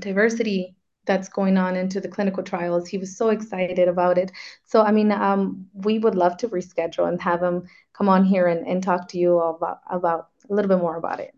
diversity 0.00 0.74
that's 1.06 1.28
going 1.28 1.56
on 1.58 1.76
into 1.76 2.00
the 2.00 2.08
clinical 2.08 2.42
trials. 2.42 2.88
He 2.88 2.98
was 2.98 3.16
so 3.16 3.28
excited 3.30 3.88
about 3.88 4.18
it. 4.18 4.32
So, 4.64 4.82
I 4.82 4.90
mean, 4.92 5.12
um, 5.12 5.66
we 5.74 6.00
would 6.00 6.16
love 6.16 6.36
to 6.38 6.48
reschedule 6.48 7.08
and 7.08 7.22
have 7.22 7.42
him 7.42 7.68
come 7.92 8.08
on 8.08 8.24
here 8.24 8.48
and, 8.48 8.66
and 8.66 8.82
talk 8.82 9.08
to 9.10 9.18
you 9.18 9.38
about, 9.38 9.78
about 9.90 10.30
a 10.50 10.54
little 10.54 10.68
bit 10.68 10.78
more 10.78 10.96
about 10.96 11.20
it. 11.20 11.34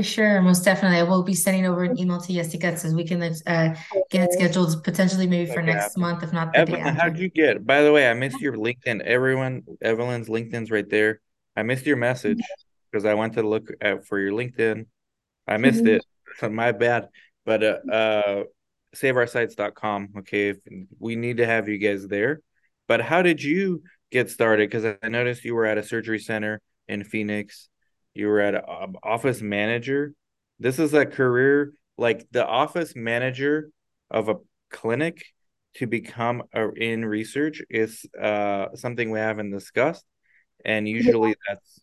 For 0.00 0.04
sure, 0.04 0.40
most 0.40 0.64
definitely. 0.64 0.96
I 0.96 1.02
will 1.02 1.22
be 1.22 1.34
sending 1.34 1.66
over 1.66 1.84
an 1.84 1.98
email 1.98 2.18
to 2.18 2.32
Jessica 2.32 2.74
so 2.78 2.90
we 2.94 3.04
can 3.04 3.22
uh, 3.22 3.76
get 4.10 4.24
it 4.24 4.32
scheduled 4.32 4.82
potentially 4.82 5.26
maybe 5.26 5.52
for 5.52 5.60
next 5.60 5.98
month, 5.98 6.22
if 6.22 6.32
not 6.32 6.54
the 6.54 6.64
day 6.64 6.72
Evelyn, 6.72 6.94
how'd 6.96 7.18
you 7.18 7.28
get? 7.28 7.66
By 7.66 7.82
the 7.82 7.92
way, 7.92 8.08
I 8.08 8.14
missed 8.14 8.40
your 8.40 8.54
LinkedIn. 8.54 9.02
Everyone, 9.02 9.62
Evelyn's 9.82 10.30
LinkedIn's 10.30 10.70
right 10.70 10.88
there. 10.88 11.20
I 11.54 11.64
missed 11.64 11.84
your 11.84 11.98
message 11.98 12.40
because 12.90 13.04
I 13.04 13.12
went 13.12 13.34
to 13.34 13.42
look 13.42 13.68
at 13.82 14.06
for 14.06 14.18
your 14.18 14.32
LinkedIn. 14.32 14.86
I 15.46 15.58
missed 15.58 15.84
it. 15.84 16.02
So, 16.38 16.48
my 16.48 16.72
bad. 16.72 17.08
But 17.44 17.62
uh, 17.62 17.78
uh 17.92 18.42
saveoursites.com. 18.96 20.14
Okay, 20.20 20.54
we 20.98 21.14
need 21.14 21.36
to 21.36 21.46
have 21.46 21.68
you 21.68 21.76
guys 21.76 22.08
there. 22.08 22.40
But 22.88 23.02
how 23.02 23.20
did 23.20 23.42
you 23.42 23.82
get 24.10 24.30
started? 24.30 24.70
Because 24.70 24.96
I 25.02 25.08
noticed 25.08 25.44
you 25.44 25.54
were 25.54 25.66
at 25.66 25.76
a 25.76 25.82
surgery 25.82 26.20
center 26.20 26.62
in 26.88 27.04
Phoenix 27.04 27.68
you 28.14 28.28
were 28.28 28.40
at 28.40 28.54
an 28.54 28.96
office 29.02 29.40
manager. 29.40 30.14
This 30.58 30.78
is 30.78 30.94
a 30.94 31.06
career 31.06 31.72
like 31.96 32.26
the 32.30 32.46
office 32.46 32.94
manager 32.96 33.70
of 34.10 34.28
a 34.28 34.36
clinic 34.70 35.22
to 35.74 35.86
become 35.86 36.42
a, 36.54 36.70
in 36.72 37.04
research 37.04 37.62
is 37.68 38.06
uh, 38.20 38.66
something 38.74 39.10
we 39.10 39.18
haven't 39.18 39.50
discussed. 39.50 40.04
And 40.64 40.88
usually 40.88 41.36
that's 41.46 41.80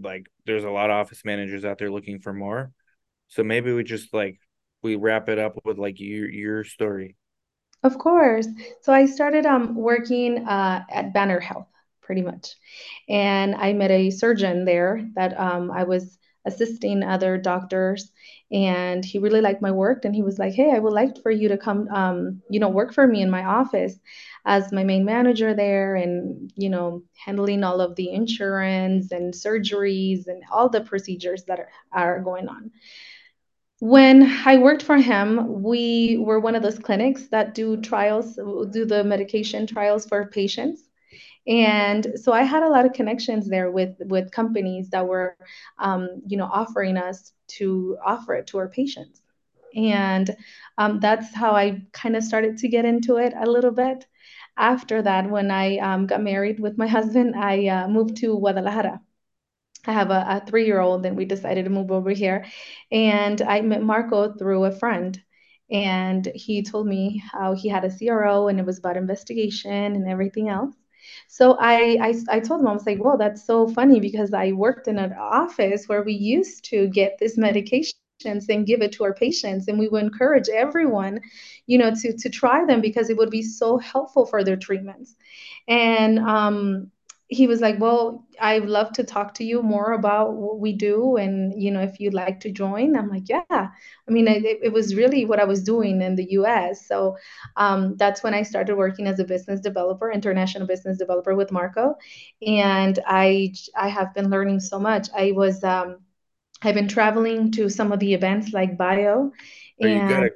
like 0.00 0.26
there's 0.46 0.64
a 0.64 0.70
lot 0.70 0.90
of 0.90 0.96
office 0.96 1.24
managers 1.24 1.64
out 1.64 1.78
there 1.78 1.90
looking 1.90 2.20
for 2.20 2.32
more. 2.32 2.72
So 3.28 3.44
maybe 3.44 3.72
we 3.72 3.84
just 3.84 4.12
like 4.14 4.40
we 4.82 4.96
wrap 4.96 5.28
it 5.28 5.38
up 5.38 5.58
with 5.64 5.78
like 5.78 6.00
your 6.00 6.28
your 6.28 6.64
story. 6.64 7.16
Of 7.82 7.98
course. 7.98 8.48
So 8.82 8.92
I 8.92 9.06
started 9.06 9.46
um 9.46 9.74
working 9.74 10.46
uh, 10.46 10.84
at 10.90 11.12
Banner 11.12 11.40
Health 11.40 11.68
pretty 12.08 12.22
much. 12.22 12.56
And 13.06 13.54
I 13.54 13.74
met 13.74 13.90
a 13.90 14.08
surgeon 14.08 14.64
there 14.64 15.06
that 15.14 15.38
um, 15.38 15.70
I 15.70 15.84
was 15.84 16.18
assisting 16.46 17.02
other 17.02 17.36
doctors 17.36 18.10
and 18.50 19.04
he 19.04 19.18
really 19.18 19.42
liked 19.42 19.60
my 19.60 19.70
work 19.70 20.06
and 20.06 20.14
he 20.14 20.22
was 20.22 20.38
like 20.38 20.54
hey 20.54 20.70
i 20.74 20.78
would 20.78 20.94
like 20.94 21.20
for 21.22 21.30
you 21.30 21.48
to 21.48 21.58
come 21.58 21.86
um, 21.88 22.40
you 22.48 22.58
know 22.58 22.70
work 22.70 22.94
for 22.94 23.06
me 23.06 23.20
in 23.20 23.28
my 23.28 23.44
office 23.44 23.98
as 24.46 24.72
my 24.72 24.82
main 24.84 25.04
manager 25.04 25.52
there 25.52 25.96
and 25.96 26.50
you 26.56 26.70
know 26.70 27.02
handling 27.26 27.62
all 27.62 27.82
of 27.82 27.94
the 27.96 28.10
insurance 28.10 29.12
and 29.12 29.34
surgeries 29.34 30.26
and 30.28 30.42
all 30.50 30.70
the 30.70 30.80
procedures 30.80 31.44
that 31.44 31.58
are, 31.60 31.70
are 31.92 32.20
going 32.20 32.48
on 32.48 32.70
when 33.80 34.24
I 34.44 34.56
worked 34.56 34.82
for 34.82 34.96
him, 34.96 35.62
we 35.62 36.18
were 36.18 36.40
one 36.40 36.56
of 36.56 36.64
those 36.64 36.80
clinics 36.80 37.28
that 37.28 37.54
do 37.54 37.76
trials, 37.76 38.34
do 38.34 38.84
the 38.84 39.04
medication 39.04 39.68
trials 39.68 40.04
for 40.04 40.26
patients 40.26 40.87
and 41.48 42.06
so 42.16 42.32
i 42.32 42.42
had 42.42 42.62
a 42.62 42.68
lot 42.68 42.86
of 42.86 42.92
connections 42.92 43.48
there 43.48 43.70
with 43.70 43.96
with 44.06 44.30
companies 44.30 44.90
that 44.90 45.06
were 45.06 45.36
um, 45.78 46.08
you 46.26 46.36
know 46.36 46.46
offering 46.52 46.96
us 46.96 47.32
to 47.48 47.96
offer 48.04 48.34
it 48.34 48.46
to 48.46 48.58
our 48.58 48.68
patients 48.68 49.22
and 49.74 50.36
um, 50.78 51.00
that's 51.00 51.34
how 51.34 51.52
i 51.52 51.82
kind 51.92 52.16
of 52.16 52.22
started 52.24 52.58
to 52.58 52.68
get 52.68 52.84
into 52.84 53.16
it 53.16 53.34
a 53.38 53.46
little 53.50 53.72
bit 53.72 54.06
after 54.56 55.02
that 55.02 55.30
when 55.30 55.50
i 55.50 55.78
um, 55.78 56.06
got 56.06 56.22
married 56.22 56.60
with 56.60 56.78
my 56.78 56.86
husband 56.98 57.34
i 57.36 57.66
uh, 57.68 57.88
moved 57.88 58.16
to 58.16 58.38
guadalajara 58.38 59.00
I 59.86 59.92
have 59.92 60.10
a, 60.10 60.24
a 60.28 60.46
three 60.46 60.66
year 60.66 60.80
old, 60.80 61.06
and 61.06 61.16
we 61.16 61.24
decided 61.24 61.64
to 61.64 61.70
move 61.70 61.90
over 61.90 62.10
here. 62.10 62.46
And 62.92 63.40
I 63.42 63.62
met 63.62 63.82
Marco 63.82 64.34
through 64.34 64.64
a 64.64 64.72
friend. 64.72 65.20
And 65.70 66.26
he 66.34 66.62
told 66.62 66.86
me 66.86 67.22
how 67.32 67.54
he 67.54 67.68
had 67.68 67.84
a 67.84 67.90
CRO 67.90 68.48
and 68.48 68.58
it 68.58 68.66
was 68.66 68.78
about 68.78 68.96
investigation 68.96 69.70
and 69.96 70.08
everything 70.08 70.48
else. 70.48 70.74
So 71.28 71.56
I, 71.60 71.96
I, 72.00 72.36
I 72.36 72.40
told 72.40 72.60
him, 72.60 72.68
I 72.68 72.72
was 72.72 72.86
like, 72.86 73.02
well, 73.02 73.16
that's 73.18 73.44
so 73.44 73.68
funny 73.68 74.00
because 74.00 74.32
I 74.32 74.52
worked 74.52 74.88
in 74.88 74.98
an 74.98 75.12
office 75.12 75.88
where 75.88 76.02
we 76.02 76.12
used 76.14 76.64
to 76.66 76.88
get 76.88 77.18
this 77.18 77.36
medication 77.38 77.94
and 78.24 78.66
give 78.66 78.82
it 78.82 78.92
to 78.92 79.04
our 79.04 79.14
patients 79.14 79.68
and 79.68 79.78
we 79.78 79.88
would 79.88 80.02
encourage 80.02 80.48
everyone 80.48 81.20
you 81.66 81.78
know 81.78 81.92
to 81.94 82.16
to 82.16 82.28
try 82.28 82.64
them 82.64 82.80
because 82.80 83.10
it 83.10 83.16
would 83.16 83.30
be 83.30 83.42
so 83.42 83.78
helpful 83.78 84.26
for 84.26 84.42
their 84.42 84.56
treatments. 84.56 85.14
And 85.68 86.18
um, 86.18 86.90
he 87.28 87.46
was 87.46 87.60
like 87.60 87.78
well 87.78 88.26
i'd 88.40 88.64
love 88.64 88.90
to 88.92 89.04
talk 89.04 89.34
to 89.34 89.44
you 89.44 89.62
more 89.62 89.92
about 89.92 90.32
what 90.32 90.58
we 90.58 90.72
do 90.72 91.16
and 91.16 91.60
you 91.60 91.70
know 91.70 91.80
if 91.80 92.00
you'd 92.00 92.14
like 92.14 92.40
to 92.40 92.50
join 92.50 92.96
i'm 92.96 93.08
like 93.08 93.28
yeah 93.28 93.42
i 93.50 94.10
mean 94.10 94.26
it, 94.26 94.44
it 94.62 94.72
was 94.72 94.94
really 94.94 95.26
what 95.26 95.38
i 95.38 95.44
was 95.44 95.62
doing 95.62 96.00
in 96.00 96.16
the 96.16 96.24
us 96.24 96.86
so 96.86 97.16
um, 97.56 97.96
that's 97.96 98.22
when 98.22 98.32
i 98.32 98.42
started 98.42 98.76
working 98.76 99.06
as 99.06 99.18
a 99.18 99.24
business 99.24 99.60
developer 99.60 100.10
international 100.10 100.66
business 100.66 100.96
developer 100.96 101.34
with 101.34 101.52
marco 101.52 101.94
and 102.46 102.98
i 103.06 103.52
i 103.76 103.88
have 103.88 104.14
been 104.14 104.30
learning 104.30 104.58
so 104.58 104.78
much 104.78 105.08
i 105.14 105.30
was 105.32 105.62
um, 105.64 105.98
I've 106.62 106.74
been 106.74 106.88
traveling 106.88 107.52
to 107.52 107.68
some 107.68 107.92
of 107.92 108.00
the 108.00 108.14
events 108.14 108.52
like 108.52 108.76
Bio. 108.76 109.30
and 109.80 109.92
you 109.92 110.00
gotta 110.00 110.30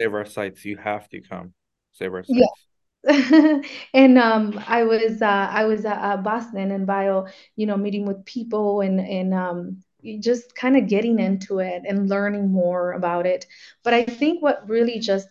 save 0.00 0.12
our 0.12 0.24
sites. 0.24 0.64
You 0.64 0.76
have 0.76 1.08
to 1.10 1.20
come 1.20 1.52
save 1.92 2.12
our 2.12 2.24
sites. 2.24 2.36
Yeah. 2.36 2.46
and 3.94 4.18
um, 4.18 4.62
I 4.66 4.84
was 4.84 5.22
uh, 5.22 5.48
I 5.50 5.64
was 5.64 5.84
at 5.84 6.22
Boston 6.22 6.70
and 6.70 6.86
Bio, 6.86 7.26
you 7.56 7.66
know, 7.66 7.76
meeting 7.76 8.06
with 8.06 8.24
people 8.26 8.82
and 8.82 9.00
and 9.00 9.32
um, 9.32 9.82
just 10.20 10.54
kind 10.54 10.76
of 10.76 10.88
getting 10.88 11.18
into 11.18 11.60
it 11.60 11.82
and 11.88 12.08
learning 12.08 12.50
more 12.52 12.92
about 12.92 13.26
it. 13.26 13.46
But 13.82 13.94
I 13.94 14.04
think 14.04 14.42
what 14.42 14.68
really 14.68 14.98
just 14.98 15.28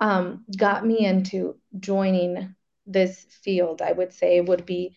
um, 0.00 0.44
got 0.58 0.86
me 0.86 1.06
into 1.06 1.56
joining 1.78 2.54
this 2.86 3.24
field, 3.42 3.80
I 3.80 3.92
would 3.92 4.12
say, 4.12 4.40
would 4.40 4.66
be 4.66 4.94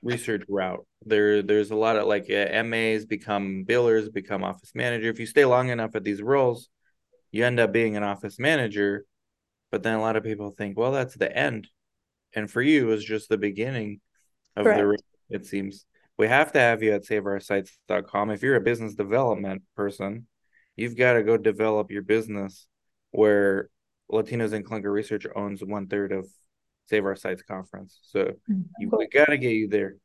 research 0.00 0.44
route. 0.48 0.86
There, 1.04 1.42
there's 1.42 1.70
a 1.70 1.76
lot 1.76 1.96
of 1.96 2.06
like 2.06 2.30
uh, 2.30 2.62
MAs 2.62 3.04
become 3.04 3.66
billers, 3.68 4.10
become 4.10 4.42
office 4.42 4.70
manager. 4.74 5.10
If 5.10 5.20
you 5.20 5.26
stay 5.26 5.44
long 5.44 5.68
enough 5.68 5.94
at 5.94 6.04
these 6.04 6.22
roles, 6.22 6.70
you 7.30 7.44
end 7.44 7.60
up 7.60 7.70
being 7.70 7.98
an 7.98 8.02
office 8.02 8.38
manager. 8.38 9.04
But 9.70 9.82
then 9.82 9.96
a 9.96 10.00
lot 10.00 10.16
of 10.16 10.24
people 10.24 10.54
think, 10.56 10.78
well, 10.78 10.92
that's 10.92 11.14
the 11.14 11.30
end, 11.30 11.68
and 12.32 12.50
for 12.50 12.62
you, 12.62 12.90
it's 12.92 13.04
just 13.04 13.28
the 13.28 13.36
beginning 13.36 14.00
of 14.56 14.64
Correct. 14.64 15.02
the. 15.28 15.36
It 15.36 15.44
seems 15.44 15.84
we 16.16 16.28
have 16.28 16.52
to 16.52 16.58
have 16.58 16.82
you 16.82 16.94
at 16.94 17.04
saveoursites.com. 17.04 18.30
If 18.30 18.42
you're 18.42 18.56
a 18.56 18.62
business 18.62 18.94
development 18.94 19.64
person, 19.76 20.26
you've 20.76 20.96
got 20.96 21.12
to 21.12 21.22
go 21.22 21.36
develop 21.36 21.90
your 21.90 22.00
business 22.00 22.66
where 23.10 23.70
Latinos 24.10 24.52
in 24.52 24.62
Clinical 24.62 24.90
Research 24.90 25.26
owns 25.34 25.62
one 25.62 25.86
third 25.86 26.12
of 26.12 26.26
Save 26.86 27.04
Our 27.04 27.16
Sites 27.16 27.42
conference. 27.42 27.98
So 28.02 28.24
mm-hmm. 28.24 28.62
you, 28.78 28.90
we 28.90 29.06
got 29.08 29.26
to 29.26 29.38
get 29.38 29.52
you 29.52 29.68
there. 29.68 29.96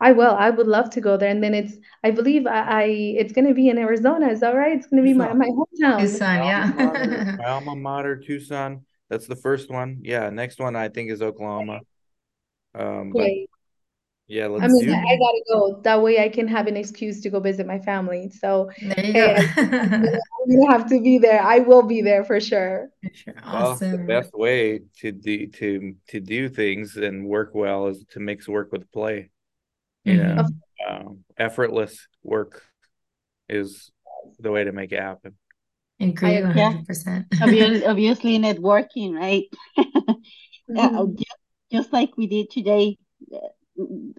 I 0.00 0.12
will. 0.12 0.34
I 0.34 0.50
would 0.50 0.68
love 0.68 0.90
to 0.90 1.00
go 1.00 1.16
there. 1.16 1.30
And 1.30 1.42
then 1.42 1.54
it's, 1.54 1.74
I 2.04 2.12
believe 2.12 2.46
I, 2.46 2.60
I 2.60 2.84
it's 2.84 3.32
going 3.32 3.48
to 3.48 3.54
be 3.54 3.68
in 3.68 3.78
Arizona. 3.78 4.28
Is 4.28 4.40
that 4.40 4.54
right? 4.54 4.76
It's 4.76 4.86
going 4.86 5.02
to 5.02 5.08
be 5.08 5.14
my, 5.14 5.32
my 5.32 5.46
hometown. 5.48 6.00
Tucson, 6.00 6.44
yeah. 6.44 6.72
alma, 6.76 6.92
mater, 6.92 7.36
my 7.38 7.44
alma 7.46 7.76
mater, 7.76 8.16
Tucson. 8.16 8.84
That's 9.08 9.26
the 9.26 9.36
first 9.36 9.70
one. 9.70 9.98
Yeah. 10.02 10.30
Next 10.30 10.60
one, 10.60 10.76
I 10.76 10.88
think, 10.88 11.10
is 11.10 11.22
Oklahoma. 11.22 11.80
Um, 12.74 13.10
Great. 13.10 13.50
Yeah, 14.28 14.48
let's 14.48 14.64
I 14.64 14.66
mean, 14.66 14.90
I, 14.90 14.98
I 14.98 15.16
gotta 15.16 15.42
go. 15.48 15.80
That 15.82 16.02
way 16.02 16.22
I 16.22 16.28
can 16.28 16.48
have 16.48 16.66
an 16.66 16.76
excuse 16.76 17.20
to 17.20 17.30
go 17.30 17.38
visit 17.38 17.64
my 17.64 17.78
family. 17.78 18.28
So 18.30 18.70
there 18.82 19.06
you 19.06 19.12
hey, 19.12 19.46
go. 19.56 19.62
I'm 19.62 20.02
gonna 20.48 20.72
have 20.72 20.88
to 20.88 21.00
be 21.00 21.18
there. 21.18 21.40
I 21.40 21.60
will 21.60 21.84
be 21.84 22.02
there 22.02 22.24
for 22.24 22.40
sure. 22.40 22.90
sure. 23.12 23.34
Awesome. 23.44 23.88
Well, 23.88 23.98
the 23.98 24.04
best 24.04 24.34
way 24.34 24.80
to 24.98 25.12
do 25.12 25.46
to 25.46 25.94
to 26.08 26.20
do 26.20 26.48
things 26.48 26.96
and 26.96 27.26
work 27.26 27.52
well 27.54 27.86
is 27.86 28.04
to 28.10 28.20
mix 28.20 28.48
work 28.48 28.72
with 28.72 28.90
play. 28.90 29.30
You 30.04 30.14
mm-hmm. 30.14 30.36
know, 30.36 30.48
um, 30.88 31.24
effortless 31.36 32.08
work 32.24 32.64
is 33.48 33.92
the 34.40 34.50
way 34.50 34.64
to 34.64 34.72
make 34.72 34.90
it 34.90 35.00
happen. 35.00 35.36
Agree, 36.00 36.42
one 36.42 36.50
hundred 36.50 36.84
percent. 36.84 37.26
Obviously, 37.40 38.40
networking, 38.40 39.14
right? 39.14 39.44
mm-hmm. 39.78 41.14
just, 41.14 41.38
just 41.70 41.92
like 41.92 42.16
we 42.16 42.26
did 42.26 42.50
today 42.50 42.98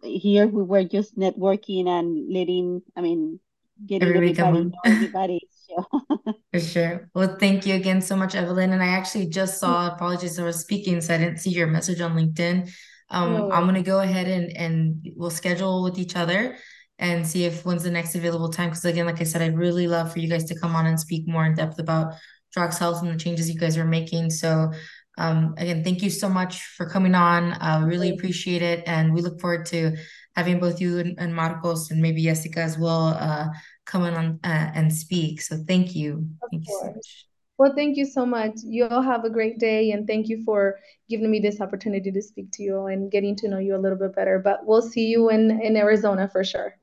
here 0.03 0.47
we 0.47 0.63
were 0.63 0.83
just 0.83 1.17
networking 1.17 1.87
and 1.87 2.31
letting 2.31 2.81
i 2.95 3.01
mean 3.01 3.39
getting 3.85 4.07
everybody, 4.07 4.39
everybody 4.39 4.63
know 4.65 4.71
everybody 4.85 5.39
so. 5.67 5.85
for 6.53 6.59
sure. 6.59 7.09
Well 7.13 7.37
thank 7.39 7.65
you 7.65 7.75
again 7.75 8.01
so 8.01 8.15
much 8.15 8.35
evelyn. 8.35 8.71
And 8.73 8.83
i 8.83 8.87
actually 8.87 9.27
just 9.27 9.59
saw 9.59 9.87
apologies 9.87 10.39
i 10.39 10.43
was 10.43 10.59
speaking 10.59 11.01
so 11.01 11.13
i 11.13 11.17
didn't 11.17 11.37
see 11.37 11.51
your 11.51 11.67
message 11.67 12.01
on 12.01 12.15
linkedin. 12.15 12.69
Um, 13.09 13.35
oh. 13.35 13.51
i'm 13.51 13.63
going 13.63 13.75
to 13.75 13.81
go 13.81 13.99
ahead 13.99 14.27
and 14.27 14.55
and 14.55 15.07
we'll 15.15 15.29
schedule 15.29 15.83
with 15.83 15.97
each 15.97 16.15
other 16.15 16.57
and 16.99 17.25
see 17.25 17.45
if 17.45 17.65
when's 17.65 17.83
the 17.83 17.91
next 17.91 18.15
available 18.15 18.49
time. 18.49 18.69
Because 18.69 18.85
again 18.85 19.05
like 19.05 19.21
i 19.21 19.25
said 19.25 19.41
i'd 19.41 19.57
really 19.57 19.87
love 19.87 20.11
for 20.11 20.19
you 20.19 20.29
guys 20.29 20.45
to 20.45 20.59
come 20.59 20.75
on 20.75 20.85
and 20.85 20.99
speak 20.99 21.27
more 21.27 21.45
in 21.45 21.55
depth 21.55 21.79
about 21.79 22.13
drugs 22.53 22.77
health 22.77 23.03
and 23.03 23.13
the 23.13 23.23
changes 23.23 23.49
you 23.49 23.59
guys 23.59 23.77
are 23.77 23.85
making. 23.85 24.29
So 24.29 24.71
um, 25.17 25.55
again, 25.57 25.83
thank 25.83 26.01
you 26.01 26.09
so 26.09 26.29
much 26.29 26.63
for 26.63 26.87
coming 26.87 27.15
on. 27.15 27.53
Uh, 27.53 27.83
really 27.85 28.09
appreciate 28.09 28.61
it. 28.61 28.83
And 28.85 29.13
we 29.13 29.21
look 29.21 29.39
forward 29.41 29.65
to 29.67 29.97
having 30.35 30.59
both 30.59 30.79
you 30.79 30.99
and, 30.99 31.19
and 31.19 31.33
Marcos 31.33 31.89
and 31.91 32.01
maybe 32.01 32.23
Jessica 32.23 32.59
as 32.59 32.77
well 32.77 33.07
uh, 33.19 33.47
come 33.85 34.03
on 34.03 34.39
uh, 34.43 34.71
and 34.73 34.93
speak. 34.93 35.41
So 35.41 35.57
thank 35.67 35.95
you. 35.95 36.27
Of 36.43 36.49
thank 36.51 36.67
course. 36.67 36.83
you 36.83 36.89
so 36.89 36.93
much. 36.93 37.25
Well, 37.57 37.73
thank 37.75 37.97
you 37.97 38.05
so 38.05 38.23
much. 38.23 38.51
You 38.63 38.87
all 38.87 39.01
have 39.01 39.25
a 39.25 39.31
great 39.31 39.57
day, 39.57 39.89
and 39.89 40.05
thank 40.05 40.27
you 40.27 40.43
for 40.43 40.77
giving 41.09 41.31
me 41.31 41.39
this 41.39 41.59
opportunity 41.59 42.11
to 42.11 42.21
speak 42.21 42.51
to 42.51 42.61
you 42.61 42.85
and 42.85 43.11
getting 43.11 43.35
to 43.37 43.47
know 43.47 43.57
you 43.57 43.75
a 43.75 43.81
little 43.81 43.97
bit 43.97 44.15
better. 44.15 44.37
But 44.37 44.63
we'll 44.63 44.83
see 44.83 45.07
you 45.07 45.29
in 45.31 45.59
in 45.61 45.75
Arizona 45.75 46.29
for 46.31 46.43
sure. 46.43 46.75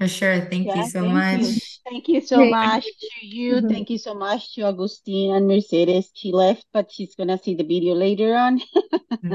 For 0.00 0.08
sure. 0.08 0.40
Thank 0.40 0.66
yeah, 0.66 0.76
you 0.76 0.88
so 0.88 1.00
thank 1.02 1.12
much. 1.12 1.40
You. 1.40 1.60
Thank 1.84 2.08
you 2.08 2.20
so 2.22 2.48
much 2.48 2.84
to 2.84 3.26
you. 3.26 3.54
Mm-hmm. 3.56 3.68
Thank 3.68 3.90
you 3.90 3.98
so 3.98 4.14
much 4.14 4.54
to 4.54 4.62
Augustine 4.62 5.34
and 5.34 5.46
Mercedes. 5.46 6.10
She 6.14 6.32
left, 6.32 6.64
but 6.72 6.90
she's 6.90 7.14
gonna 7.14 7.36
see 7.36 7.54
the 7.54 7.64
video 7.64 7.92
later 7.92 8.34
on. 8.34 8.62
mm-hmm. 9.12 9.34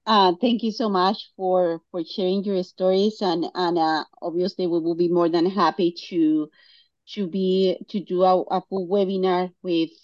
uh, 0.06 0.32
thank 0.40 0.64
you 0.64 0.72
so 0.72 0.88
much 0.88 1.30
for 1.36 1.82
for 1.92 2.02
sharing 2.02 2.42
your 2.42 2.64
stories, 2.64 3.18
and 3.20 3.46
and 3.54 3.78
uh, 3.78 4.02
obviously 4.20 4.66
we 4.66 4.80
will 4.80 4.96
be 4.96 5.06
more 5.06 5.28
than 5.28 5.46
happy 5.46 5.94
to 6.08 6.50
to 7.14 7.28
be 7.28 7.78
to 7.90 8.00
do 8.00 8.24
a, 8.24 8.42
a 8.42 8.60
full 8.68 8.88
webinar 8.88 9.52
with 9.62 9.94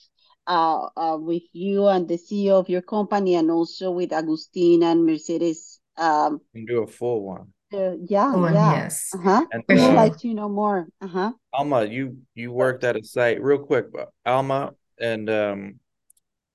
uh, 0.47 0.87
uh, 0.97 1.19
with 1.19 1.43
you 1.53 1.89
and 1.89 2.07
the 2.07 2.19
CEO 2.19 2.53
of 2.53 2.69
your 2.69 2.83
company, 2.83 3.35
and 3.35 3.51
also 3.51 3.91
with 3.91 4.13
Agustin 4.13 4.85
and 4.85 5.05
Mercedes. 5.05 5.81
Um, 5.97 6.41
and 6.55 6.69
do 6.69 6.85
a 6.85 6.87
full 6.87 7.27
one. 7.27 7.53
Uh, 7.73 7.97
yeah, 8.09 8.33
oh, 8.35 8.47
yeah. 8.49 8.75
Yes. 8.75 9.11
Uh-huh. 9.15 9.47
And, 9.53 9.65
We'd 9.69 9.79
uh, 9.79 9.93
like 9.95 10.19
to 10.19 10.35
know 10.35 10.49
more. 10.49 10.87
Uh-huh. 11.01 11.33
Alma, 11.53 11.85
you 11.85 12.19
you 12.35 12.53
worked 12.53 12.85
at 12.85 12.97
a 12.97 13.05
site 13.05 13.43
real 13.43 13.59
quick, 13.59 13.87
Alma, 14.27 14.73
and 15.01 15.29
um 15.31 15.81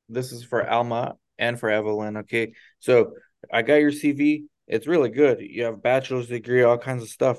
this 0.09 0.31
is 0.31 0.43
for 0.43 0.67
Alma 0.67 1.15
and 1.37 1.59
for 1.59 1.69
Evelyn. 1.69 2.17
Okay. 2.17 2.53
So 2.79 3.13
I 3.51 3.61
got 3.61 3.75
your 3.75 3.91
CV. 3.91 4.45
It's 4.67 4.87
really 4.87 5.09
good. 5.09 5.39
You 5.41 5.63
have 5.63 5.81
bachelor's 5.81 6.27
degree, 6.27 6.63
all 6.63 6.77
kinds 6.77 7.03
of 7.03 7.09
stuff. 7.09 7.37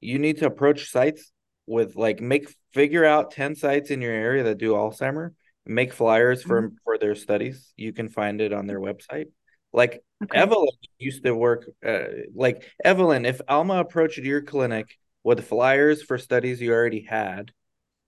You 0.00 0.18
need 0.18 0.38
to 0.38 0.46
approach 0.46 0.90
sites 0.90 1.32
with 1.66 1.96
like 1.96 2.20
make 2.20 2.54
figure 2.72 3.04
out 3.04 3.30
10 3.32 3.54
sites 3.54 3.90
in 3.90 4.00
your 4.00 4.12
area 4.12 4.44
that 4.44 4.58
do 4.58 4.72
Alzheimer, 4.72 5.30
make 5.66 5.92
flyers 5.92 6.42
for 6.42 6.62
mm-hmm. 6.62 6.74
for 6.84 6.98
their 6.98 7.14
studies. 7.14 7.72
You 7.76 7.92
can 7.92 8.08
find 8.08 8.40
it 8.40 8.52
on 8.52 8.66
their 8.66 8.80
website. 8.80 9.26
Like 9.72 10.02
okay. 10.22 10.38
Evelyn 10.38 10.68
used 10.98 11.24
to 11.24 11.34
work, 11.34 11.68
uh, 11.84 12.04
like 12.34 12.64
Evelyn, 12.84 13.24
if 13.24 13.40
Alma 13.48 13.76
approached 13.80 14.18
your 14.18 14.42
clinic 14.42 14.98
with 15.24 15.46
flyers 15.46 16.02
for 16.02 16.18
studies 16.18 16.60
you 16.60 16.72
already 16.72 17.02
had 17.02 17.52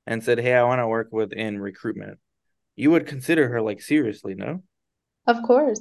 and 0.06 0.22
said, 0.22 0.38
Hey, 0.38 0.54
I 0.54 0.64
want 0.64 0.80
to 0.80 0.88
work 0.88 1.08
within 1.10 1.58
recruitment, 1.58 2.18
you 2.76 2.90
would 2.90 3.06
consider 3.06 3.48
her 3.48 3.62
like 3.62 3.80
seriously, 3.80 4.34
no? 4.34 4.62
Of 5.26 5.42
course, 5.42 5.80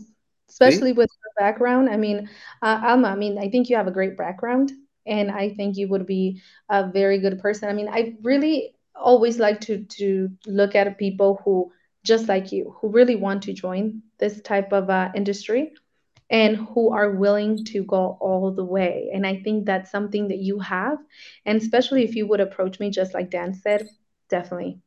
especially 0.50 0.92
See? 0.92 0.98
with 0.98 1.10
her 1.24 1.44
background. 1.44 1.90
I 1.90 1.98
mean, 1.98 2.30
uh, 2.62 2.82
Alma, 2.84 3.10
I 3.10 3.16
mean, 3.16 3.38
I 3.38 3.50
think 3.50 3.70
you 3.70 3.76
have 3.76 3.88
a 3.88 3.92
great 3.92 4.18
background 4.18 4.72
and 5.06 5.32
I 5.32 5.50
think 5.50 5.78
you 5.78 5.88
would 5.90 6.06
be 6.06 6.42
a 6.70 6.90
very 6.90 7.20
good 7.20 7.40
person. 7.40 7.70
I 7.70 7.74
mean, 7.74 7.90
I 7.90 8.16
really 8.22 8.76
always 8.96 9.40
like 9.40 9.60
to 9.62 9.84
to 9.84 10.30
look 10.46 10.76
at 10.76 10.98
people 10.98 11.42
who 11.44 11.72
just 12.04 12.28
like 12.28 12.52
you 12.52 12.76
who 12.80 12.90
really 12.90 13.16
want 13.16 13.44
to 13.44 13.54
join 13.54 14.02
this 14.20 14.42
type 14.42 14.74
of 14.74 14.90
uh, 14.90 15.12
industry 15.16 15.74
and 16.30 16.58
who 16.58 16.92
are 16.92 17.12
willing 17.12 17.64
to 17.66 17.84
go 17.84 18.18
all 18.20 18.52
the 18.52 18.64
way. 18.64 19.10
And 19.14 19.26
i 19.26 19.40
think 19.42 19.66
that's 19.66 19.92
something 19.92 20.30
that 20.30 20.40
you 20.40 20.60
have. 20.60 20.98
And 21.46 21.62
especially 21.62 22.04
if 22.04 22.16
you 22.16 22.28
would 22.28 22.40
approach 22.40 22.80
me 22.80 22.90
just 22.90 23.14
like 23.14 23.30
dan 23.30 23.54
said 23.54 23.88
definitely. 24.30 24.80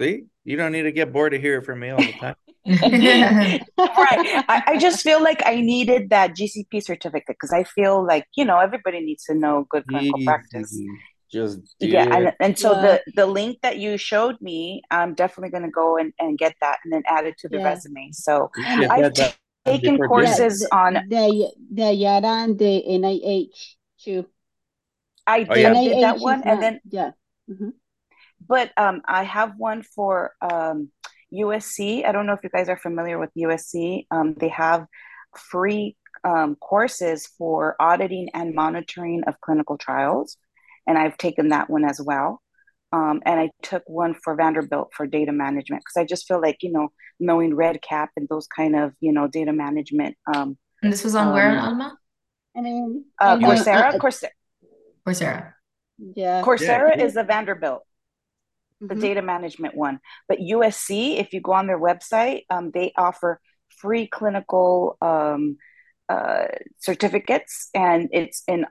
See? 0.00 0.24
You 0.44 0.56
don't 0.56 0.72
need 0.72 0.82
to 0.82 0.92
get 0.92 1.12
bored 1.12 1.32
to 1.32 1.40
hear 1.40 1.62
from 1.62 1.80
me 1.80 1.90
all 1.90 1.98
the 1.98 2.12
time. 2.12 2.36
Right. 3.78 4.44
I, 4.48 4.62
I, 4.68 4.78
just 4.78 5.02
feel 5.02 5.22
like 5.22 5.42
I 5.44 5.60
needed 5.60 6.10
that 6.10 6.34
GCP 6.34 6.82
certificate 6.82 7.36
because 7.38 7.52
I 7.52 7.64
feel 7.64 8.04
like, 8.04 8.26
you 8.36 8.44
know, 8.44 8.58
everybody 8.58 9.00
needs 9.00 9.24
to 9.24 9.34
know 9.34 9.66
good 9.68 9.86
clinical 9.86 10.24
practice. 10.24 10.78
Just 11.34 11.74
yeah, 11.80 12.06
and, 12.14 12.32
and 12.38 12.56
so 12.56 12.72
yeah. 12.72 12.82
the 12.82 13.12
the 13.16 13.26
link 13.26 13.58
that 13.62 13.78
you 13.78 13.98
showed 13.98 14.40
me, 14.40 14.82
I'm 14.88 15.14
definitely 15.14 15.50
gonna 15.50 15.70
go 15.70 15.98
and, 15.98 16.12
and 16.20 16.38
get 16.38 16.54
that 16.60 16.78
and 16.84 16.92
then 16.92 17.02
add 17.06 17.26
it 17.26 17.36
to 17.38 17.48
the 17.48 17.58
yeah. 17.58 17.64
resume. 17.64 18.12
So 18.12 18.50
I've 18.64 19.12
taken 19.66 19.98
courses 19.98 20.62
yeah, 20.62 20.78
on 20.78 20.92
the 21.08 21.50
the 21.72 21.92
Yara 21.92 22.44
and 22.44 22.56
the 22.56 22.84
NIH 22.88 23.74
too. 24.00 24.26
I 25.26 25.42
did, 25.42 25.50
oh, 25.50 25.54
yeah. 25.54 25.74
did 25.74 26.02
that 26.04 26.20
one, 26.20 26.42
and 26.44 26.62
then 26.62 26.80
yeah. 26.88 27.10
Mm-hmm. 27.50 27.70
But 28.46 28.70
um, 28.76 29.02
I 29.04 29.24
have 29.24 29.54
one 29.58 29.82
for 29.82 30.34
um, 30.40 30.90
USC. 31.32 32.06
I 32.06 32.12
don't 32.12 32.26
know 32.26 32.34
if 32.34 32.44
you 32.44 32.50
guys 32.50 32.68
are 32.68 32.76
familiar 32.76 33.18
with 33.18 33.30
USC. 33.36 34.06
Um, 34.12 34.34
they 34.38 34.50
have 34.50 34.86
free 35.36 35.96
um, 36.24 36.56
courses 36.56 37.26
for 37.26 37.76
auditing 37.80 38.28
and 38.34 38.54
monitoring 38.54 39.24
of 39.26 39.40
clinical 39.40 39.76
trials, 39.76 40.36
and 40.86 40.98
I've 40.98 41.16
taken 41.16 41.48
that 41.48 41.70
one 41.70 41.84
as 41.84 42.00
well. 42.00 42.40
Um, 42.92 43.22
and 43.26 43.40
I 43.40 43.50
took 43.62 43.82
one 43.86 44.14
for 44.14 44.36
Vanderbilt 44.36 44.92
for 44.94 45.06
data 45.06 45.32
management 45.32 45.82
because 45.82 46.00
I 46.00 46.06
just 46.06 46.26
feel 46.28 46.40
like 46.40 46.58
you 46.62 46.72
know 46.72 46.88
knowing 47.18 47.52
REDCap 47.52 48.08
and 48.16 48.28
those 48.28 48.46
kind 48.46 48.76
of 48.76 48.92
you 49.00 49.12
know 49.12 49.26
data 49.26 49.52
management. 49.52 50.16
Um, 50.32 50.56
and 50.82 50.92
this 50.92 51.02
was 51.02 51.14
on 51.14 51.32
where, 51.32 51.58
um, 51.58 51.58
Alma? 51.58 51.98
I 52.56 52.60
mean, 52.60 53.04
uh, 53.20 53.36
Coursera, 53.38 53.98
Coursera. 53.98 54.28
Coursera. 55.06 55.52
Yeah. 56.14 56.42
Coursera 56.42 56.96
yeah. 56.96 57.04
is 57.04 57.16
a 57.16 57.24
Vanderbilt 57.24 57.82
the 58.80 58.94
mm-hmm. 58.94 59.00
data 59.00 59.22
management 59.22 59.74
one. 59.74 60.00
But 60.28 60.38
USC, 60.38 61.18
if 61.18 61.32
you 61.32 61.40
go 61.40 61.52
on 61.52 61.66
their 61.66 61.78
website, 61.78 62.42
um, 62.50 62.70
they 62.72 62.92
offer 62.96 63.40
free 63.68 64.06
clinical 64.06 64.96
um, 65.00 65.56
uh, 66.08 66.46
certificates, 66.78 67.70
and 67.74 68.08
it's 68.12 68.42
in 68.46 68.66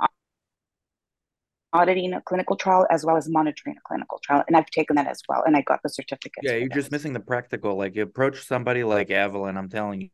auditing 1.74 2.14
a 2.14 2.22
clinical 2.22 2.56
trial 2.56 2.86
as 2.90 3.06
well 3.06 3.18
as 3.18 3.30
monitoring 3.30 3.76
a 3.78 3.82
clinical 3.88 4.20
trial. 4.24 4.44
And 4.48 4.56
I've 4.56 4.68
taken 4.68 4.96
that 4.96 5.08
as 5.08 5.22
well, 5.28 5.44
and 5.46 5.58
I 5.58 5.62
got 5.62 5.82
the 5.84 5.90
certificate. 5.90 6.44
Yeah, 6.44 6.56
you're 6.56 6.70
just 6.70 6.92
missing 6.92 7.14
the 7.14 7.20
practical. 7.20 7.76
Like, 7.76 7.96
you 7.96 8.04
approach 8.04 8.46
somebody 8.46 8.84
like 8.84 9.10
Evelyn. 9.10 9.58
I'm 9.58 9.70
telling 9.70 10.10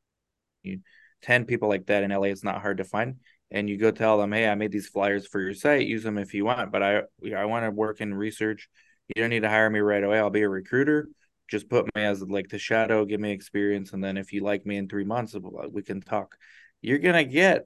you, 0.64 0.80
ten 1.22 1.45
people 1.45 1.70
like 1.70 1.86
that 1.88 2.03
in 2.03 2.12
LA 2.12 2.28
is 2.28 2.43
not 2.43 2.62
hard 2.62 2.78
to 2.78 2.84
find. 2.84 3.18
And 3.51 3.70
you 3.70 3.78
go 3.78 3.91
tell 3.91 4.20
them, 4.20 4.32
hey, 4.32 4.47
I 4.47 4.55
made 4.55 4.72
these 4.72 4.88
flyers 4.88 5.26
for 5.26 5.41
your 5.41 5.55
site. 5.55 5.88
Use 5.88 6.03
them 6.03 6.18
if 6.18 6.34
you 6.34 6.45
want, 6.45 6.72
but 6.72 6.84
I 6.84 7.01
I 7.36 7.45
want 7.45 7.66
to 7.66 7.72
work 7.72 7.99
in 7.99 8.14
research 8.14 8.70
you 9.16 9.22
don't 9.22 9.32
need 9.32 9.41
to 9.41 9.49
hire 9.49 9.70
me 9.70 9.80
right 9.80 10.03
away. 10.03 10.20
I'll 10.20 10.30
be 10.30 10.43
a 10.43 10.49
recruiter. 10.49 11.10
Just 11.49 11.70
put 11.70 11.86
me 11.95 12.03
as 12.03 12.22
like 12.22 12.49
the 12.49 12.60
shadow, 12.60 13.05
give 13.05 13.20
me 13.20 13.32
experience, 13.32 13.93
and 13.93 14.03
then 14.03 14.18
if 14.18 14.32
you 14.32 14.43
like 14.43 14.66
me 14.68 14.78
in 14.78 14.88
three 14.88 15.03
months, 15.03 15.36
we 15.72 15.82
can 15.82 15.99
talk. 15.99 16.36
You're 16.82 16.99
gonna 16.99 17.24
get 17.24 17.66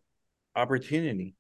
opportunity. 0.56 1.36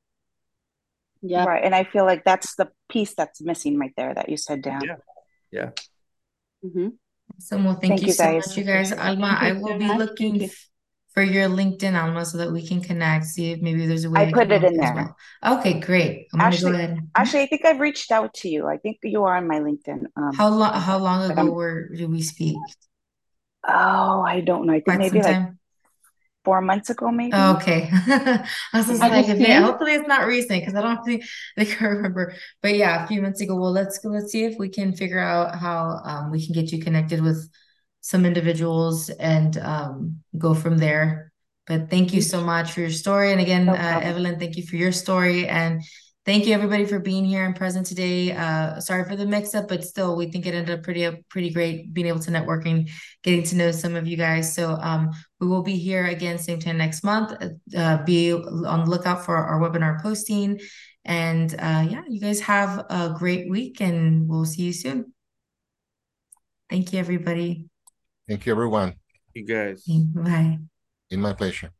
Yeah. 1.23 1.45
Right. 1.45 1.63
And 1.63 1.73
I 1.73 1.85
feel 1.85 2.05
like 2.05 2.25
that's 2.25 2.55
the 2.55 2.69
piece 2.89 3.15
that's 3.15 3.41
missing 3.41 3.79
right 3.79 3.93
there 3.95 4.13
that 4.13 4.27
you 4.29 4.37
said 4.37 4.61
down 4.61 4.83
Yeah. 4.83 4.95
Yeah. 5.51 5.69
Mm-hmm. 6.63 6.89
So 7.39 7.57
well, 7.57 7.75
thank, 7.75 7.93
thank 7.93 8.01
you, 8.01 8.07
you 8.07 8.13
so 8.13 8.31
much, 8.33 8.57
you 8.57 8.63
guys. 8.63 8.91
Alma, 8.91 9.37
I 9.39 9.53
will 9.53 9.77
be 9.77 9.87
looking 9.87 10.49
for 11.13 11.23
your 11.23 11.47
LinkedIn, 11.47 11.99
Alma, 11.99 12.25
so 12.25 12.37
that 12.39 12.51
we 12.51 12.67
can 12.67 12.81
connect. 12.81 13.25
See 13.25 13.51
if 13.51 13.61
maybe 13.61 13.85
there's 13.85 14.03
a 14.03 14.09
way. 14.09 14.27
I 14.27 14.31
put 14.31 14.51
it 14.51 14.63
in 14.63 14.77
there. 14.77 15.15
Well. 15.41 15.57
Okay, 15.59 15.79
great. 15.79 16.27
I'm 16.33 16.41
actually, 16.41 16.71
go 16.73 16.77
ahead. 16.77 16.99
Actually, 17.15 17.43
I 17.43 17.45
think 17.47 17.65
I've 17.65 17.79
reached 17.79 18.11
out 18.11 18.33
to 18.35 18.49
you. 18.49 18.67
I 18.67 18.77
think 18.77 18.99
you 19.03 19.23
are 19.23 19.37
on 19.37 19.47
my 19.47 19.59
LinkedIn. 19.59 20.05
Um, 20.15 20.33
how 20.33 20.49
long? 20.49 20.73
How 20.73 20.97
long 20.97 21.31
ago 21.31 21.51
were 21.51 21.89
did 21.89 22.09
we 22.09 22.21
speak? 22.21 22.57
Oh, 23.67 24.21
I 24.21 24.41
don't 24.41 24.65
know. 24.65 24.73
I 24.73 24.77
think 24.77 24.85
Quite 24.85 24.99
maybe 24.99 25.21
like 25.21 25.47
four 26.43 26.61
months 26.61 26.89
ago, 26.89 27.11
maybe. 27.11 27.33
okay. 27.33 27.89
I 27.91 28.47
was 28.73 28.87
just 28.87 28.99
like, 28.99 29.29
okay, 29.29 29.55
hopefully 29.55 29.93
it's 29.93 30.07
not 30.07 30.27
recent 30.27 30.61
because 30.61 30.75
I 30.75 30.81
don't 30.81 31.03
think 31.03 31.23
they 31.57 31.65
can 31.65 31.87
remember. 31.87 32.35
But 32.61 32.75
yeah, 32.75 33.03
a 33.03 33.07
few 33.07 33.21
months 33.21 33.41
ago. 33.41 33.55
Well, 33.55 33.71
let's 33.71 33.99
go. 33.99 34.09
Let's 34.09 34.31
see 34.31 34.43
if 34.45 34.57
we 34.57 34.69
can 34.69 34.95
figure 34.95 35.19
out 35.19 35.55
how 35.55 36.01
um, 36.03 36.31
we 36.31 36.45
can 36.45 36.53
get 36.53 36.71
you 36.71 36.83
connected 36.83 37.21
with 37.21 37.49
some 38.01 38.25
individuals 38.25 39.09
and 39.09 39.57
um, 39.57 40.19
go 40.37 40.53
from 40.53 40.77
there. 40.77 41.31
But 41.65 41.89
thank 41.89 42.13
you 42.13 42.21
so 42.21 42.41
much 42.41 42.71
for 42.71 42.81
your 42.81 42.89
story. 42.89 43.31
And 43.31 43.39
again, 43.39 43.65
no 43.65 43.73
uh, 43.73 43.99
Evelyn, 44.03 44.37
thank 44.37 44.57
you 44.57 44.67
for 44.67 44.75
your 44.75 44.91
story. 44.91 45.47
And 45.47 45.81
thank 46.25 46.45
you 46.45 46.53
everybody 46.53 46.85
for 46.85 46.99
being 46.99 47.25
here 47.25 47.45
and 47.45 47.55
present 47.55 47.85
today. 47.85 48.31
Uh, 48.31 48.79
sorry 48.79 49.03
for 49.03 49.15
the 49.15 49.25
mix 49.25 49.53
up, 49.53 49.67
but 49.67 49.83
still, 49.83 50.15
we 50.15 50.31
think 50.31 50.45
it 50.45 50.53
ended 50.53 50.77
up 50.77 50.83
pretty, 50.83 51.09
pretty 51.29 51.49
great 51.49 51.93
being 51.93 52.07
able 52.07 52.19
to 52.19 52.31
networking, 52.31 52.89
getting 53.23 53.43
to 53.43 53.55
know 53.55 53.71
some 53.71 53.95
of 53.95 54.07
you 54.07 54.17
guys. 54.17 54.53
So 54.53 54.77
um, 54.81 55.11
we 55.39 55.47
will 55.47 55.63
be 55.63 55.77
here 55.77 56.05
again 56.05 56.37
same 56.37 56.59
time 56.59 56.77
next 56.77 57.03
month. 57.03 57.33
Uh, 57.75 58.03
be 58.03 58.33
on 58.33 58.85
the 58.85 58.89
lookout 58.89 59.25
for 59.25 59.35
our 59.35 59.59
webinar 59.59 60.01
posting. 60.01 60.59
And 61.05 61.53
uh, 61.53 61.85
yeah, 61.89 62.03
you 62.07 62.21
guys 62.21 62.39
have 62.41 62.85
a 62.89 63.13
great 63.17 63.49
week 63.49 63.81
and 63.81 64.27
we'll 64.27 64.45
see 64.45 64.63
you 64.63 64.73
soon. 64.73 65.13
Thank 66.69 66.93
you, 66.93 66.99
everybody. 66.99 67.67
Thank 68.27 68.45
you, 68.45 68.53
everyone. 68.53 68.95
You 69.33 69.45
guys. 69.45 69.83
Bye. 69.85 70.59
In 71.09 71.19
my 71.19 71.33
pleasure. 71.33 71.71